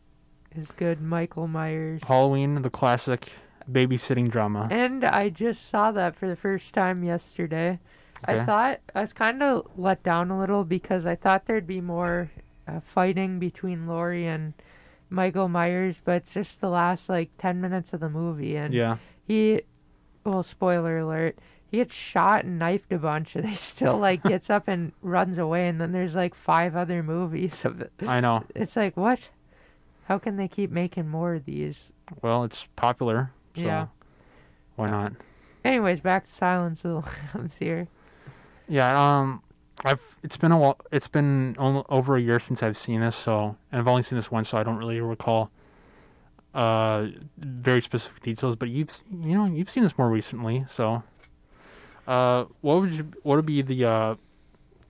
his 0.51 0.71
good 0.73 1.01
Michael 1.01 1.47
Myers. 1.47 2.03
Halloween, 2.05 2.63
the 2.63 2.71
classic 2.71 3.31
babysitting 3.71 4.31
drama. 4.31 4.69
And 4.71 5.05
I 5.05 5.29
just 5.29 5.69
saw 5.69 5.93
that 5.93 6.17
for 6.17 6.27
the 6.27 6.37
first 6.37 6.75
time 6.75 7.05
yesterday. 7.05 7.79
Okay. 8.27 8.41
I 8.41 8.45
thought 8.45 8.81
I 8.95 9.01
was 9.03 9.13
kind 9.13 9.43
of 9.43 9.67
let 9.77 10.03
down 10.03 10.31
a 10.31 10.39
little 10.39 10.65
because 10.65 11.07
I 11.07 11.15
thought 11.15 11.47
there'd 11.47 11.67
be 11.67 11.81
more 11.81 12.31
uh, 12.67 12.81
fighting 12.81 13.39
between 13.39 13.87
Laurie 13.87 14.27
and 14.27 14.55
Michael 15.11 15.49
Myers, 15.49 16.03
but 16.05 16.17
it's 16.17 16.35
just 16.35 16.61
the 16.61 16.69
last 16.69 17.09
like 17.09 17.31
10 17.39 17.61
minutes 17.61 17.93
of 17.93 18.01
the 18.01 18.11
movie 18.11 18.57
and 18.57 18.75
Yeah, 18.75 18.99
he 19.27 19.63
well 20.25 20.43
spoiler 20.43 20.99
alert 20.99 21.39
he 21.71 21.79
gets 21.79 21.95
shot 21.95 22.45
and 22.45 22.59
knifed 22.59 22.93
a 22.93 22.99
bunch 22.99 23.37
and 23.37 23.47
he 23.49 23.55
still 23.55 23.97
like 23.99 24.23
gets 24.25 24.51
up 24.51 24.69
and 24.69 24.93
runs 25.01 25.39
away 25.39 25.69
and 25.69 25.81
then 25.81 25.93
there's 25.93 26.17
like 26.17 26.35
five 26.35 26.75
other 26.77 27.03
movies 27.03 27.65
of 27.65 27.81
it 27.81 27.93
I 28.03 28.21
know. 28.21 28.45
it's 28.55 28.77
like 28.77 28.97
what 28.97 29.31
how 30.07 30.19
can 30.19 30.37
they 30.37 30.49
keep 30.49 30.71
making 30.71 31.09
more 31.09 31.35
of 31.35 31.45
these 31.45 31.93
Well, 32.23 32.45
it's 32.45 32.67
popular, 32.77 33.33
so 33.55 33.63
Yeah. 33.63 33.87
why 34.77 34.91
not? 34.91 35.13
anyways 35.65 36.01
back 36.01 36.27
to 36.27 36.33
silence 36.33 36.85
of 36.85 37.05
the 37.05 37.11
lambs 37.35 37.57
here 37.57 37.89
Yeah, 38.69 39.19
um, 39.21 39.43
I've 39.85 40.17
it's 40.23 40.37
been 40.37 40.53
a 40.53 40.59
while. 40.59 40.79
It's 40.93 41.09
been 41.09 41.57
over 41.59 42.17
a 42.17 42.21
year 42.21 42.39
since 42.41 42.63
I've 42.63 42.77
seen 42.77 43.01
this, 43.01 43.17
so 43.17 43.57
and 43.73 43.81
I've 43.81 43.89
only 43.89 44.03
seen 44.03 44.19
this 44.19 44.31
once, 44.31 44.49
so 44.51 44.59
I 44.59 44.63
don't 44.63 44.77
really 44.77 45.01
recall 45.01 45.51
uh 46.55 47.07
very 47.39 47.81
specific 47.83 48.23
details. 48.23 48.57
But 48.57 48.69
you've 48.71 48.91
you 49.11 49.35
know 49.37 49.47
you've 49.47 49.71
seen 49.71 49.83
this 49.83 49.97
more 49.97 50.11
recently, 50.11 50.65
so 50.69 51.03
uh, 52.07 52.47
what 52.61 52.81
would 52.81 52.95
you 52.95 53.11
what 53.23 53.37
would 53.37 53.47
be 53.47 53.63
the 53.63 53.85
uh 53.85 54.15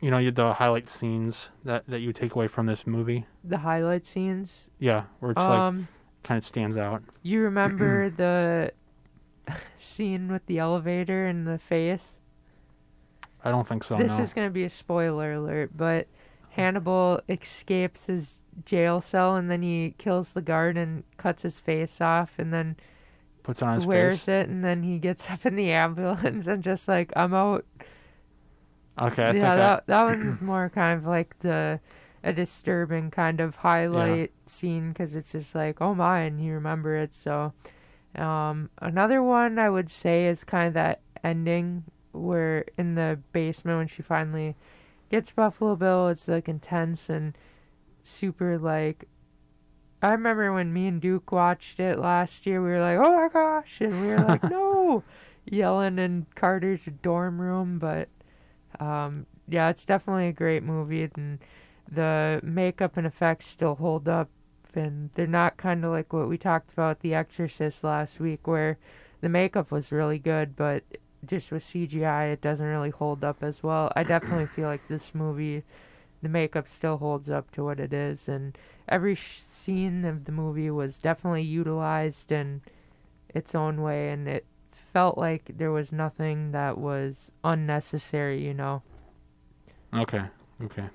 you 0.01 0.11
know 0.11 0.31
the 0.31 0.55
highlight 0.55 0.89
scenes 0.89 1.51
that 1.65 1.85
that 1.89 2.01
you 2.01 2.13
take 2.13 2.35
away 2.35 2.49
from 2.49 2.67
this 2.67 2.87
movie? 2.87 3.27
the 3.45 3.59
highlight 3.59 4.07
scenes 4.07 4.69
Yeah, 4.79 5.05
where 5.21 5.33
it's 5.33 5.39
like 5.39 5.61
um 5.61 5.89
kind 6.25 6.39
of 6.39 6.45
stands 6.45 6.77
out. 6.77 7.03
you 7.23 7.41
remember 7.43 8.09
the 8.17 8.73
scene 9.79 10.31
with 10.33 10.45
the 10.47 10.59
elevator 10.59 11.27
and 11.27 11.47
the 11.47 11.59
face 11.59 12.18
I 13.45 13.51
don't 13.51 13.67
think 13.67 13.85
so. 13.85 13.97
this 13.97 14.17
no. 14.17 14.25
is 14.25 14.33
going 14.33 14.47
to 14.47 14.53
be 14.53 14.65
a 14.65 14.71
spoiler 14.71 15.35
alert, 15.35 15.71
but 15.77 16.07
Hannibal 16.51 17.21
escapes 17.29 18.07
his 18.07 18.39
jail 18.65 19.01
cell 19.01 19.37
and 19.37 19.51
then 19.51 19.63
he 19.63 19.95
kills 19.99 20.33
the 20.33 20.43
guard 20.43 20.77
and 20.77 21.05
cuts 21.17 21.43
his 21.43 21.59
face 21.59 22.01
off 22.01 22.33
and 22.39 22.53
then 22.53 22.77
puts 23.43 23.63
on 23.63 23.75
his 23.75 23.87
wears 23.87 24.21
face. 24.21 24.29
it 24.29 24.49
and 24.49 24.65
then 24.65 24.83
he 24.83 24.99
gets 24.99 25.31
up 25.31 25.47
in 25.47 25.57
the 25.57 25.71
ambulance 25.71 26.47
and 26.47 26.63
just 26.63 26.89
like 26.89 27.13
I'm 27.17 27.35
out. 27.35 27.65
Okay, 29.01 29.23
I 29.23 29.27
think 29.27 29.39
yeah, 29.39 29.53
I, 29.53 29.57
that 29.57 29.87
that 29.87 30.03
one's 30.03 30.41
more 30.41 30.71
kind 30.75 30.99
of 30.99 31.07
like 31.07 31.39
the 31.41 31.79
a 32.25 32.33
disturbing 32.33 33.13
kind 33.13 33.41
of 33.41 33.55
highlight 33.55 34.33
scene 34.47 34.89
because 34.89 35.15
it's 35.15 35.31
just 35.31 35.55
like 35.55 35.81
oh 35.81 35.95
my 35.95 36.21
and 36.21 36.43
you 36.43 36.55
remember 36.55 36.97
it 36.97 37.15
so. 37.15 37.53
Um, 38.17 38.71
another 38.79 39.23
one 39.23 39.59
I 39.59 39.71
would 39.71 39.91
say 39.91 40.27
is 40.27 40.43
kind 40.43 40.67
of 40.67 40.75
that 40.75 41.01
ending 41.23 41.85
where 42.13 42.65
in 42.77 42.95
the 42.95 43.19
basement 43.33 43.79
when 43.79 43.89
she 43.89 44.03
finally 44.03 44.57
gets 45.11 45.33
Buffalo 45.33 45.77
Bill, 45.77 46.09
it's 46.09 46.29
like 46.29 46.49
intense 46.49 47.09
and 47.09 47.37
super 48.05 48.59
like. 48.59 49.09
I 50.01 50.13
remember 50.13 50.53
when 50.53 50.73
me 50.73 50.87
and 50.87 51.01
Duke 51.01 51.33
watched 51.33 51.81
it 51.81 51.99
last 51.99 52.47
year, 52.47 52.63
we 52.63 52.71
were 52.71 52.81
like, 52.81 52.99
"Oh 52.99 53.17
my 53.17 53.29
gosh!" 53.29 53.81
and 53.81 54.01
we 54.01 54.09
were 54.09 54.19
like, 54.19 54.43
"No!" 54.51 55.03
yelling 55.45 55.99
in 55.99 56.27
Carter's 56.35 56.85
dorm 57.03 57.41
room. 57.41 57.79
But 57.79 58.09
um, 58.81 59.27
yeah, 59.49 59.71
it's 59.71 59.85
definitely 59.85 60.29
a 60.29 60.33
great 60.33 60.63
movie, 60.63 61.09
and 61.17 61.39
the 61.91 62.41
makeup 62.43 62.97
and 62.97 63.07
effects 63.07 63.49
still 63.49 63.75
hold 63.75 64.09
up, 64.09 64.29
and 64.75 65.11
they're 65.15 65.27
not 65.27 65.57
kind 65.57 65.85
of 65.85 65.91
like 65.91 66.13
what 66.13 66.29
we 66.29 66.39
talked 66.39 66.73
about 66.73 67.01
The 67.01 67.15
Exorcist 67.15 67.83
last 67.83 68.21
week, 68.21 68.47
where 68.47 68.79
the 69.21 69.29
makeup 69.29 69.71
was 69.71 69.91
really 69.93 70.19
good, 70.19 70.55
but 70.55 70.85
just 71.25 71.51
with 71.53 71.63
CGI, 71.63 72.27
it 72.27 72.41
doesn't 72.41 72.67
really 72.67 72.91
hold 72.91 73.25
up 73.25 73.43
as 73.43 73.63
well. 73.63 73.93
I 73.97 74.05
definitely 74.05 74.47
feel 74.47 74.69
like 74.69 74.87
this 74.89 75.15
movie, 75.15 75.65
the 76.23 76.29
makeup 76.29 76.69
still 76.69 76.99
holds 76.99 77.31
up 77.31 77.51
to 77.53 77.65
what 77.65 77.81
it 77.81 77.93
is, 77.93 78.29
and 78.29 78.57
every 78.89 79.15
sh- 79.15 79.41
scene 79.41 80.05
of 80.05 80.25
the 80.25 80.33
movie 80.33 80.71
was 80.71 80.99
definitely 80.99 81.43
utilized 81.43 82.33
in 82.33 82.63
its 83.35 83.55
own 83.55 83.83
way, 83.83 84.11
and 84.11 84.29
it 84.29 84.47
felt 84.93 85.19
like 85.19 85.53
there 85.59 85.73
was 85.73 85.93
nothing 85.93 86.53
that 86.53 86.79
was 86.79 87.31
unnecessary, 87.45 88.45
you 88.45 88.55
know. 88.55 88.83
okay, 89.95 90.23
okay. 90.63 90.89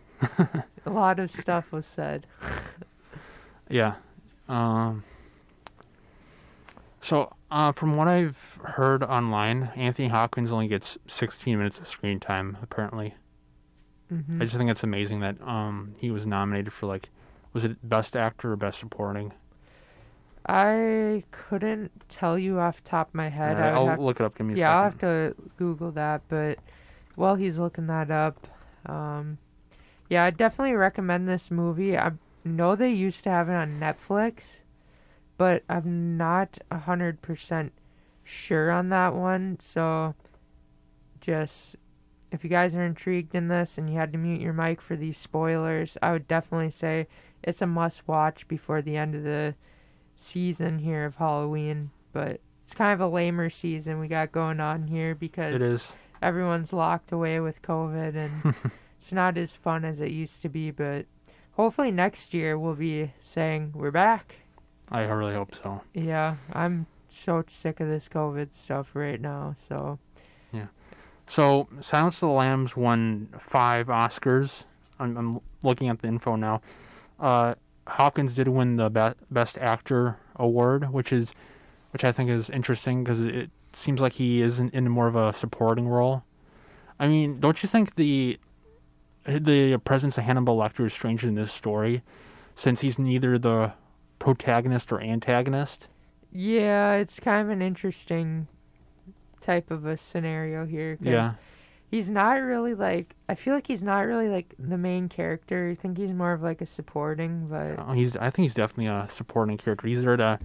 A 0.86 0.90
lot 0.90 1.20
of 1.20 1.32
stuff 1.32 1.72
was 1.72 1.86
said. 1.86 2.28
Yeah. 3.70 3.96
Um, 4.48 5.04
so, 7.02 7.34
uh, 7.54 7.72
from 7.72 7.96
what 7.96 8.08
I've 8.08 8.60
heard 8.66 9.04
online, 9.04 9.72
Anthony 9.76 10.08
Hopkins 10.10 10.52
only 10.52 10.68
gets 10.68 10.98
16 11.08 11.58
minutes 11.58 11.80
of 11.80 11.88
screen 11.88 12.20
time, 12.20 12.58
apparently. 12.62 13.14
hmm 14.10 14.42
I 14.42 14.46
just 14.46 14.58
think 14.58 14.70
it's 14.72 14.84
amazing 14.84 15.20
that 15.22 15.42
um, 15.42 15.96
he 15.98 16.12
was 16.12 16.26
nominated 16.26 16.74
for, 16.74 16.88
like, 16.88 17.10
was 17.54 17.64
it 17.64 17.88
Best 17.88 18.16
Actor 18.16 18.52
or 18.52 18.56
Best 18.56 18.80
Supporting? 18.80 19.32
I 20.46 21.24
couldn't 21.32 21.92
tell 22.10 22.38
you 22.38 22.60
off 22.60 22.84
the 22.84 22.90
top 22.90 23.10
of 23.10 23.14
my 23.16 23.30
head. 23.30 23.56
I 23.58 23.60
would 23.70 23.78
I'll 23.78 23.88
have- 23.88 24.00
look 24.00 24.20
it 24.20 24.24
up. 24.26 24.36
Give 24.38 24.46
me 24.48 24.56
a 24.56 24.58
yeah, 24.58 24.76
I'll 24.76 24.84
have 24.84 24.98
to 25.00 25.36
Google 25.58 25.92
that. 25.92 26.22
But 26.28 26.60
while 27.16 27.36
he's 27.36 27.60
looking 27.60 27.88
that 27.88 28.12
up, 28.12 28.48
um, 28.86 29.38
yeah, 30.10 30.26
I 30.26 30.32
definitely 30.32 30.74
recommend 30.76 31.30
this 31.30 31.50
movie. 31.50 31.98
I 31.98 32.12
know 32.44 32.76
they 32.76 32.90
used 32.92 33.24
to 33.24 33.30
have 33.30 33.48
it 33.48 33.54
on 33.54 33.80
Netflix, 33.80 34.42
but 35.38 35.64
I'm 35.70 36.18
not 36.18 36.58
a 36.72 36.78
hundred 36.78 37.22
percent 37.22 37.74
sure 38.24 38.72
on 38.72 38.90
that 38.90 39.14
one. 39.14 39.58
So, 39.62 40.16
just 41.22 41.76
if 42.32 42.44
you 42.44 42.50
guys 42.50 42.76
are 42.76 42.86
intrigued 42.86 43.36
in 43.36 43.48
this 43.48 43.78
and 43.78 43.90
you 43.90 43.96
had 43.98 44.12
to 44.12 44.18
mute 44.18 44.42
your 44.42 44.54
mic 44.54 44.82
for 44.82 44.96
these 44.96 45.18
spoilers, 45.18 45.98
I 46.02 46.12
would 46.12 46.28
definitely 46.28 46.72
say 46.72 47.08
it's 47.44 47.62
a 47.62 47.68
must 47.68 48.08
watch 48.08 48.48
before 48.48 48.82
the 48.82 48.98
end 48.98 49.16
of 49.16 49.24
the 49.24 49.54
season 50.16 50.80
here 50.80 51.06
of 51.06 51.16
Halloween. 51.16 51.92
But 52.12 52.40
it's 52.66 52.74
kind 52.74 52.94
of 52.94 53.02
a 53.02 53.14
lamer 53.14 53.50
season 53.50 54.00
we 54.00 54.08
got 54.08 54.32
going 54.32 54.60
on 54.60 54.88
here 54.88 55.14
because 55.16 55.54
It 55.56 55.62
is. 55.62 55.92
everyone's 56.22 56.74
locked 56.74 57.12
away 57.12 57.40
with 57.40 57.62
COVID 57.62 58.16
and 58.16 58.56
it's 59.00 59.12
not 59.12 59.38
as 59.38 59.54
fun 59.54 59.86
as 59.86 60.00
it 60.00 60.12
used 60.12 60.42
to 60.42 60.50
be. 60.50 60.72
But 60.72 61.06
hopefully 61.52 61.92
next 61.92 62.34
year 62.34 62.58
we'll 62.58 62.76
be 62.76 63.12
saying 63.24 63.74
we're 63.76 63.92
back. 63.92 64.36
I 64.90 65.02
really 65.04 65.34
hope 65.34 65.56
so. 65.56 65.82
Yeah, 65.94 66.36
I'm 66.52 66.86
so 67.10 67.44
sick 67.48 67.80
of 67.80 67.88
this 67.88 68.10
COVID 68.10 68.54
stuff 68.54 68.90
right 68.94 69.20
now. 69.20 69.56
So 69.68 70.00
Yeah. 70.52 70.68
So, 71.26 71.70
Silence 71.80 72.16
of 72.16 72.20
the 72.22 72.28
Lambs 72.28 72.76
won 72.76 73.30
five 73.40 73.88
Oscars. 73.88 74.64
I'm, 75.00 75.18
I'm 75.18 75.40
looking 75.64 75.88
at 75.88 76.02
the 76.02 76.08
info 76.08 76.36
now. 76.36 76.62
Uh, 77.20 77.56
Hopkins 77.88 78.36
did 78.36 78.48
win 78.50 78.76
the 78.76 78.90
be- 78.90 79.18
Best 79.32 79.58
Actor 79.58 80.18
award, 80.36 80.92
which 80.92 81.14
is, 81.14 81.34
which 81.92 82.04
I 82.04 82.12
think 82.12 82.30
is 82.30 82.50
interesting 82.50 83.04
because 83.04 83.22
it 83.22 83.50
seems 83.72 84.02
like 84.02 84.14
he 84.14 84.42
is 84.42 84.60
in, 84.60 84.70
in 84.72 84.90
more 84.90 85.08
of 85.08 85.16
a 85.16 85.32
supporting 85.34 85.88
role. 85.88 86.24
I 87.00 87.08
mean, 87.08 87.40
don't 87.40 87.62
you 87.64 87.70
think 87.70 87.96
the 87.96 88.40
the 89.26 89.78
presence 89.78 90.18
of 90.18 90.26
Hannibal 90.26 90.58
Lecter 90.58 90.86
is 90.86 90.94
strange 90.94 91.24
in 91.24 91.36
this 91.36 91.52
story, 91.54 92.04
since 92.56 92.82
he's 92.82 93.00
neither 93.00 93.40
the 93.40 93.72
protagonist 94.24 94.92
or 94.92 95.02
antagonist? 95.02 95.88
Yeah, 96.32 96.94
it's 96.94 97.20
kind 97.20 97.42
of 97.42 97.50
an 97.50 97.62
interesting 97.62 98.48
type 99.42 99.70
of 99.70 99.86
a 99.86 99.98
scenario 99.98 100.66
here. 100.66 100.98
Yeah. 101.02 101.34
He's 101.92 102.10
not 102.10 102.36
really 102.42 102.74
like. 102.74 103.14
I 103.30 103.36
feel 103.36 103.54
like 103.54 103.68
he's 103.68 103.84
not 103.84 104.00
really 104.08 104.30
like 104.30 104.56
the 104.58 104.78
main 104.78 105.10
character. 105.10 105.70
I 105.70 105.76
think 105.80 105.98
he's 105.98 106.12
more 106.12 106.32
of 106.34 106.42
like 106.42 106.62
a 106.62 106.66
supporting, 106.66 107.48
but 107.48 107.76
Oh, 107.78 107.92
he's. 107.94 108.16
I 108.16 108.30
think 108.32 108.46
he's 108.46 108.56
definitely 108.56 108.88
a 108.88 109.08
supporting 109.12 109.58
character. 109.58 109.88
He's 109.88 110.04
there 110.04 110.18
to 110.18 110.40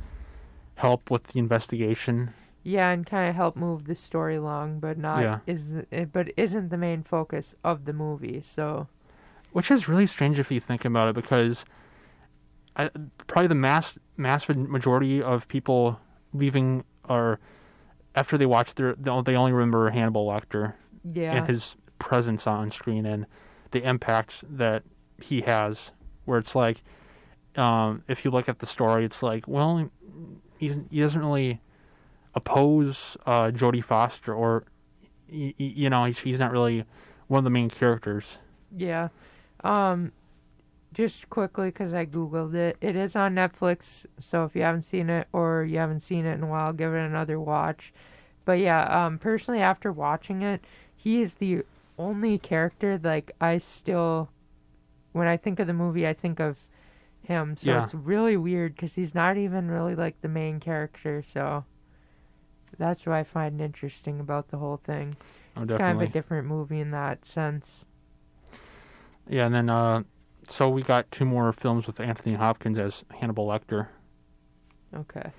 help 0.75 1.11
with 1.11 1.23
the 1.29 1.39
investigation. 1.39 2.35
yeah, 2.65 2.91
and 2.91 3.07
kind 3.07 3.31
of 3.31 3.35
help 3.37 3.57
move 3.57 3.85
the 3.87 3.95
story 3.95 4.37
along, 4.37 4.81
but 4.81 4.99
not 4.99 5.23
Yeah. 5.23 5.39
is 5.47 5.69
the, 5.71 6.05
but 6.13 6.33
isn't 6.37 6.69
the 6.69 6.77
main 6.77 7.03
focus 7.03 7.55
of 7.65 7.85
the 7.87 7.93
movie. 7.95 8.43
So 8.43 8.89
which 9.53 9.71
is 9.71 9.89
really 9.89 10.05
strange 10.07 10.39
if 10.39 10.51
you 10.51 10.61
think 10.61 10.85
about 10.85 11.09
it 11.09 11.15
because 11.15 11.65
I, 12.79 12.91
probably 13.27 13.49
the 13.49 13.55
mass 13.55 13.99
mass 14.17 14.49
majority 14.49 15.23
of 15.23 15.49
people 15.49 16.01
leaving 16.33 16.85
are 17.07 17.41
after 18.15 18.39
they 18.39 18.47
watch 18.47 18.75
their 18.75 18.95
they 18.95 19.11
they 19.25 19.35
only 19.37 19.53
remember 19.53 19.91
Hannibal 19.91 20.27
Lecter 20.27 20.75
yeah, 21.13 21.35
and 21.35 21.49
his 21.49 21.75
presence 21.99 22.47
on 22.47 22.71
screen 22.71 23.05
and 23.07 23.27
the 23.73 23.83
impact 23.83 24.45
that 24.49 24.83
he 25.21 25.41
has 25.43 25.91
where 26.25 26.39
it's 26.39 26.55
like 26.55 26.83
um, 27.57 28.03
if 28.09 28.25
you 28.25 28.31
look 28.31 28.49
at 28.49 28.61
the 28.61 28.67
story 28.67 29.05
it's 29.05 29.23
like 29.23 29.49
well 29.49 29.91
he's 30.59 30.77
he 30.91 31.01
doesn't 31.01 31.21
really 31.21 31.61
oppose 32.35 33.17
uh, 33.27 33.51
Jodie 33.51 33.83
Foster 33.83 34.33
or 34.35 34.65
y- 35.31 35.55
y- 35.59 35.73
you 35.77 35.91
know 35.91 36.05
he's, 36.05 36.19
he's 36.19 36.39
not 36.39 36.53
really 36.53 36.85
one 37.27 37.39
of 37.39 37.45
the 37.45 37.51
main 37.51 37.71
characters 37.71 38.39
yeah. 38.77 39.09
Um, 39.65 40.13
just 40.95 41.29
quickly 41.31 41.69
because 41.69 41.93
I 41.95 42.07
googled 42.07 42.55
it. 42.55 42.77
It 42.81 42.97
is 42.97 43.15
on 43.17 43.35
Netflix, 43.35 44.07
so 44.19 44.45
if 44.45 44.57
you 44.57 44.63
haven't 44.63 44.83
seen 44.83 45.11
it 45.11 45.29
or 45.33 45.65
you 45.65 45.79
haven't 45.79 46.01
seen 46.01 46.25
it 46.27 46.35
in 46.35 46.43
a 46.43 46.47
while, 46.47 46.73
give 46.73 46.95
it 46.95 46.99
another 47.05 47.39
watch. 47.41 47.93
But 48.45 48.59
yeah, 48.61 48.83
um, 48.85 49.19
personally, 49.19 49.61
after 49.61 49.93
watching 49.93 50.43
it, 50.43 50.65
he 50.97 51.21
is 51.21 51.35
the 51.35 51.65
only 51.99 52.39
character 52.39 52.99
like 53.03 53.33
I 53.41 53.59
still, 53.59 54.31
when 55.13 55.27
I 55.29 55.37
think 55.37 55.61
of 55.61 55.67
the 55.67 55.73
movie, 55.75 56.07
I 56.07 56.15
think 56.15 56.41
of 56.41 56.57
him. 57.23 57.57
So 57.57 57.71
Yeah. 57.71 57.85
it's 57.85 57.95
really 57.95 58.37
weird 58.37 58.75
because 58.75 58.95
he's 58.95 59.15
not 59.15 59.37
even 59.37 59.71
really 59.71 59.95
like 59.95 60.21
the 60.23 60.29
main 60.29 60.61
character. 60.61 61.23
So 61.23 61.65
that's 62.79 63.05
what 63.07 63.15
I 63.17 63.25
find 63.25 63.61
interesting 63.61 64.21
about 64.21 64.49
the 64.49 64.59
whole 64.59 64.79
thing. 64.79 65.17
oh, 65.57 65.63
It's 65.63 65.71
definitely 65.71 65.79
kind 65.93 66.03
of 66.03 66.09
a 66.09 66.13
different 66.13 66.47
movie 66.49 66.81
in 66.81 66.91
that 66.93 67.25
sense. 67.25 67.85
Yeah, 69.29 69.47
and 69.47 69.55
then 69.55 69.69
uh, 69.69 70.03
so 70.49 70.69
we 70.69 70.83
got 70.83 71.11
two 71.11 71.25
more 71.25 71.53
films 71.53 71.87
with 71.87 72.01
Anthony 72.01 72.35
Hopkins 72.35 72.79
as 72.79 73.05
Hannibal 73.21 73.47
Lecter, 73.47 73.89
Okay. 74.95 75.31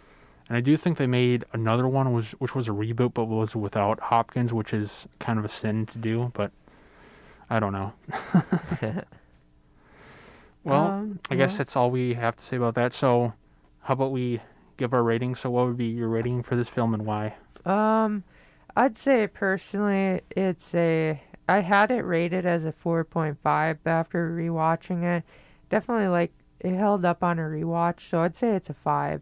and 0.48 0.58
I 0.58 0.62
do 0.62 0.78
think 0.78 0.98
they 0.98 1.08
made 1.08 1.46
another 1.54 1.88
one 1.88 2.14
was 2.14 2.32
which 2.40 2.56
was 2.56 2.68
a 2.68 2.72
reboot, 2.72 3.14
but 3.14 3.26
was 3.26 3.56
without 3.56 4.00
Hopkins, 4.00 4.54
which 4.54 4.74
is 4.74 5.08
kind 5.20 5.40
of 5.40 5.46
a 5.46 5.50
sin 5.50 5.86
to 5.88 5.98
do. 5.98 6.32
But 6.34 6.52
I 7.50 7.60
don't 7.60 7.74
know. 7.74 7.94
Well, 10.64 10.88
Um, 10.88 11.20
I 11.32 11.36
guess 11.36 11.58
that's 11.58 11.76
all 11.76 11.90
we 11.90 12.14
have 12.16 12.36
to 12.36 12.44
say 12.44 12.58
about 12.58 12.76
that. 12.76 12.94
So, 12.94 13.34
how 13.82 13.94
about 13.94 14.12
we 14.12 14.42
give 14.78 14.94
our 14.94 15.04
rating? 15.04 15.36
So, 15.36 15.50
what 15.50 15.66
would 15.66 15.78
be 15.78 15.86
your 15.86 16.10
rating 16.10 16.44
for 16.44 16.56
this 16.56 16.68
film 16.68 16.94
and 16.94 17.06
why? 17.06 17.36
Um, 17.66 18.24
I'd 18.76 18.98
say 18.98 19.28
personally, 19.28 20.22
it's 20.32 20.76
a. 20.76 21.22
I 21.50 21.62
had 21.62 21.90
it 21.90 22.06
rated 22.06 22.46
as 22.46 22.64
a 22.64 22.72
4.5, 22.72 23.38
but 23.84 23.90
after 23.90 24.30
rewatching 24.30 25.04
it, 25.04 25.24
definitely 25.70 26.08
like 26.08 26.32
it 26.60 26.76
held 26.76 27.04
up 27.04 27.24
on 27.24 27.40
a 27.40 27.44
rewatch, 27.44 28.08
so 28.08 28.22
I'd 28.22 28.36
say 28.36 28.50
it's 28.50 28.70
a 28.70 28.76
5. 28.76 29.22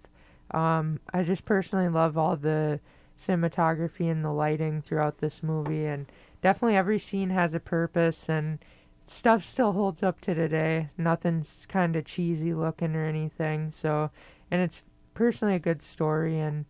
Um, 0.51 0.99
I 1.13 1.23
just 1.23 1.45
personally 1.45 1.87
love 1.87 2.17
all 2.17 2.35
the 2.35 2.81
cinematography 3.17 4.11
and 4.11 4.25
the 4.25 4.31
lighting 4.31 4.81
throughout 4.81 5.19
this 5.19 5.41
movie, 5.41 5.85
and 5.85 6.05
definitely 6.41 6.75
every 6.75 6.99
scene 6.99 7.29
has 7.29 7.53
a 7.53 7.61
purpose, 7.61 8.27
and 8.27 8.59
stuff 9.05 9.45
still 9.45 9.71
holds 9.71 10.03
up 10.03 10.19
to 10.21 10.35
today. 10.35 10.89
Nothing's 10.97 11.65
kind 11.69 11.95
of 11.95 12.03
cheesy 12.03 12.53
looking 12.53 12.93
or 12.93 13.05
anything, 13.05 13.71
so, 13.71 14.11
and 14.51 14.61
it's 14.61 14.81
personally 15.13 15.55
a 15.55 15.59
good 15.59 15.81
story, 15.81 16.39
and 16.39 16.65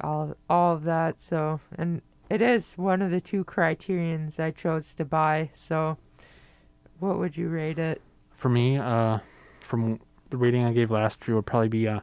all 0.00 0.36
all 0.48 0.74
of 0.74 0.84
that. 0.84 1.20
So, 1.20 1.58
and 1.76 2.02
it 2.32 2.40
is 2.40 2.72
one 2.76 3.02
of 3.02 3.10
the 3.10 3.20
two 3.20 3.44
criterions 3.44 4.38
I 4.40 4.52
chose 4.52 4.94
to 4.94 5.04
buy. 5.04 5.50
So, 5.54 5.98
what 6.98 7.18
would 7.18 7.36
you 7.36 7.48
rate 7.48 7.78
it? 7.78 8.00
For 8.36 8.48
me, 8.48 8.78
uh, 8.78 9.18
from 9.60 10.00
the 10.30 10.38
rating 10.38 10.64
I 10.64 10.72
gave 10.72 10.90
last 10.90 11.18
year, 11.28 11.36
would 11.36 11.46
probably 11.46 11.68
be 11.68 11.84
a 11.86 12.02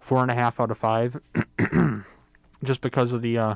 four 0.00 0.22
and 0.22 0.30
a 0.30 0.34
half 0.34 0.60
out 0.60 0.70
of 0.70 0.78
five, 0.78 1.20
just 2.62 2.80
because 2.80 3.12
of 3.12 3.20
the, 3.22 3.36
uh, 3.36 3.54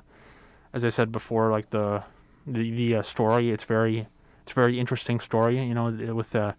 as 0.73 0.85
I 0.85 0.89
said 0.89 1.13
before, 1.13 1.51
like 1.51 1.71
the 1.71 2.03
the 2.47 2.71
the 2.71 2.97
uh, 2.97 3.03
story. 3.03 3.51
It's 3.51 3.65
very 3.65 4.09
it's 4.43 4.53
a 4.53 4.55
very 4.55 4.81
interesting 4.81 5.21
story. 5.21 5.63
You 5.63 5.75
know, 5.75 6.15
with 6.15 6.35
uh, 6.35 6.55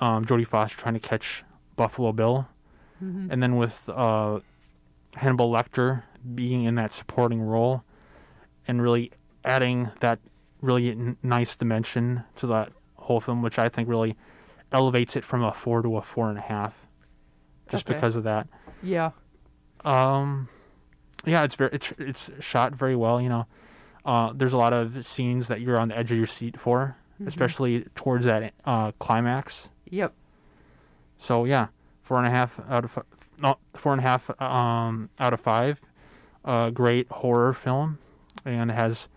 um, 0.00 0.26
Jodie 0.26 0.46
Foster 0.46 0.76
trying 0.76 0.94
to 0.94 1.00
catch 1.00 1.42
Buffalo 1.76 2.12
Bill, 2.12 2.48
Mhm. 3.02 3.30
and 3.32 3.42
then 3.42 3.56
with 3.56 3.88
uh, 3.88 4.40
Hannibal 5.14 5.50
Lecter 5.50 6.02
being 6.34 6.64
in 6.64 6.74
that 6.74 6.92
supporting 6.92 7.40
role, 7.40 7.82
and 8.68 8.80
really 8.82 9.10
adding 9.44 9.90
that 10.00 10.18
really 10.60 10.90
n- 10.90 11.16
nice 11.22 11.56
dimension 11.56 12.22
to 12.36 12.46
that 12.48 12.70
whole 12.96 13.20
film, 13.20 13.42
which 13.42 13.58
I 13.58 13.68
think 13.68 13.88
really 13.88 14.16
elevates 14.70 15.16
it 15.16 15.24
from 15.24 15.42
a 15.42 15.52
four 15.52 15.80
to 15.82 15.96
a 15.96 16.02
four 16.02 16.28
and 16.28 16.38
a 16.38 16.42
half, 16.42 16.86
just 17.70 17.86
Okay. 17.86 17.94
because 17.94 18.14
of 18.16 18.24
that. 18.24 18.46
Yeah. 18.82 19.10
Um, 19.84 20.48
yeah, 21.24 21.42
it's 21.44 21.54
very 21.54 21.70
it's 21.72 21.92
it's 21.98 22.30
shot 22.40 22.74
very 22.74 22.94
well. 22.96 23.20
You 23.20 23.28
know, 23.30 23.46
uh, 24.04 24.32
there's 24.34 24.52
a 24.52 24.58
lot 24.58 24.72
of 24.72 25.06
scenes 25.06 25.48
that 25.48 25.60
you're 25.60 25.78
on 25.78 25.88
the 25.88 25.96
edge 25.98 26.10
of 26.10 26.16
your 26.18 26.26
seat 26.26 26.58
for, 26.60 26.96
Mhm. 27.20 27.26
especially 27.26 27.82
towards 27.94 28.26
that 28.26 28.52
uh, 28.64 28.92
climax. 28.98 29.68
Yep. 29.90 30.12
So 31.18 31.44
yeah, 31.44 31.68
four 32.02 32.18
and 32.18 32.26
a 32.26 32.30
half 32.30 32.60
out 32.68 32.84
of 32.84 32.90
fi- 32.90 33.02
no 33.38 33.56
four 33.74 33.92
and 33.92 34.00
a 34.00 34.02
half 34.02 34.30
um 34.42 35.08
out 35.18 35.32
of 35.32 35.40
five. 35.40 35.80
Uh, 36.44 36.70
great 36.70 37.08
horror 37.10 37.52
film, 37.52 37.98
and 38.44 38.70
has 38.70 39.08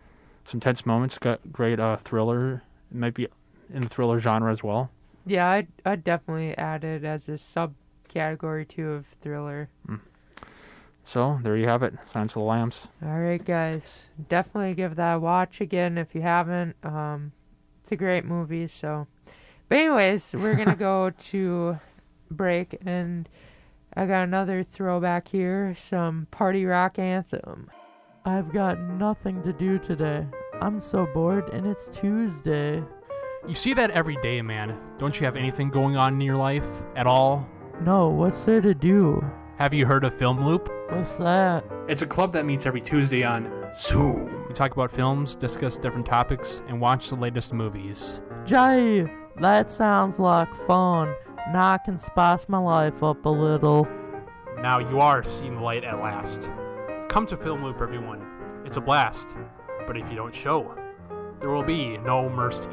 some 0.45 0.59
tense 0.59 0.85
moments. 0.85 1.17
Got 1.17 1.51
great 1.51 1.79
uh 1.79 1.97
thriller. 1.97 2.63
It 2.91 2.97
might 2.97 3.13
be 3.13 3.27
in 3.73 3.83
the 3.83 3.89
thriller 3.89 4.19
genre 4.19 4.51
as 4.51 4.63
well. 4.63 4.89
Yeah, 5.25 5.47
I'd 5.49 5.67
I'd 5.85 6.03
definitely 6.03 6.57
add 6.57 6.83
it 6.83 7.03
as 7.03 7.29
a 7.29 7.33
subcategory 7.33 8.67
too 8.67 8.89
of 8.89 9.05
thriller. 9.21 9.69
So 11.03 11.39
there 11.43 11.57
you 11.57 11.67
have 11.67 11.83
it, 11.83 11.93
Silence 12.05 12.31
of 12.31 12.41
the 12.41 12.47
Lambs. 12.47 12.87
All 13.03 13.19
right, 13.19 13.43
guys, 13.43 14.03
definitely 14.29 14.75
give 14.75 14.95
that 14.95 15.15
a 15.15 15.19
watch 15.19 15.59
again 15.59 15.97
if 15.97 16.13
you 16.15 16.21
haven't. 16.21 16.75
Um, 16.83 17.31
it's 17.81 17.91
a 17.91 17.95
great 17.95 18.23
movie. 18.23 18.67
So, 18.67 19.07
but 19.67 19.79
anyways, 19.79 20.33
we're 20.33 20.55
gonna 20.55 20.75
go 20.77 21.09
to 21.09 21.79
break, 22.29 22.77
and 22.85 23.27
I 23.95 24.05
got 24.05 24.23
another 24.23 24.63
throwback 24.63 25.27
here, 25.27 25.75
some 25.77 26.27
party 26.31 26.65
rock 26.65 26.97
anthem. 26.99 27.69
I've 28.23 28.53
got 28.53 28.79
nothing 28.79 29.41
to 29.41 29.51
do 29.51 29.79
today. 29.79 30.27
I'm 30.61 30.79
so 30.79 31.07
bored, 31.07 31.49
and 31.49 31.65
it's 31.65 31.89
Tuesday. 31.89 32.83
You 33.47 33.55
see 33.55 33.73
that 33.73 33.89
every 33.91 34.15
day, 34.17 34.43
man. 34.43 34.77
Don't 34.99 35.19
you 35.19 35.25
have 35.25 35.35
anything 35.35 35.71
going 35.71 35.97
on 35.97 36.13
in 36.13 36.21
your 36.21 36.37
life 36.37 36.67
at 36.95 37.07
all? 37.07 37.49
No, 37.81 38.09
what's 38.09 38.43
there 38.43 38.61
to 38.61 38.75
do? 38.75 39.25
Have 39.57 39.73
you 39.73 39.87
heard 39.87 40.03
of 40.03 40.13
Film 40.13 40.45
Loop? 40.45 40.71
What's 40.89 41.15
that? 41.15 41.63
It's 41.87 42.03
a 42.03 42.05
club 42.05 42.31
that 42.33 42.45
meets 42.45 42.67
every 42.67 42.81
Tuesday 42.81 43.23
on 43.23 43.51
Zoom. 43.79 44.45
We 44.47 44.53
talk 44.53 44.71
about 44.71 44.91
films, 44.91 45.35
discuss 45.35 45.77
different 45.77 46.05
topics, 46.05 46.61
and 46.67 46.79
watch 46.79 47.09
the 47.09 47.15
latest 47.15 47.53
movies. 47.53 48.21
Jay, 48.45 49.11
that 49.37 49.71
sounds 49.71 50.19
like 50.19 50.47
fun. 50.67 51.15
Now 51.51 51.71
I 51.71 51.79
can 51.83 51.99
spice 51.99 52.47
my 52.47 52.59
life 52.59 53.01
up 53.01 53.25
a 53.25 53.29
little. 53.29 53.87
Now 54.59 54.77
you 54.77 54.99
are 54.99 55.23
seeing 55.23 55.55
the 55.55 55.61
light 55.61 55.83
at 55.83 55.97
last. 55.99 56.51
Come 57.11 57.27
to 57.27 57.35
Film 57.35 57.61
Loop, 57.61 57.81
everyone. 57.81 58.25
It's 58.65 58.77
a 58.77 58.79
blast. 58.79 59.27
But 59.85 59.97
if 59.97 60.09
you 60.09 60.15
don't 60.15 60.33
show, 60.33 60.73
there 61.41 61.49
will 61.49 61.61
be 61.61 61.97
no 61.97 62.29
mercy. 62.29 62.69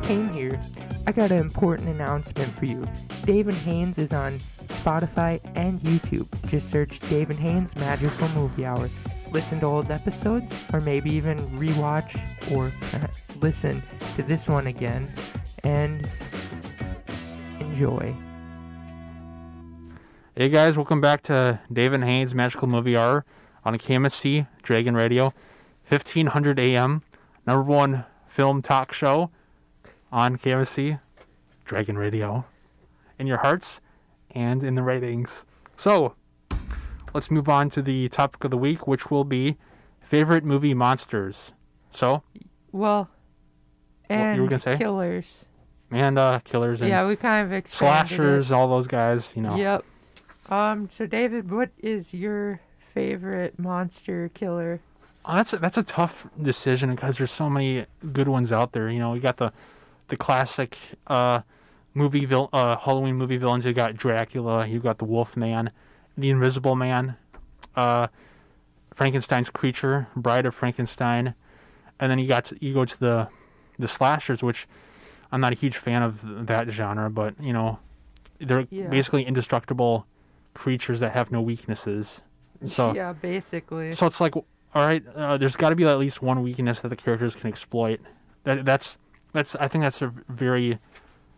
Kane 0.00 0.32
here. 0.32 0.58
I 1.06 1.12
got 1.12 1.30
an 1.30 1.36
important 1.36 1.90
announcement 1.90 2.50
for 2.54 2.64
you. 2.64 2.82
David 3.26 3.52
Haynes 3.56 3.98
is 3.98 4.14
on 4.14 4.40
Spotify, 4.68 5.38
and 5.54 5.78
YouTube. 5.80 6.28
Just 6.48 6.70
search 6.70 6.98
David 7.10 7.36
Haynes 7.36 7.76
Magical 7.76 8.28
Movie 8.28 8.64
Hour. 8.64 8.88
Listen 9.32 9.60
to 9.60 9.66
old 9.66 9.90
episodes, 9.90 10.50
or 10.72 10.80
maybe 10.80 11.10
even 11.10 11.36
rewatch 11.58 12.18
or 12.52 12.72
listen 13.42 13.82
to 14.16 14.22
this 14.22 14.48
one 14.48 14.66
again, 14.66 15.12
and 15.62 16.10
enjoy. 17.60 18.16
Hey 20.36 20.48
guys, 20.48 20.76
welcome 20.76 21.00
back 21.00 21.22
to 21.24 21.60
David 21.72 22.02
Haynes 22.02 22.34
Magical 22.34 22.66
Movie 22.68 22.96
Hour 22.96 23.24
on 23.64 23.78
KMSC 23.78 24.46
Dragon 24.62 24.94
Radio, 24.94 25.32
1500 25.88 26.58
AM, 26.58 27.02
number 27.46 27.62
one 27.62 28.04
film 28.28 28.60
talk 28.60 28.92
show 28.92 29.30
on 30.10 30.36
KMSC 30.36 30.98
Dragon 31.64 31.96
Radio, 31.96 32.44
in 33.18 33.26
your 33.26 33.38
hearts 33.38 33.80
and 34.32 34.64
in 34.64 34.74
the 34.74 34.82
ratings. 34.82 35.44
So, 35.76 36.14
let's 37.12 37.30
move 37.30 37.48
on 37.48 37.70
to 37.70 37.82
the 37.82 38.08
topic 38.08 38.42
of 38.44 38.50
the 38.50 38.58
week, 38.58 38.86
which 38.88 39.10
will 39.10 39.24
be 39.24 39.56
favorite 40.00 40.44
movie 40.44 40.74
monsters. 40.74 41.52
So, 41.92 42.22
Well, 42.72 43.08
What 44.08 44.16
you 44.16 44.22
and 44.22 44.40
were 44.42 44.48
gonna 44.48 44.58
say? 44.58 44.76
killers. 44.76 45.44
and 45.92 46.18
uh, 46.18 46.40
killers 46.40 46.80
and 46.80 46.90
Yeah, 46.90 47.06
we 47.06 47.14
kind 47.14 47.46
of 47.46 47.52
expanded 47.52 48.10
it. 48.10 48.14
slashers, 48.16 48.50
all 48.50 48.68
those 48.68 48.88
guys, 48.88 49.32
you 49.36 49.42
know. 49.42 49.54
Yep. 49.54 49.84
Um. 50.50 50.88
So, 50.90 51.06
David, 51.06 51.50
what 51.50 51.70
is 51.78 52.12
your 52.12 52.60
favorite 52.92 53.58
monster 53.58 54.30
killer? 54.34 54.80
Oh, 55.24 55.36
that's 55.36 55.52
a, 55.54 55.56
that's 55.58 55.78
a 55.78 55.82
tough 55.82 56.26
decision 56.40 56.94
because 56.94 57.16
there's 57.16 57.32
so 57.32 57.48
many 57.48 57.86
good 58.12 58.28
ones 58.28 58.52
out 58.52 58.72
there. 58.72 58.90
You 58.90 58.98
know, 58.98 59.14
you 59.14 59.20
got 59.20 59.38
the 59.38 59.52
the 60.08 60.16
classic 60.16 60.76
uh, 61.06 61.40
movie 61.94 62.26
vil- 62.26 62.50
uh, 62.52 62.76
Halloween 62.76 63.16
movie 63.16 63.38
villains. 63.38 63.64
You 63.64 63.72
got 63.72 63.96
Dracula. 63.96 64.66
You 64.66 64.80
got 64.80 64.98
the 64.98 65.06
Wolfman, 65.06 65.70
the 66.18 66.28
Invisible 66.28 66.76
Man, 66.76 67.16
uh, 67.74 68.08
Frankenstein's 68.94 69.48
creature, 69.48 70.08
Bride 70.14 70.44
of 70.46 70.54
Frankenstein, 70.54 71.34
and 71.98 72.10
then 72.10 72.18
you 72.18 72.28
got 72.28 72.44
to, 72.46 72.58
you 72.64 72.74
go 72.74 72.84
to 72.84 73.00
the 73.00 73.28
the 73.78 73.88
slashers, 73.88 74.42
which 74.42 74.68
I'm 75.32 75.40
not 75.40 75.52
a 75.52 75.56
huge 75.56 75.76
fan 75.76 76.02
of 76.02 76.46
that 76.46 76.68
genre, 76.68 77.08
but 77.10 77.34
you 77.40 77.52
know, 77.54 77.78
they're 78.40 78.66
Yeah. 78.70 78.88
basically 78.88 79.24
indestructible 79.24 80.06
creatures 80.54 81.00
that 81.00 81.12
have 81.12 81.30
no 81.30 81.40
weaknesses. 81.40 82.20
So 82.66 82.94
yeah, 82.96 83.12
basically. 83.12 83.92
so 83.92 84.06
it's 84.06 84.20
like, 84.20 84.36
all 84.36 84.46
right, 84.74 85.04
uh, 85.14 85.36
there's 85.36 85.56
got 85.56 85.70
to 85.70 85.76
be 85.76 85.84
at 85.84 85.98
least 85.98 86.22
one 86.22 86.42
weakness 86.42 86.80
that 86.80 86.88
the 86.88 86.96
characters 86.96 87.34
can 87.34 87.48
exploit. 87.48 88.00
That 88.44 88.64
that's 88.64 88.96
that's 89.32 89.54
I 89.56 89.68
think 89.68 89.82
that's 89.82 90.02
a 90.02 90.12
very 90.28 90.78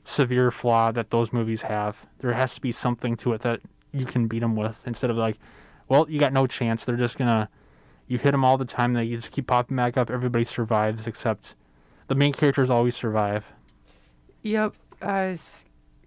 severe 0.05 0.51
flaw 0.51 0.93
that 0.93 1.11
those 1.11 1.33
movies 1.33 1.63
have. 1.63 2.07
There 2.19 2.33
has 2.33 2.55
to 2.55 2.61
be 2.61 2.73
something 2.73 3.17
to 3.19 3.33
it 3.33 3.41
that 3.43 3.61
you 3.93 4.07
can 4.07 4.29
beat 4.29 4.41
them 4.41 4.55
with 4.55 4.83
instead 4.87 5.11
of 5.11 5.17
like, 5.17 5.37
well, 5.89 6.07
you 6.09 6.21
got 6.21 6.33
no 6.33 6.47
chance. 6.47 6.85
They're 6.85 6.97
just 6.97 7.19
gonna 7.19 7.49
you 8.07 8.19
hit 8.19 8.33
them 8.33 8.45
all 8.45 8.57
the 8.57 8.65
time. 8.65 8.93
They 8.93 9.05
you 9.05 9.17
just 9.17 9.33
keep 9.33 9.47
popping 9.47 9.77
back 9.77 9.97
up. 9.97 10.11
Everybody 10.11 10.45
survives 10.45 11.07
except 11.07 11.55
the 12.09 12.15
main 12.15 12.33
characters 12.33 12.71
always 12.71 12.95
survive. 12.95 13.53
Yep. 14.43 14.75
I 15.03 15.39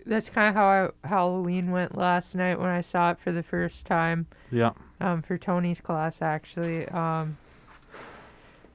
that's 0.10 0.28
kind 0.30 0.50
of 0.50 0.56
how 0.56 0.66
I, 1.04 1.08
Halloween 1.08 1.72
went 1.72 1.98
last 1.98 2.36
night 2.36 2.60
when 2.60 2.70
I 2.70 2.82
saw 2.82 3.12
it 3.12 3.20
for 3.20 3.32
the 3.32 3.44
first 3.44 3.86
time. 3.86 4.26
Yeah. 4.52 4.72
Um, 5.00 5.22
for 5.22 5.38
Tony's 5.38 5.80
class, 5.80 6.22
actually. 6.22 6.88
Um, 6.90 7.38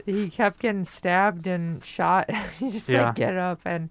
he 0.07 0.28
kept 0.30 0.61
getting 0.61 0.85
stabbed 0.85 1.47
and 1.47 1.85
shot. 1.85 2.30
he 2.59 2.70
just 2.70 2.89
Yeah. 2.89 3.07
like 3.07 3.14
get 3.16 3.37
up 3.37 3.61
and 3.64 3.91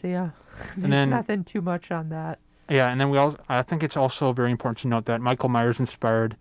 so 0.00 0.08
yeah. 0.08 0.30
There's 0.76 0.90
then- 0.90 1.10
nothing 1.10 1.44
too 1.44 1.60
much 1.62 1.90
on 1.90 2.08
that. 2.10 2.38
Yeah, 2.70 2.90
and 2.90 2.98
then 2.98 3.10
we 3.10 3.18
also 3.18 3.38
I 3.48 3.60
think 3.62 3.82
it's 3.82 3.96
also 3.96 4.32
very 4.32 4.50
important 4.50 4.78
to 4.78 4.88
note 4.88 5.04
that 5.06 5.20
Michael 5.20 5.50
Myers 5.50 5.78
inspired 5.78 6.36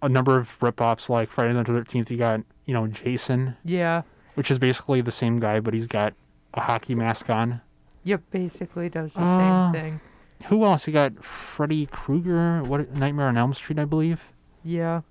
a 0.00 0.08
number 0.08 0.36
of 0.38 0.62
rip-offs 0.62 1.10
like 1.10 1.28
Friday 1.28 1.52
the 1.54 1.64
Thirteenth. 1.64 2.10
You 2.10 2.16
got 2.18 2.40
you 2.66 2.74
know 2.74 2.86
Jason, 2.86 3.56
Yeah. 3.64 4.02
which 4.34 4.50
is 4.50 4.58
basically 4.58 5.00
the 5.00 5.10
same 5.10 5.40
guy, 5.40 5.58
but 5.60 5.74
he's 5.74 5.88
got 5.88 6.14
a 6.54 6.60
hockey 6.60 6.94
mask 6.94 7.28
on. 7.30 7.60
Yep. 8.04 8.22
Basically 8.30 8.88
does 8.88 9.14
the 9.14 9.20
Uh, 9.22 9.72
same 9.72 9.82
thing. 9.82 10.00
Who 10.46 10.64
else? 10.64 10.86
You 10.86 10.92
got 10.92 11.22
Freddy 11.22 11.86
Krueger. 11.86 12.62
What 12.62 12.90
Nightmare 12.94 13.28
on 13.28 13.36
Elm 13.36 13.52
Street, 13.54 13.78
I 13.78 13.84
believe. 13.84 14.22
Yeah. 14.64 15.02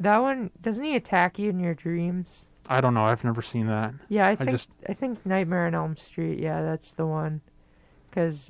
That 0.00 0.18
one 0.18 0.50
doesn't 0.60 0.82
he 0.84 0.94
attack 0.96 1.38
you 1.38 1.50
in 1.50 1.58
your 1.60 1.74
dreams? 1.74 2.48
I 2.68 2.80
don't 2.80 2.94
know. 2.94 3.04
I've 3.04 3.24
never 3.24 3.42
seen 3.42 3.66
that. 3.66 3.92
Yeah, 4.08 4.26
I 4.28 4.36
think 4.36 4.50
just- 4.50 4.70
I 4.88 4.94
think 4.94 5.24
Nightmare 5.26 5.66
on 5.66 5.74
Elm 5.74 5.96
Street. 5.96 6.38
Yeah, 6.38 6.62
that's 6.62 6.92
the 6.92 7.06
one. 7.06 7.40
Because 8.08 8.48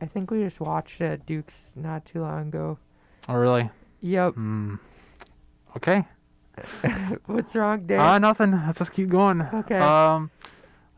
I 0.00 0.06
think 0.06 0.30
we 0.30 0.42
just 0.42 0.60
watched 0.60 1.00
it 1.00 1.04
at 1.06 1.26
Duke's 1.26 1.72
not 1.74 2.04
too 2.04 2.20
long 2.20 2.48
ago. 2.48 2.78
Oh, 3.28 3.34
really? 3.34 3.70
Yep. 4.02 4.34
Hmm. 4.34 4.74
Okay. 5.76 6.04
What's 7.26 7.54
wrong, 7.56 7.86
Dave? 7.86 7.98
Uh, 8.00 8.18
nothing. 8.18 8.52
Let's 8.52 8.78
just 8.78 8.92
keep 8.92 9.08
going. 9.08 9.40
Okay. 9.42 9.78
Um, 9.78 10.30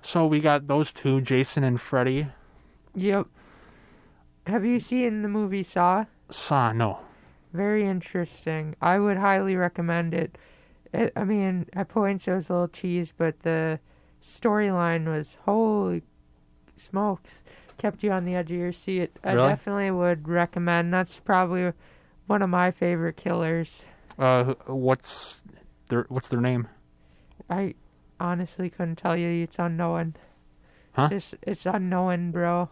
so 0.08 0.26
we 0.26 0.40
got 0.40 0.66
those 0.66 0.92
two, 0.92 1.20
Jason 1.20 1.62
and 1.64 1.80
Freddy. 1.80 2.28
yep. 2.94 3.26
Have 4.46 4.64
you 4.64 4.80
seen 4.80 5.20
the 5.20 5.28
movie 5.28 5.62
Saw? 5.62 6.06
Saw 6.30 6.72
no. 6.72 7.00
Very 7.52 7.86
interesting. 7.86 8.74
I 8.80 8.98
would 8.98 9.18
highly 9.18 9.56
recommend 9.56 10.14
it. 10.14 10.38
it 10.94 11.12
I 11.14 11.24
mean, 11.24 11.66
at 11.74 11.88
points 11.88 12.26
it 12.26 12.32
was 12.34 12.48
a 12.48 12.52
little 12.54 12.68
cheese, 12.68 13.12
but 13.16 13.40
the 13.40 13.78
storyline 14.22 15.06
was 15.06 15.36
holy 15.44 16.02
smokes. 16.78 17.42
Kept 17.76 18.02
you 18.02 18.10
on 18.10 18.24
the 18.24 18.34
edge 18.34 18.50
of 18.50 18.56
your 18.56 18.72
seat. 18.72 19.14
I 19.22 19.32
Really? 19.34 19.48
definitely 19.48 19.90
would 19.90 20.26
recommend. 20.26 20.92
That's 20.94 21.18
probably 21.20 21.72
one 22.26 22.40
of 22.42 22.48
my 22.50 22.70
favorite 22.70 23.16
killers. 23.18 23.82
Uh, 24.18 24.54
what's 24.66 25.42
their 25.88 26.06
what's 26.08 26.28
their 26.28 26.40
name? 26.40 26.68
I 27.50 27.74
honestly 28.20 28.70
couldn't 28.70 28.96
tell 28.96 29.16
you. 29.16 29.42
It's 29.44 29.58
unknown. 29.58 30.16
Huh? 30.92 31.10
It's 31.10 31.30
just 31.30 31.34
it's 31.42 31.66
unknown, 31.66 32.30
bro. 32.32 32.68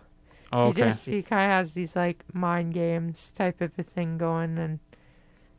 Oh, 0.52 0.66
He 0.66 0.68
okay. 0.68 0.88
just 0.90 1.04
he 1.06 1.22
kind 1.22 1.50
of 1.50 1.56
has 1.56 1.72
these 1.74 1.96
like 1.96 2.24
mind 2.32 2.74
games 2.74 3.32
type 3.36 3.60
of 3.60 3.72
a 3.78 3.82
thing 3.82 4.18
going, 4.18 4.58
and 4.58 4.80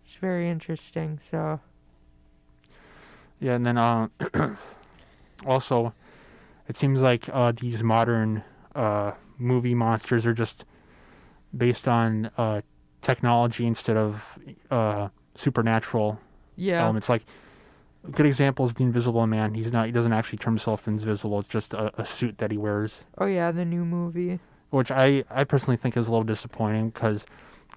it's 0.05 0.15
very 0.17 0.49
interesting. 0.49 1.19
So 1.19 1.59
Yeah, 3.39 3.53
and 3.55 3.65
then 3.65 3.77
uh, 3.77 4.07
also, 5.45 5.93
it 6.67 6.77
seems 6.77 7.01
like 7.01 7.29
uh, 7.31 7.51
these 7.59 7.83
modern 7.83 8.43
uh, 8.75 9.11
movie 9.37 9.75
monsters 9.75 10.25
are 10.25 10.33
just 10.33 10.65
based 11.55 11.87
on 11.87 12.31
uh, 12.37 12.61
technology 13.01 13.65
instead 13.65 13.97
of 13.97 14.37
uh, 14.71 15.09
supernatural 15.35 16.19
yeah, 16.55 16.81
elements. 16.81 17.09
Like 17.09 17.25
a 18.07 18.11
good 18.11 18.25
example 18.25 18.65
is 18.65 18.73
the 18.73 18.83
Invisible 18.83 19.25
Man. 19.27 19.53
He's 19.53 19.71
not. 19.71 19.85
He 19.87 19.91
doesn't 19.91 20.13
actually 20.13 20.37
turn 20.39 20.53
himself 20.53 20.87
invisible. 20.87 21.39
It's 21.39 21.47
just 21.47 21.73
a, 21.73 21.91
a 22.01 22.05
suit 22.05 22.37
that 22.39 22.51
he 22.51 22.57
wears, 22.57 23.03
oh 23.17 23.25
yeah, 23.25 23.51
the 23.51 23.65
new 23.65 23.83
movie. 23.85 24.39
which 24.69 24.91
I 24.91 25.23
I 25.29 25.43
personally 25.43 25.77
think 25.77 25.95
is 25.97 26.07
a 26.07 26.11
little 26.11 26.23
disappointing 26.23 26.89
because 26.89 27.25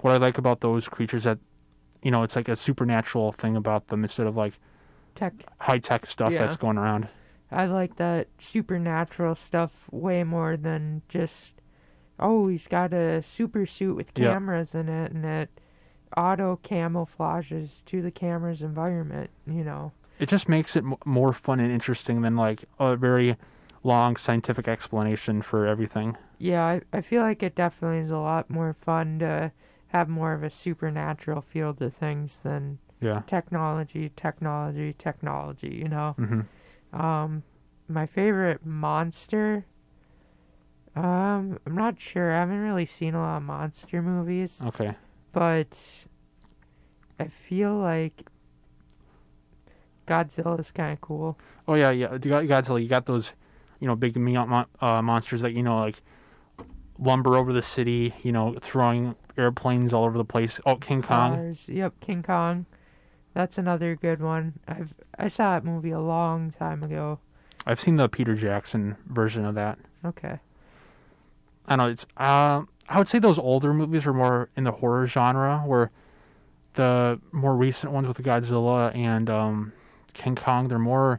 what 0.01 0.13
I 0.13 0.17
like 0.17 0.39
about 0.39 0.61
those 0.61 0.89
creatures 0.89 1.25
that 1.25 1.39
you 2.03 2.11
know 2.11 2.23
it's 2.23 2.37
like 2.37 2.49
a 2.49 2.57
supernatural 2.57 3.33
thing 3.33 3.57
about 3.57 3.89
them 3.89 4.03
instead 4.05 4.27
of 4.27 4.37
like 4.37 4.55
Tech. 5.15 5.35
high 5.61 5.79
tech 5.79 6.07
stuff 6.07 6.33
Yeah. 6.33 6.47
that's 6.47 6.57
going 6.57 6.79
around. 6.79 7.09
I 7.53 7.67
like 7.67 7.97
that 7.97 8.29
supernatural 8.39 9.35
stuff 9.35 9.73
way 9.91 10.23
more 10.25 10.57
than 10.57 11.03
just 11.09 11.55
oh 12.19 12.49
he's 12.49 12.67
got 12.69 12.93
a 12.93 13.23
super 13.23 13.67
suit 13.67 13.97
with 13.97 14.13
Yeah. 14.17 14.33
cameras 14.33 14.75
in 14.75 14.89
it 14.89 15.13
and 15.13 15.25
it 15.25 15.51
auto 16.17 16.59
camouflages 16.63 17.85
to 17.87 18.03
the 18.03 18.11
camera's 18.11 18.63
environment. 18.63 19.31
You 19.47 19.65
know. 19.65 19.93
It 20.21 20.29
just 20.29 20.49
makes 20.49 20.77
it 20.77 20.85
m- 20.85 20.97
more 21.05 21.33
fun 21.33 21.59
and 21.61 21.73
interesting 21.73 22.23
than 22.23 22.37
like 22.37 22.65
a 22.79 22.95
very 22.97 23.37
long 23.83 24.17
scientific 24.17 24.69
explanation 24.69 25.43
for 25.43 25.67
everything. 25.67 26.17
Yeah, 26.39 26.65
I, 26.65 26.83
I 26.93 27.01
feel 27.01 27.23
like 27.23 27.43
it 27.43 27.55
definitely 27.55 27.99
is 27.99 28.11
a 28.11 28.19
lot 28.19 28.51
more 28.51 28.75
fun 28.81 29.19
to 29.21 29.53
have 29.89 30.09
more 30.09 30.33
of 30.33 30.43
a 30.43 30.51
supernatural 30.51 31.41
feel 31.41 31.75
to 31.75 31.91
things 31.91 32.39
than 32.43 32.79
Yeah. 33.01 33.23
technology, 33.27 34.11
technology, 34.15 34.93
technology, 34.93 35.75
you 35.83 35.89
know. 35.89 36.15
hmm 36.19 36.41
Um 36.93 37.43
my 37.89 38.07
favorite 38.07 38.65
monster 38.65 39.65
um 40.97 41.59
I'm 41.67 41.75
not 41.75 42.01
sure. 42.01 42.33
I 42.33 42.41
haven't 42.41 42.61
really 42.61 42.87
seen 42.87 43.15
a 43.15 43.21
lot 43.21 43.39
of 43.39 43.43
monster 43.45 44.03
movies, 44.03 44.61
Okay. 44.67 44.95
but 45.33 45.79
I 47.19 47.29
feel 47.29 47.77
like 47.77 48.30
Godzilla 50.11 50.59
is 50.59 50.73
kind 50.73 50.93
of 50.93 51.01
cool. 51.01 51.39
Oh 51.69 51.75
yeah, 51.75 51.91
yeah. 51.91 52.09
Godzilla. 52.09 52.83
You 52.83 52.89
got 52.89 53.07
those, 53.07 53.33
you 53.79 53.87
know, 53.87 53.95
big 53.95 54.17
me- 54.17 54.33
mon- 54.33 54.67
uh, 54.81 55.01
monsters 55.01 55.41
that 55.43 55.53
you 55.53 55.63
know 55.63 55.79
like 55.79 56.03
lumber 56.99 57.37
over 57.37 57.53
the 57.53 57.63
city. 57.63 58.13
You 58.23 58.33
know, 58.33 58.57
throwing 58.61 59.15
airplanes 59.39 59.93
all 59.93 60.05
over 60.05 60.19
the 60.19 60.25
place. 60.25 60.61
Oh, 60.67 60.77
King 60.77 61.03
Kong. 61.03 61.37
Cars. 61.37 61.65
Yep, 61.69 62.01
King 62.01 62.23
Kong. 62.25 62.67
That's 63.35 63.57
another 63.59 63.95
good 63.95 64.21
one. 64.21 64.55
I've 64.67 64.93
I 65.17 65.29
saw 65.29 65.53
that 65.55 65.65
movie 65.65 65.93
a 65.93 66.01
long 66.01 66.51
time 66.59 66.83
ago. 66.83 67.21
I've 67.65 67.81
seen 67.81 67.97
the 67.97 68.09
Peter 68.09 68.35
Jackson 68.35 68.97
version 69.07 69.45
of 69.45 69.55
that. 69.55 69.79
Okay. 70.05 70.41
I 71.67 71.77
know. 71.77 71.87
It's 71.87 72.05
uh, 72.17 72.63
I 72.89 72.99
would 72.99 73.07
say 73.07 73.21
those 73.21 73.39
older 73.39 73.73
movies 73.73 74.07
are 74.07 74.13
more 74.13 74.51
in 74.57 74.65
the 74.65 74.73
horror 74.73 75.07
genre, 75.07 75.63
where 75.65 75.93
the 76.75 77.21
more 77.31 77.55
recent 77.55 77.93
ones 77.93 78.09
with 78.09 78.19
Godzilla 78.19 78.95
and 78.97 79.31
um, 79.31 79.73
King 80.21 80.35
Kong, 80.37 80.69
they're 80.69 80.79
more 80.79 81.19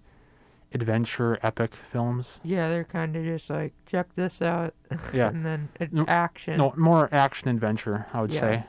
adventure 0.74 1.40
epic 1.42 1.74
films. 1.74 2.40
Yeah, 2.44 2.70
they're 2.70 2.84
kind 2.84 3.16
of 3.16 3.24
just 3.26 3.50
like 3.50 3.74
check 3.88 4.08
this 4.16 4.42
out, 4.42 4.74
Yeah. 5.14 5.30
and 5.30 5.44
then 5.46 5.70
it, 5.80 5.92
No- 5.92 6.06
action. 6.08 6.58
No, 6.58 6.74
more 6.78 7.10
action 7.12 7.50
adventure, 7.50 8.06
I 8.14 8.22
would 8.22 8.32
Yeah. 8.32 8.40
say, 8.42 8.64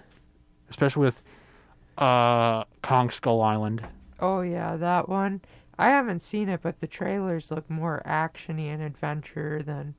especially 0.70 1.04
with 1.04 1.22
uh, 1.98 2.64
Kong 2.82 3.10
Skull 3.10 3.42
Island. 3.42 3.82
Oh 4.20 4.40
yeah, 4.40 4.76
that 4.76 5.08
one. 5.08 5.42
I 5.78 5.88
haven't 5.90 6.20
seen 6.22 6.48
it, 6.48 6.60
but 6.62 6.80
the 6.80 6.86
trailers 6.86 7.50
look 7.50 7.68
more 7.68 8.02
actiony 8.06 8.72
and 8.72 8.82
adventure 8.82 9.62
than 9.62 9.94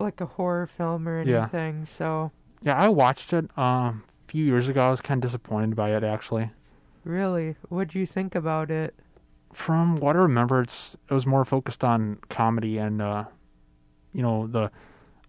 like 0.00 0.20
a 0.20 0.26
horror 0.26 0.66
film 0.66 1.08
or 1.08 1.22
Yeah. 1.22 1.42
anything. 1.42 1.86
So 1.86 2.32
Yeah, 2.62 2.76
I 2.76 2.88
watched 2.88 3.32
it 3.32 3.44
um, 3.56 4.02
a 4.26 4.30
few 4.30 4.44
years 4.44 4.68
ago. 4.68 4.88
I 4.88 4.90
was 4.90 5.00
kind 5.00 5.22
of 5.22 5.28
disappointed 5.30 5.76
by 5.76 5.94
it 5.96 6.02
actually. 6.04 6.50
Really, 7.06 7.56
what'd 7.68 7.94
you 7.94 8.06
think 8.06 8.34
about 8.34 8.70
it? 8.70 8.94
From 9.52 9.96
what 9.96 10.16
I 10.16 10.20
remember, 10.20 10.60
it's 10.60 10.96
it 11.08 11.14
was 11.14 11.24
more 11.24 11.44
focused 11.44 11.82
on 11.82 12.18
comedy 12.28 12.78
and 12.78 13.00
uh, 13.00 13.24
you 14.12 14.22
know 14.22 14.46
the 14.46 14.70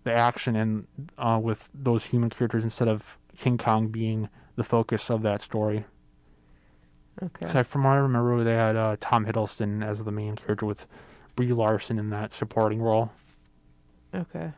the 0.04 0.14
action 0.14 0.56
and 0.56 0.88
uh, 1.18 1.40
with 1.42 1.70
those 1.74 2.06
human 2.06 2.30
characters 2.30 2.64
instead 2.64 2.88
of 2.88 3.18
King 3.38 3.58
Kong 3.58 3.88
being 3.88 4.30
the 4.56 4.64
focus 4.64 5.10
of 5.10 5.22
that 5.22 5.42
story. 5.42 5.86
Okay. 7.22 7.52
So 7.52 7.64
from 7.64 7.84
what 7.84 7.92
I 7.92 7.98
remember, 7.98 8.44
they 8.44 8.54
had 8.54 8.76
uh, 8.76 8.98
Tom 9.00 9.26
Hiddleston 9.26 9.86
as 9.86 10.04
the 10.04 10.12
main 10.12 10.36
character 10.36 10.66
with 10.66 10.86
Brie 11.36 11.52
Larson 11.54 12.00
in 12.00 12.10
that 12.12 12.34
supporting 12.34 12.82
role. 12.82 13.12
Okay. 14.14 14.52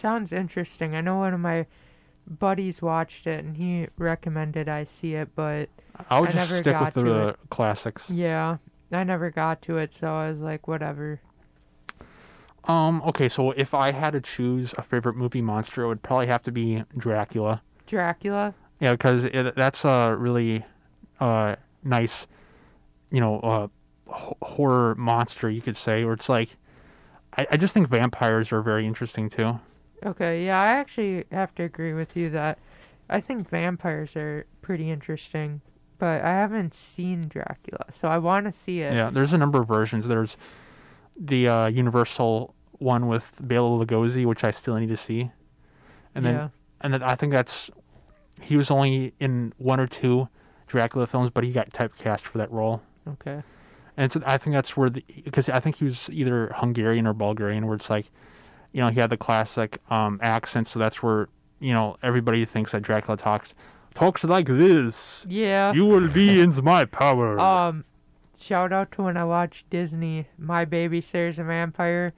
Sounds 0.00 0.32
interesting. 0.32 0.94
I 0.94 1.00
know 1.00 1.18
one 1.18 1.34
of 1.34 1.40
my 1.40 1.66
buddies 2.26 2.82
watched 2.82 3.26
it 3.26 3.44
and 3.44 3.56
he 3.56 3.88
recommended 3.98 4.68
I 4.68 4.84
see 4.84 5.14
it, 5.14 5.28
but 5.34 5.68
I 6.10 6.20
would 6.20 6.30
I 6.30 6.32
just 6.32 6.50
never 6.50 6.60
stick 6.62 6.72
got 6.72 6.94
with 6.94 7.04
to 7.04 7.10
the 7.10 7.28
it. 7.28 7.36
classics. 7.50 8.10
yeah, 8.10 8.58
I 8.92 9.04
never 9.04 9.30
got 9.30 9.62
to 9.62 9.76
it, 9.78 9.92
so 9.92 10.12
I 10.12 10.30
was 10.30 10.40
like, 10.40 10.68
whatever. 10.68 11.20
Um. 12.64 13.00
Okay. 13.06 13.28
So 13.28 13.52
if 13.52 13.74
I 13.74 13.92
had 13.92 14.10
to 14.14 14.20
choose 14.20 14.74
a 14.76 14.82
favorite 14.82 15.14
movie 15.16 15.40
monster, 15.42 15.84
it 15.84 15.88
would 15.88 16.02
probably 16.02 16.26
have 16.26 16.42
to 16.42 16.52
be 16.52 16.82
Dracula. 16.96 17.62
Dracula? 17.86 18.54
Yeah, 18.80 18.92
because 18.92 19.28
that's 19.56 19.84
a 19.84 20.16
really 20.18 20.64
uh 21.20 21.56
nice, 21.84 22.26
you 23.10 23.20
know, 23.20 23.38
uh 23.40 23.68
horror 24.42 24.94
monster 24.96 25.48
you 25.48 25.60
could 25.62 25.76
say. 25.76 26.02
Or 26.02 26.12
it's 26.14 26.28
like, 26.28 26.56
I, 27.38 27.46
I 27.52 27.56
just 27.56 27.72
think 27.72 27.88
vampires 27.88 28.50
are 28.52 28.62
very 28.62 28.84
interesting 28.86 29.30
too. 29.30 29.60
Okay, 30.04 30.44
yeah, 30.44 30.60
I 30.60 30.66
actually 30.68 31.24
have 31.32 31.54
to 31.56 31.62
agree 31.64 31.92
with 31.94 32.16
you 32.16 32.30
that 32.30 32.58
I 33.08 33.20
think 33.20 33.48
vampires 33.48 34.14
are 34.16 34.46
pretty 34.62 34.90
interesting, 34.90 35.60
but 35.98 36.22
I 36.22 36.30
haven't 36.30 36.74
seen 36.74 37.28
Dracula, 37.28 37.86
so 37.98 38.08
I 38.08 38.18
want 38.18 38.46
to 38.46 38.52
see 38.52 38.80
it. 38.80 38.92
Yeah, 38.92 39.10
there's 39.10 39.32
a 39.32 39.38
number 39.38 39.60
of 39.60 39.68
versions. 39.68 40.06
There's 40.06 40.36
the 41.18 41.48
uh, 41.48 41.68
Universal 41.68 42.54
one 42.72 43.08
with 43.08 43.32
Bela 43.40 43.84
Lugosi, 43.84 44.26
which 44.26 44.44
I 44.44 44.50
still 44.50 44.76
need 44.76 44.88
to 44.90 44.96
see, 44.96 45.30
and 46.14 46.24
then 46.26 46.34
Yeah. 46.34 46.48
and 46.82 46.92
then 46.92 47.02
I 47.02 47.14
think 47.14 47.32
that's 47.32 47.70
he 48.42 48.56
was 48.56 48.70
only 48.70 49.14
in 49.18 49.54
one 49.56 49.80
or 49.80 49.86
two 49.86 50.28
Dracula 50.66 51.06
films, 51.06 51.30
but 51.30 51.42
he 51.42 51.52
got 51.52 51.70
typecast 51.70 52.20
for 52.20 52.36
that 52.38 52.50
role. 52.52 52.82
Okay. 53.08 53.42
And 53.96 54.04
it's, 54.04 54.16
I 54.26 54.36
think 54.36 54.52
that's 54.54 54.76
where 54.76 54.90
the 54.90 55.02
because 55.24 55.48
I 55.48 55.58
think 55.60 55.76
he 55.76 55.86
was 55.86 56.10
either 56.12 56.52
Hungarian 56.56 57.06
or 57.06 57.14
Bulgarian, 57.14 57.66
where 57.66 57.76
it's 57.76 57.88
like, 57.88 58.10
you 58.76 58.82
know, 58.82 58.90
he 58.90 59.00
had 59.00 59.08
the 59.08 59.16
classic 59.16 59.80
um, 59.88 60.18
accent, 60.22 60.68
so 60.68 60.78
that's 60.78 61.02
where 61.02 61.30
you 61.60 61.72
know 61.72 61.96
everybody 62.02 62.44
thinks 62.44 62.72
that 62.72 62.82
Dracula 62.82 63.16
talks 63.16 63.54
talks 63.94 64.22
like 64.22 64.46
this. 64.48 65.24
Yeah. 65.26 65.72
You 65.72 65.86
will 65.86 66.08
be 66.08 66.40
in 66.40 66.54
my 66.62 66.84
power. 66.84 67.40
Um, 67.40 67.86
shout 68.38 68.74
out 68.74 68.92
to 68.92 69.02
when 69.04 69.16
I 69.16 69.24
watched 69.24 69.70
Disney, 69.70 70.26
My 70.36 70.66
Babysitter's 70.66 71.38
a 71.38 71.44
Vampire. 71.44 72.12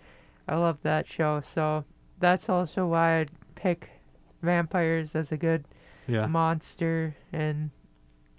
I 0.48 0.56
love 0.56 0.78
that 0.82 1.06
show, 1.06 1.40
so 1.44 1.84
that's 2.18 2.48
also 2.48 2.86
why 2.86 3.20
I'd 3.20 3.30
pick 3.54 3.90
vampires 4.42 5.14
as 5.14 5.30
a 5.30 5.36
good 5.36 5.64
yeah, 6.08 6.26
monster 6.26 7.14
and 7.32 7.70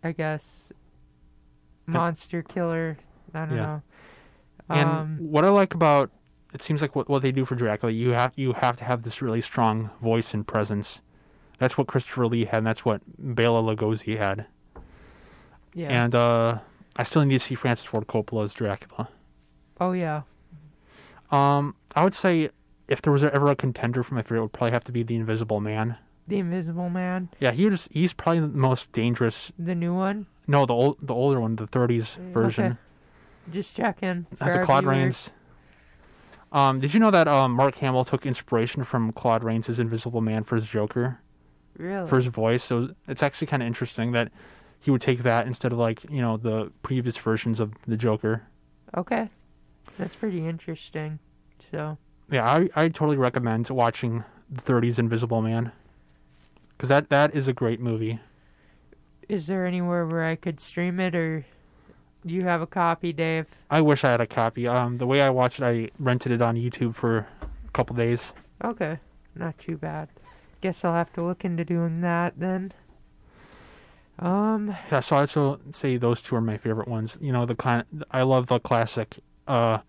I 0.03 0.11
guess 0.11 0.73
monster 1.85 2.41
killer. 2.41 2.97
I 3.33 3.45
don't 3.45 3.55
Yeah. 3.55 3.61
know. 3.65 3.81
and 4.71 4.89
Um, 4.89 5.17
what 5.21 5.45
I 5.45 5.49
like 5.49 5.73
about 5.73 6.11
it 6.53 6.61
seems 6.61 6.81
like 6.81 6.95
what 6.95 7.09
what 7.09 7.21
they 7.21 7.31
do 7.31 7.45
for 7.45 7.55
Dracula, 7.55 7.91
you 7.93 8.09
have 8.11 8.33
you 8.35 8.53
have 8.53 8.77
to 8.77 8.83
have 8.83 9.03
this 9.03 9.21
really 9.21 9.41
strong 9.41 9.89
voice 10.01 10.33
and 10.33 10.45
presence. 10.47 11.01
That's 11.59 11.77
what 11.77 11.87
Christopher 11.87 12.25
Lee 12.27 12.45
had, 12.45 12.59
and 12.59 12.67
that's 12.67 12.85
what 12.85 13.01
Bela 13.17 13.61
Lugosi 13.61 14.17
had. 14.17 14.45
yeah. 15.73 16.03
And 16.03 16.15
uh, 16.15 16.59
I 16.95 17.03
still 17.03 17.23
need 17.25 17.39
to 17.39 17.45
see 17.45 17.55
Francis 17.55 17.85
Ford 17.85 18.07
Coppola's 18.07 18.53
Dracula. 18.53 19.09
oh 19.79 19.91
yeah. 19.91 20.21
Um, 21.31 21.75
I 21.95 22.03
would 22.03 22.15
say 22.15 22.49
if 22.87 23.01
there 23.01 23.13
was 23.13 23.23
ever 23.23 23.49
a 23.51 23.55
contender 23.55 24.01
for 24.03 24.15
my 24.15 24.21
favorite, 24.23 24.39
it 24.39 24.41
would 24.41 24.53
probably 24.53 24.71
have 24.71 24.83
to 24.85 24.91
be 24.91 25.03
the 25.03 25.15
Invisible 25.15 25.59
Man. 25.59 25.97
The 26.27 26.39
Invisible 26.39 26.89
Man, 26.89 27.29
Yeah, 27.39 27.51
he 27.51 27.65
was 27.65 27.87
he's 27.91 28.13
probably 28.13 28.39
the 28.41 28.47
most 28.47 28.91
dangerous. 28.91 29.51
the 29.59 29.75
new 29.75 29.93
one. 29.93 30.27
No, 30.47 30.65
the 30.65 30.73
old 30.73 30.97
the 31.01 31.13
older 31.13 31.39
one, 31.39 31.55
the 31.55 31.67
30s 31.67 32.15
version, 32.33 32.65
Okay. 32.65 32.77
Just 33.51 33.75
checking. 33.75 34.25
For 34.37 34.45
the 34.45 34.63
viewers. 34.65 34.85
Rains. 34.85 35.29
Um, 36.51 36.79
did 36.79 36.93
you 36.93 36.99
know 36.99 37.11
that 37.11 37.27
um, 37.27 37.51
Mark 37.53 37.75
Hamill 37.75 38.05
took 38.05 38.25
inspiration 38.25 38.83
from 38.83 39.11
Claude 39.11 39.43
Rains' 39.43 39.79
Invisible 39.79 40.21
Man 40.21 40.43
for 40.43 40.55
his 40.55 40.65
Joker, 40.65 41.19
Really? 41.77 42.07
for 42.07 42.15
his 42.17 42.25
voice? 42.25 42.63
So 42.63 42.89
it's 43.07 43.21
actually 43.21 43.47
kind 43.47 43.61
of 43.61 43.67
interesting 43.67 44.13
that 44.13 44.31
he 44.79 44.89
would 44.91 45.01
take 45.01 45.23
that 45.23 45.45
instead 45.45 45.71
of 45.71 45.77
like 45.77 46.03
you 46.09 46.21
know 46.21 46.37
the 46.37 46.71
previous 46.81 47.17
versions 47.17 47.59
of 47.59 47.73
the 47.87 47.97
Joker. 47.97 48.43
Okay. 48.97 49.29
That's 49.97 50.15
pretty 50.15 50.47
interesting. 50.47 51.19
So, 51.71 51.97
Yeah, 52.31 52.49
I 52.49 52.69
I 52.75 52.87
totally 52.89 53.17
recommend 53.17 53.69
watching 53.69 54.23
the 54.49 54.61
30s 54.61 54.97
Invisible 54.97 55.41
Man 55.43 55.71
because 56.69 56.89
that 56.89 57.09
that 57.09 57.35
is 57.35 57.47
a 57.47 57.53
great 57.53 57.79
movie. 57.79 58.19
is 59.27 59.45
there 59.45 59.67
anywhere 59.67 60.07
where 60.07 60.23
I 60.25 60.35
could 60.35 60.59
stream 60.59 60.99
it, 60.99 61.13
or 61.13 61.45
you 62.23 62.43
have 62.43 62.61
a 62.61 62.67
copy, 62.67 63.13
Dave? 63.13 63.45
I 63.69 63.81
wish 63.81 64.03
I 64.03 64.11
had 64.11 64.21
a 64.21 64.27
copy. 64.27 64.67
Um, 64.67 64.97
the 64.97 65.07
way 65.07 65.21
I 65.21 65.29
watched 65.29 65.59
it, 65.59 65.63
I 65.65 65.89
rented 65.99 66.31
it 66.31 66.41
on 66.41 66.55
YouTube 66.55 66.95
for 66.95 67.19
a 67.67 67.71
couple 67.73 67.95
days. 67.95 68.33
Okay. 68.63 68.99
Not 69.35 69.57
too 69.57 69.77
bad. 69.77 70.09
Guess 70.61 70.83
I'll 70.83 70.93
have 70.93 71.13
to 71.13 71.23
look 71.23 71.45
into 71.45 71.63
doing 71.63 72.01
that 72.01 72.33
then. 72.37 72.73
Um, 74.17 74.75
Yeah, 74.91 74.99
so 74.99 75.15
I'd 75.15 75.21
also 75.21 75.59
say 75.71 75.97
those 75.97 76.21
two 76.21 76.35
are 76.35 76.41
my 76.41 76.57
favorite 76.57 76.87
ones. 76.87 77.17
You 77.21 77.31
know, 77.31 77.45
the 77.45 77.55
kind 77.55 77.85
I 78.11 78.23
love 78.23 78.47
the 78.47 78.59
classic, 78.59 79.19
uh, 79.47 79.79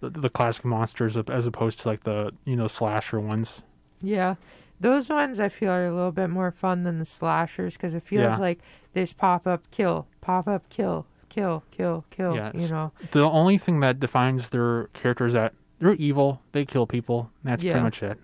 the, 0.00 0.10
the 0.10 0.28
classic 0.30 0.64
monsters 0.64 1.16
as 1.16 1.46
opposed 1.46 1.80
to 1.80 1.88
like 1.88 2.04
the 2.04 2.32
you 2.44 2.54
know 2.56 2.68
slasher 2.68 3.20
ones. 3.20 3.62
yeah. 4.00 4.36
Those 4.80 5.08
ones 5.08 5.38
I 5.38 5.48
feel 5.48 5.70
are 5.70 5.86
a 5.86 5.94
little 5.94 6.10
bit 6.10 6.26
more 6.28 6.50
fun 6.50 6.82
than 6.82 6.98
the 6.98 7.04
slashers 7.04 7.74
because 7.74 7.94
it 7.94 8.02
feels 8.02 8.24
Yeah. 8.26 8.36
like 8.38 8.58
there's 8.94 9.12
pop 9.12 9.46
up, 9.46 9.62
kill, 9.70 10.08
pop 10.20 10.48
up, 10.48 10.68
kill, 10.70 11.06
kill, 11.32 11.62
kill, 11.70 12.04
kill. 12.10 12.36
Yeah, 12.36 12.52
You 12.54 12.68
know. 12.68 12.92
The 13.12 13.28
only 13.28 13.58
thing 13.58 13.80
that 13.80 13.98
defines 13.98 14.50
their 14.50 14.88
characters 14.92 15.32
that 15.32 15.54
they're 15.78 15.94
evil, 15.94 16.42
they 16.52 16.64
kill 16.64 16.86
people. 16.86 17.30
and 17.42 17.52
That's 17.52 17.62
Yeah. 17.62 17.72
pretty 17.72 17.84
much 17.84 18.02
it. 18.02 18.18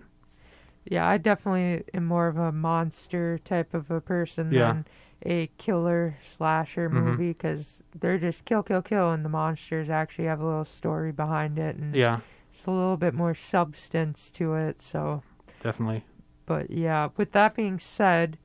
Yeah, 0.85 1.07
I 1.07 1.17
definitely 1.17 1.83
am 1.93 2.05
more 2.05 2.27
of 2.27 2.37
a 2.37 2.51
monster 2.51 3.39
type 3.39 3.73
of 3.73 3.91
a 3.91 3.99
person 4.01 4.51
Yeah. 4.51 4.67
than 4.73 4.85
a 5.25 5.47
killer 5.57 6.15
slasher 6.21 6.89
Mhm. 6.89 6.93
movie 7.03 7.33
because 7.33 7.83
they're 7.99 8.17
just 8.17 8.45
kill, 8.45 8.63
kill, 8.63 8.81
kill, 8.81 9.11
and 9.11 9.25
the 9.25 9.29
monsters 9.29 9.89
actually 9.89 10.25
have 10.25 10.39
a 10.39 10.45
little 10.45 10.65
story 10.65 11.11
behind 11.11 11.59
it 11.59 11.75
and 11.75 11.93
Yeah, 11.95 12.19
it's 12.51 12.65
a 12.65 12.71
little 12.71 12.95
bit 12.97 13.13
more 13.13 13.33
substance 13.35 14.31
to 14.31 14.53
it. 14.55 14.81
So, 14.81 15.21
definitely. 15.61 16.05
but 16.45 16.71
yeah, 16.71 17.09
with 17.17 17.33
that 17.33 17.53
being 17.55 17.77
said, 17.79 18.37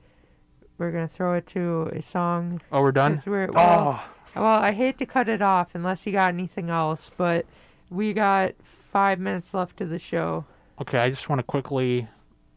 we're 0.77 0.91
gonna 0.91 1.07
throw 1.07 1.33
it 1.35 1.47
to 1.47 1.83
a 1.93 2.01
song. 2.01 2.59
Oh, 2.71 2.81
we're 2.81 2.91
done. 2.91 3.23
we're, 3.25 3.47
well, 3.51 3.97
Oh, 3.97 4.14
well, 4.35 4.59
I 4.59 4.71
hate 4.71 4.97
to 4.99 5.05
cut 5.05 5.29
it 5.29 5.41
off 5.41 5.69
unless 5.73 6.05
you 6.05 6.11
got 6.11 6.29
anything 6.29 6.69
else, 6.69 7.11
but 7.17 7.45
we 7.89 8.13
got 8.13 8.53
five 8.91 9.19
minutes 9.19 9.53
left 9.53 9.81
of 9.81 9.89
the 9.89 9.99
show. 9.99 10.45
okay. 10.81 10.99
I 10.99 11.09
just 11.09 11.29
want 11.29 11.39
to 11.39 11.43
quickly 11.43 12.07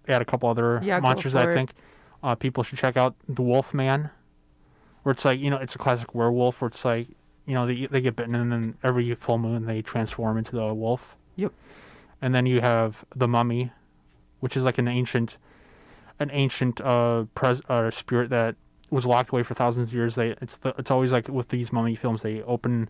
add 0.09 0.23
a 0.23 0.25
couple 0.25 0.49
other 0.49 0.81
Yeah, 0.83 1.01
monsters 1.01 1.35
I 1.35 1.53
think 1.53 1.73
uh, 2.23 2.35
people 2.35 2.63
should 2.63 2.79
check 2.79 2.97
out. 2.97 3.15
The 3.29 3.43
Wolf 3.43 3.73
Man, 3.75 4.11
where 5.03 5.13
it's 5.13 5.25
like 5.25 5.39
you 5.39 5.51
know 5.51 5.57
it's 5.59 5.75
a 5.75 5.79
classic 5.79 6.15
werewolf 6.15 6.61
where 6.61 6.69
it's 6.69 6.85
like 6.85 7.09
you 7.47 7.55
know 7.55 7.67
they 7.67 7.87
they 7.87 8.01
get 8.01 8.17
bitten 8.17 8.35
and 8.35 8.51
then 8.51 8.75
every 8.83 9.15
full 9.15 9.39
moon 9.39 9.67
they 9.67 9.83
transform 9.83 10.37
into 10.39 10.53
the 10.57 10.75
wolf. 10.75 11.17
Yep. 11.37 11.53
And 12.21 12.35
then 12.35 12.47
you 12.47 12.61
have 12.61 13.05
the 13.15 13.29
Mummy, 13.29 13.71
which 14.41 14.57
is 14.57 14.65
like 14.65 14.79
an 14.79 14.89
ancient, 14.89 15.39
an 16.19 16.31
ancient 16.33 16.81
uh 16.81 17.25
pres 17.35 17.63
uh 17.69 17.91
spirit 17.91 18.31
that 18.31 18.57
was 18.91 19.05
locked 19.07 19.31
away 19.31 19.43
for 19.43 19.55
thousands 19.55 19.89
of 19.89 19.95
years. 19.95 20.15
They 20.15 20.35
it's 20.41 20.57
the, 20.57 20.75
it's 20.79 20.91
always 20.91 21.13
like 21.13 21.29
with 21.29 21.49
these 21.49 21.73
mummy 21.73 21.95
films 21.95 22.23
they 22.23 22.43
open, 22.43 22.89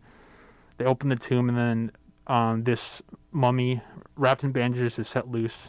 they 0.79 0.85
open 0.85 1.09
the 1.09 1.17
tomb 1.17 1.49
and 1.49 1.59
then 1.59 1.93
um 2.27 2.65
this 2.65 3.03
mummy 3.33 3.81
wrapped 4.17 4.45
in 4.45 4.53
bandages 4.53 4.99
is 4.99 5.09
set 5.09 5.29
loose. 5.29 5.69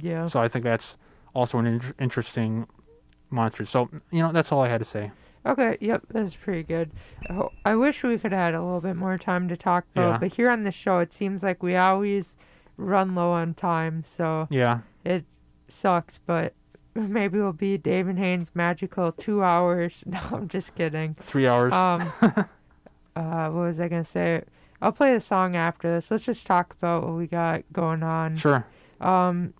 Yeah. 0.00 0.26
So 0.26 0.40
I 0.40 0.48
think 0.48 0.64
that's 0.64 0.96
also 1.34 1.58
an 1.58 1.66
in- 1.66 1.94
interesting 1.98 2.66
monster. 3.30 3.64
So 3.64 3.88
you 4.10 4.20
know 4.22 4.32
that's 4.32 4.50
all 4.52 4.60
I 4.62 4.68
had 4.68 4.78
to 4.80 4.84
say. 4.84 5.10
Okay, 5.46 5.76
yep, 5.80 6.02
that's 6.08 6.34
pretty 6.34 6.62
good. 6.62 6.90
I 7.28 7.48
I 7.66 7.76
wish 7.76 8.02
we 8.02 8.18
could 8.18 8.32
have 8.32 8.40
had 8.40 8.54
a 8.54 8.62
little 8.62 8.80
bit 8.80 8.96
more 8.96 9.18
time 9.18 9.46
to 9.48 9.56
talk 9.56 9.84
about, 9.94 10.12
Yeah. 10.12 10.18
but 10.18 10.32
here 10.32 10.50
on 10.50 10.62
the 10.62 10.70
show, 10.72 10.98
it 11.00 11.12
seems 11.12 11.42
like 11.42 11.62
we 11.62 11.76
always 11.76 12.34
run 12.78 13.14
low 13.14 13.30
on 13.30 13.52
time, 13.54 14.02
so 14.04 14.48
Yeah, 14.50 14.80
it 15.04 15.24
sucks. 15.68 16.18
But 16.26 16.54
maybe 17.08 17.38
we'll 17.38 17.52
be 17.52 17.76
David 17.78 18.18
Haynes' 18.18 18.50
magical 18.54 19.12
two 19.12 19.42
hours. 19.42 20.02
No, 20.14 20.20
I'm 20.32 20.48
just 20.48 20.74
kidding. 20.74 21.14
three 21.14 21.46
hours. 21.48 21.72
Um, 21.72 22.12
uh, 23.16 23.48
what 23.50 23.52
was 23.66 23.80
I 23.80 23.88
gonna 23.88 24.04
say? 24.04 24.42
I'll 24.82 24.92
play 24.92 25.14
the 25.14 25.20
song 25.20 25.56
after 25.56 25.94
this. 25.94 26.10
Let's 26.10 26.24
just 26.24 26.46
talk 26.46 26.74
about 26.74 27.04
what 27.04 27.14
we 27.14 27.26
got 27.26 27.62
going 27.72 28.02
on. 28.02 28.36
sure. 28.36 28.66
Um, 29.00 29.54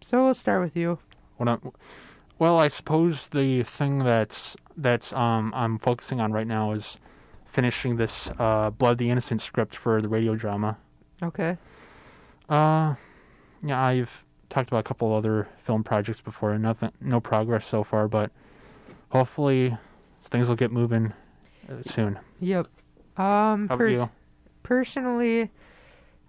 so 0.00 0.24
we'll 0.24 0.34
start 0.34 0.62
with 0.62 0.76
you. 0.76 0.98
What 1.36 1.48
I, 1.48 1.58
well, 2.38 2.58
I 2.58 2.68
suppose 2.68 3.28
the 3.28 3.62
thing 3.64 3.98
that's 4.00 4.56
that's 4.76 5.12
um 5.12 5.52
I'm 5.54 5.78
focusing 5.78 6.20
on 6.20 6.32
right 6.32 6.46
now 6.46 6.72
is 6.72 6.96
finishing 7.46 7.96
this 7.96 8.30
uh 8.38 8.70
Blood 8.70 8.98
the 8.98 9.10
Innocent 9.10 9.42
script 9.42 9.74
for 9.74 10.00
the 10.00 10.08
radio 10.08 10.34
drama. 10.36 10.78
Okay. 11.22 11.56
Uh, 12.48 12.94
yeah, 13.64 13.82
I've 13.82 14.24
talked 14.50 14.68
about 14.68 14.80
a 14.80 14.82
couple 14.82 15.14
other 15.14 15.48
film 15.58 15.84
projects 15.84 16.20
before, 16.20 16.52
and 16.52 16.62
nothing, 16.62 16.90
no 17.00 17.20
progress 17.20 17.66
so 17.66 17.82
far, 17.84 18.08
but 18.08 18.30
hopefully 19.10 19.76
things 20.24 20.48
will 20.48 20.56
get 20.56 20.70
moving 20.72 21.12
uh, 21.68 21.82
soon. 21.82 22.18
Yep. 22.40 22.66
Um, 23.16 23.68
How 23.68 23.74
about 23.74 23.84
you? 23.84 24.10
personally, 24.62 25.50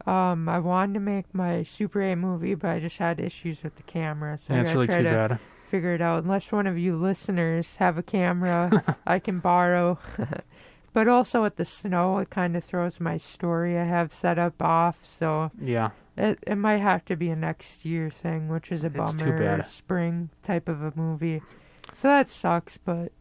um, 0.07 0.47
I 0.49 0.59
wanted 0.59 0.93
to 0.95 0.99
make 0.99 1.33
my 1.33 1.63
Super 1.63 2.01
8 2.01 2.15
movie, 2.15 2.55
but 2.55 2.69
I 2.69 2.79
just 2.79 2.97
had 2.97 3.19
issues 3.19 3.61
with 3.63 3.75
the 3.75 3.83
camera, 3.83 4.37
so 4.37 4.53
Yeah, 4.53 4.61
I 4.61 4.63
gotta 4.63 4.75
really 4.75 4.87
try 4.87 4.97
to 4.99 5.03
bad. 5.03 5.39
figure 5.69 5.93
it 5.93 6.01
out. 6.01 6.23
Unless 6.23 6.51
one 6.51 6.67
of 6.67 6.77
you 6.77 6.95
listeners 6.97 7.75
have 7.77 7.97
a 7.97 8.03
camera 8.03 8.97
I 9.07 9.19
can 9.19 9.39
borrow. 9.39 9.99
but 10.93 11.07
also 11.07 11.43
with 11.43 11.57
the 11.57 11.65
snow, 11.65 12.17
it 12.17 12.29
kind 12.29 12.55
of 12.55 12.63
throws 12.63 12.99
my 12.99 13.17
story 13.17 13.77
I 13.77 13.83
have 13.85 14.11
set 14.13 14.39
up 14.39 14.61
off, 14.61 14.99
so 15.03 15.51
Yeah, 15.61 15.89
it 16.19 16.39
it 16.45 16.55
might 16.55 16.77
have 16.77 17.05
to 17.05 17.15
be 17.15 17.29
a 17.29 17.35
next 17.35 17.85
year 17.85 18.09
thing, 18.09 18.47
which 18.49 18.71
is 18.71 18.83
a 18.83 18.87
It's 18.87 18.95
bummer. 18.97 19.23
too 19.25 19.31
or 19.31 19.39
bad. 19.39 19.67
Spring 19.69 20.29
type 20.43 20.67
of 20.69 20.81
a 20.83 20.91
movie, 20.95 21.41
so 21.93 22.07
that 22.07 22.29
sucks. 22.29 22.77
But 22.77 23.11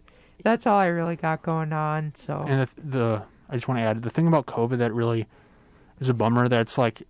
that's 0.42 0.66
all 0.66 0.78
I 0.78 0.86
really 0.86 1.16
got 1.16 1.42
going 1.42 1.72
on. 1.72 2.12
So 2.14 2.44
and 2.46 2.68
the, 2.76 2.82
the 2.90 3.22
I 3.48 3.54
just 3.54 3.68
want 3.68 3.78
to 3.78 3.82
add 3.84 4.02
the 4.02 4.10
thing 4.10 4.26
about 4.26 4.46
COVID 4.46 4.78
that 4.78 4.92
really 4.92 5.26
is 6.00 6.08
a 6.08 6.14
bummer. 6.14 6.48
That's 6.48 6.76
like, 6.76 7.02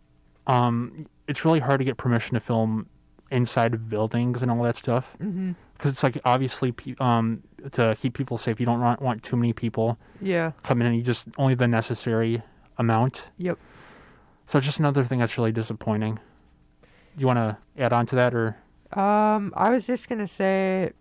um, 0.47 1.07
it's 1.27 1.45
really 1.45 1.61
hard 1.61 1.79
to 1.81 1.85
get 1.85 1.97
permission 1.97 2.35
to 2.35 2.41
film 2.41 2.89
inside 3.31 3.75
of 3.75 3.89
buildings 3.91 4.41
and 4.43 4.51
all 4.51 4.63
that 4.63 4.77
stuff. 4.77 5.15
because 5.19 5.93
it's 5.93 6.03
like 6.03 6.19
obviously 6.25 6.75
um 6.99 7.43
to 7.73 7.95
keep 8.01 8.15
people 8.15 8.39
safe 8.39 8.59
you 8.59 8.65
don't 8.65 8.81
want, 8.81 9.03
want 9.03 9.23
too 9.23 9.37
many 9.37 9.53
people 9.53 9.99
yeah, 10.23 10.53
coming 10.63 10.87
in 10.87 10.95
you 10.95 11.03
just 11.03 11.27
only 11.37 11.55
the 11.55 11.69
necessary 11.69 12.43
amount 12.79 13.29
Yep. 13.37 13.59
So 14.49 14.59
just 14.61 14.79
another 14.81 15.05
thing 15.05 15.19
that's 15.21 15.37
really 15.39 15.53
disappointing 15.53 16.15
do 17.17 17.21
you 17.21 17.27
want 17.27 17.37
to 17.39 17.57
add 17.83 17.93
on 17.93 18.07
to 18.07 18.17
that 18.17 18.35
or 18.35 18.57
Um, 18.93 19.53
I 19.57 19.71
was 19.71 19.85
just 19.87 20.09
gonna 20.09 20.27
say, 20.27 20.93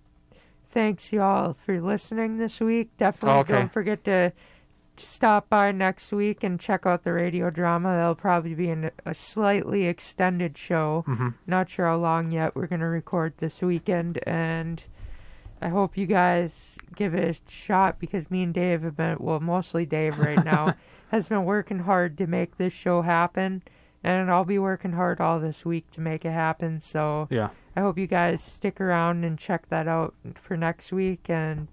thanks 0.71 1.11
y'all 1.13 1.55
for 1.65 1.79
listening 1.81 2.37
this 2.37 2.59
week. 2.59 2.89
Definitely 2.97 3.37
Oh, 3.37 3.39
okay. 3.41 3.53
don't 3.53 3.71
forget 3.71 4.03
to 4.05 4.33
stop 4.97 5.47
by 5.47 5.71
next 5.71 6.11
week 6.11 6.43
and 6.43 6.59
check 6.59 6.85
out 6.87 7.03
the 7.03 7.13
radio 7.13 7.49
drama. 7.51 7.89
That'll 7.95 8.15
probably 8.15 8.55
be 8.55 8.69
in 8.69 8.89
a 9.05 9.13
slightly 9.13 9.85
extended 9.85 10.57
show. 10.57 11.05
Mhm. 11.07 11.35
Not 11.45 11.69
sure 11.69 11.85
how 11.85 11.97
long 11.97 12.31
yet. 12.31 12.55
We're 12.55 12.67
gonna 12.67 12.89
record 12.89 13.33
this 13.37 13.61
weekend, 13.61 14.19
and 14.25 14.83
I 15.61 15.69
hope 15.69 15.97
you 15.97 16.07
guys 16.07 16.77
give 16.95 17.13
it 17.13 17.23
a 17.47 17.51
shot 17.51 17.99
because 17.99 18.29
me 18.31 18.41
and 18.43 18.53
Dave 18.53 18.81
have 18.81 18.97
been, 18.97 19.17
well, 19.19 19.39
mostly 19.39 19.85
Dave 19.85 20.17
right 20.19 20.43
now, 20.43 20.73
has 21.11 21.27
been 21.27 21.45
working 21.45 21.79
hard 21.79 22.17
to 22.17 22.27
make 22.27 22.57
this 22.57 22.73
show 22.73 23.01
happen. 23.01 23.63
And 24.03 24.31
I'll 24.31 24.45
be 24.45 24.59
working 24.59 24.93
hard 24.93 25.19
all 25.19 25.39
this 25.39 25.65
week 25.65 25.89
to 25.91 26.01
make 26.01 26.23
it 26.23 26.31
happen. 26.31 26.79
So 26.79 27.27
yeah 27.29 27.49
I 27.75 27.81
hope 27.81 27.97
you 27.97 28.07
guys 28.07 28.41
stick 28.43 28.79
around 28.81 29.23
and 29.23 29.37
check 29.37 29.69
that 29.69 29.87
out 29.87 30.13
for 30.41 30.55
next 30.57 30.91
week. 30.91 31.29
And 31.29 31.67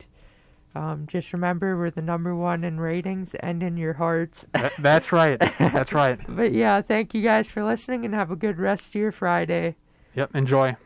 um, 0.75 1.07
just 1.07 1.33
remember, 1.33 1.77
we're 1.79 1.91
the 1.91 2.03
number 2.03 2.35
one 2.35 2.65
in 2.65 2.81
ratings 2.81 3.35
and 3.37 3.63
in 3.63 3.77
your 3.77 3.93
hearts. 3.95 4.47
That- 4.53 4.73
that's 4.79 5.13
right 5.13 5.39
that's 5.59 5.93
right 5.93 6.19
but 6.29 6.53
yeah, 6.53 6.81
thank 6.83 7.15
you 7.15 7.23
guys 7.23 7.47
for 7.49 7.63
listening 7.63 8.05
and 8.05 8.13
have 8.15 8.31
a 8.31 8.37
good 8.37 8.59
rest 8.59 8.89
of 8.89 8.95
your 9.01 9.13
Friday. 9.13 9.77
yep 10.15 10.35
enjoy 10.35 10.77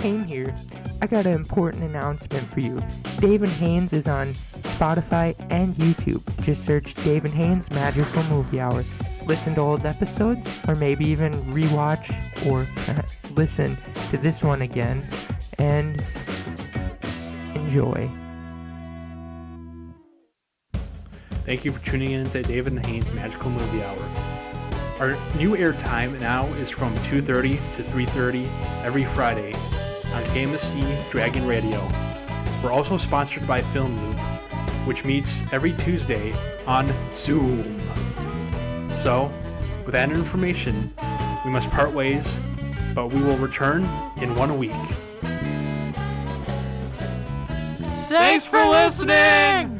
Kane 0.00 0.24
here. 0.24 0.54
I 1.02 1.06
got 1.06 1.26
an 1.26 1.34
important 1.34 1.84
announcement 1.84 2.48
for 2.48 2.60
you. 2.60 2.82
David 3.18 3.50
Haynes 3.50 3.92
is 3.92 4.06
on 4.06 4.32
Spotify 4.62 5.34
and 5.50 5.74
YouTube. 5.74 6.22
Just 6.42 6.64
search 6.64 6.94
David 7.04 7.32
Haynes 7.32 7.68
Magical 7.68 8.22
Movie 8.24 8.60
Hour. 8.60 8.82
Listen 9.26 9.54
to 9.56 9.60
old 9.60 9.84
episodes, 9.84 10.48
or 10.66 10.74
maybe 10.74 11.06
even 11.06 11.34
rewatch 11.52 12.08
or 12.46 12.66
uh, 12.90 13.02
listen 13.32 13.76
to 14.10 14.16
this 14.16 14.42
one 14.42 14.62
again, 14.62 15.06
and 15.58 16.02
enjoy. 17.54 18.10
Thank 21.44 21.66
you 21.66 21.72
for 21.72 21.84
tuning 21.84 22.12
in 22.12 22.30
to 22.30 22.42
David 22.42 22.72
and 22.72 22.86
Haynes 22.86 23.12
Magical 23.12 23.50
Movie 23.50 23.82
Hour. 23.82 24.02
Our 24.98 25.18
new 25.36 25.56
air 25.58 25.74
time 25.74 26.18
now 26.18 26.46
is 26.54 26.70
from 26.70 26.96
2:30 27.00 27.60
to 27.74 27.82
3:30 27.82 28.48
every 28.82 29.04
Friday 29.04 29.52
on 30.12 30.22
KMSC 30.24 31.10
Dragon 31.10 31.46
Radio. 31.46 31.80
We're 32.62 32.72
also 32.72 32.96
sponsored 32.96 33.46
by 33.46 33.62
Film 33.72 33.96
Loop, 33.96 34.18
which 34.86 35.04
meets 35.04 35.42
every 35.52 35.72
Tuesday 35.74 36.32
on 36.66 36.92
Zoom. 37.14 37.80
So, 38.96 39.32
with 39.84 39.92
that 39.92 40.10
information, 40.10 40.92
we 41.44 41.50
must 41.50 41.70
part 41.70 41.92
ways, 41.92 42.38
but 42.94 43.08
we 43.08 43.22
will 43.22 43.38
return 43.38 43.84
in 44.20 44.34
one 44.34 44.58
week. 44.58 44.72
Thanks 48.08 48.44
for 48.44 48.64
listening! 48.66 49.79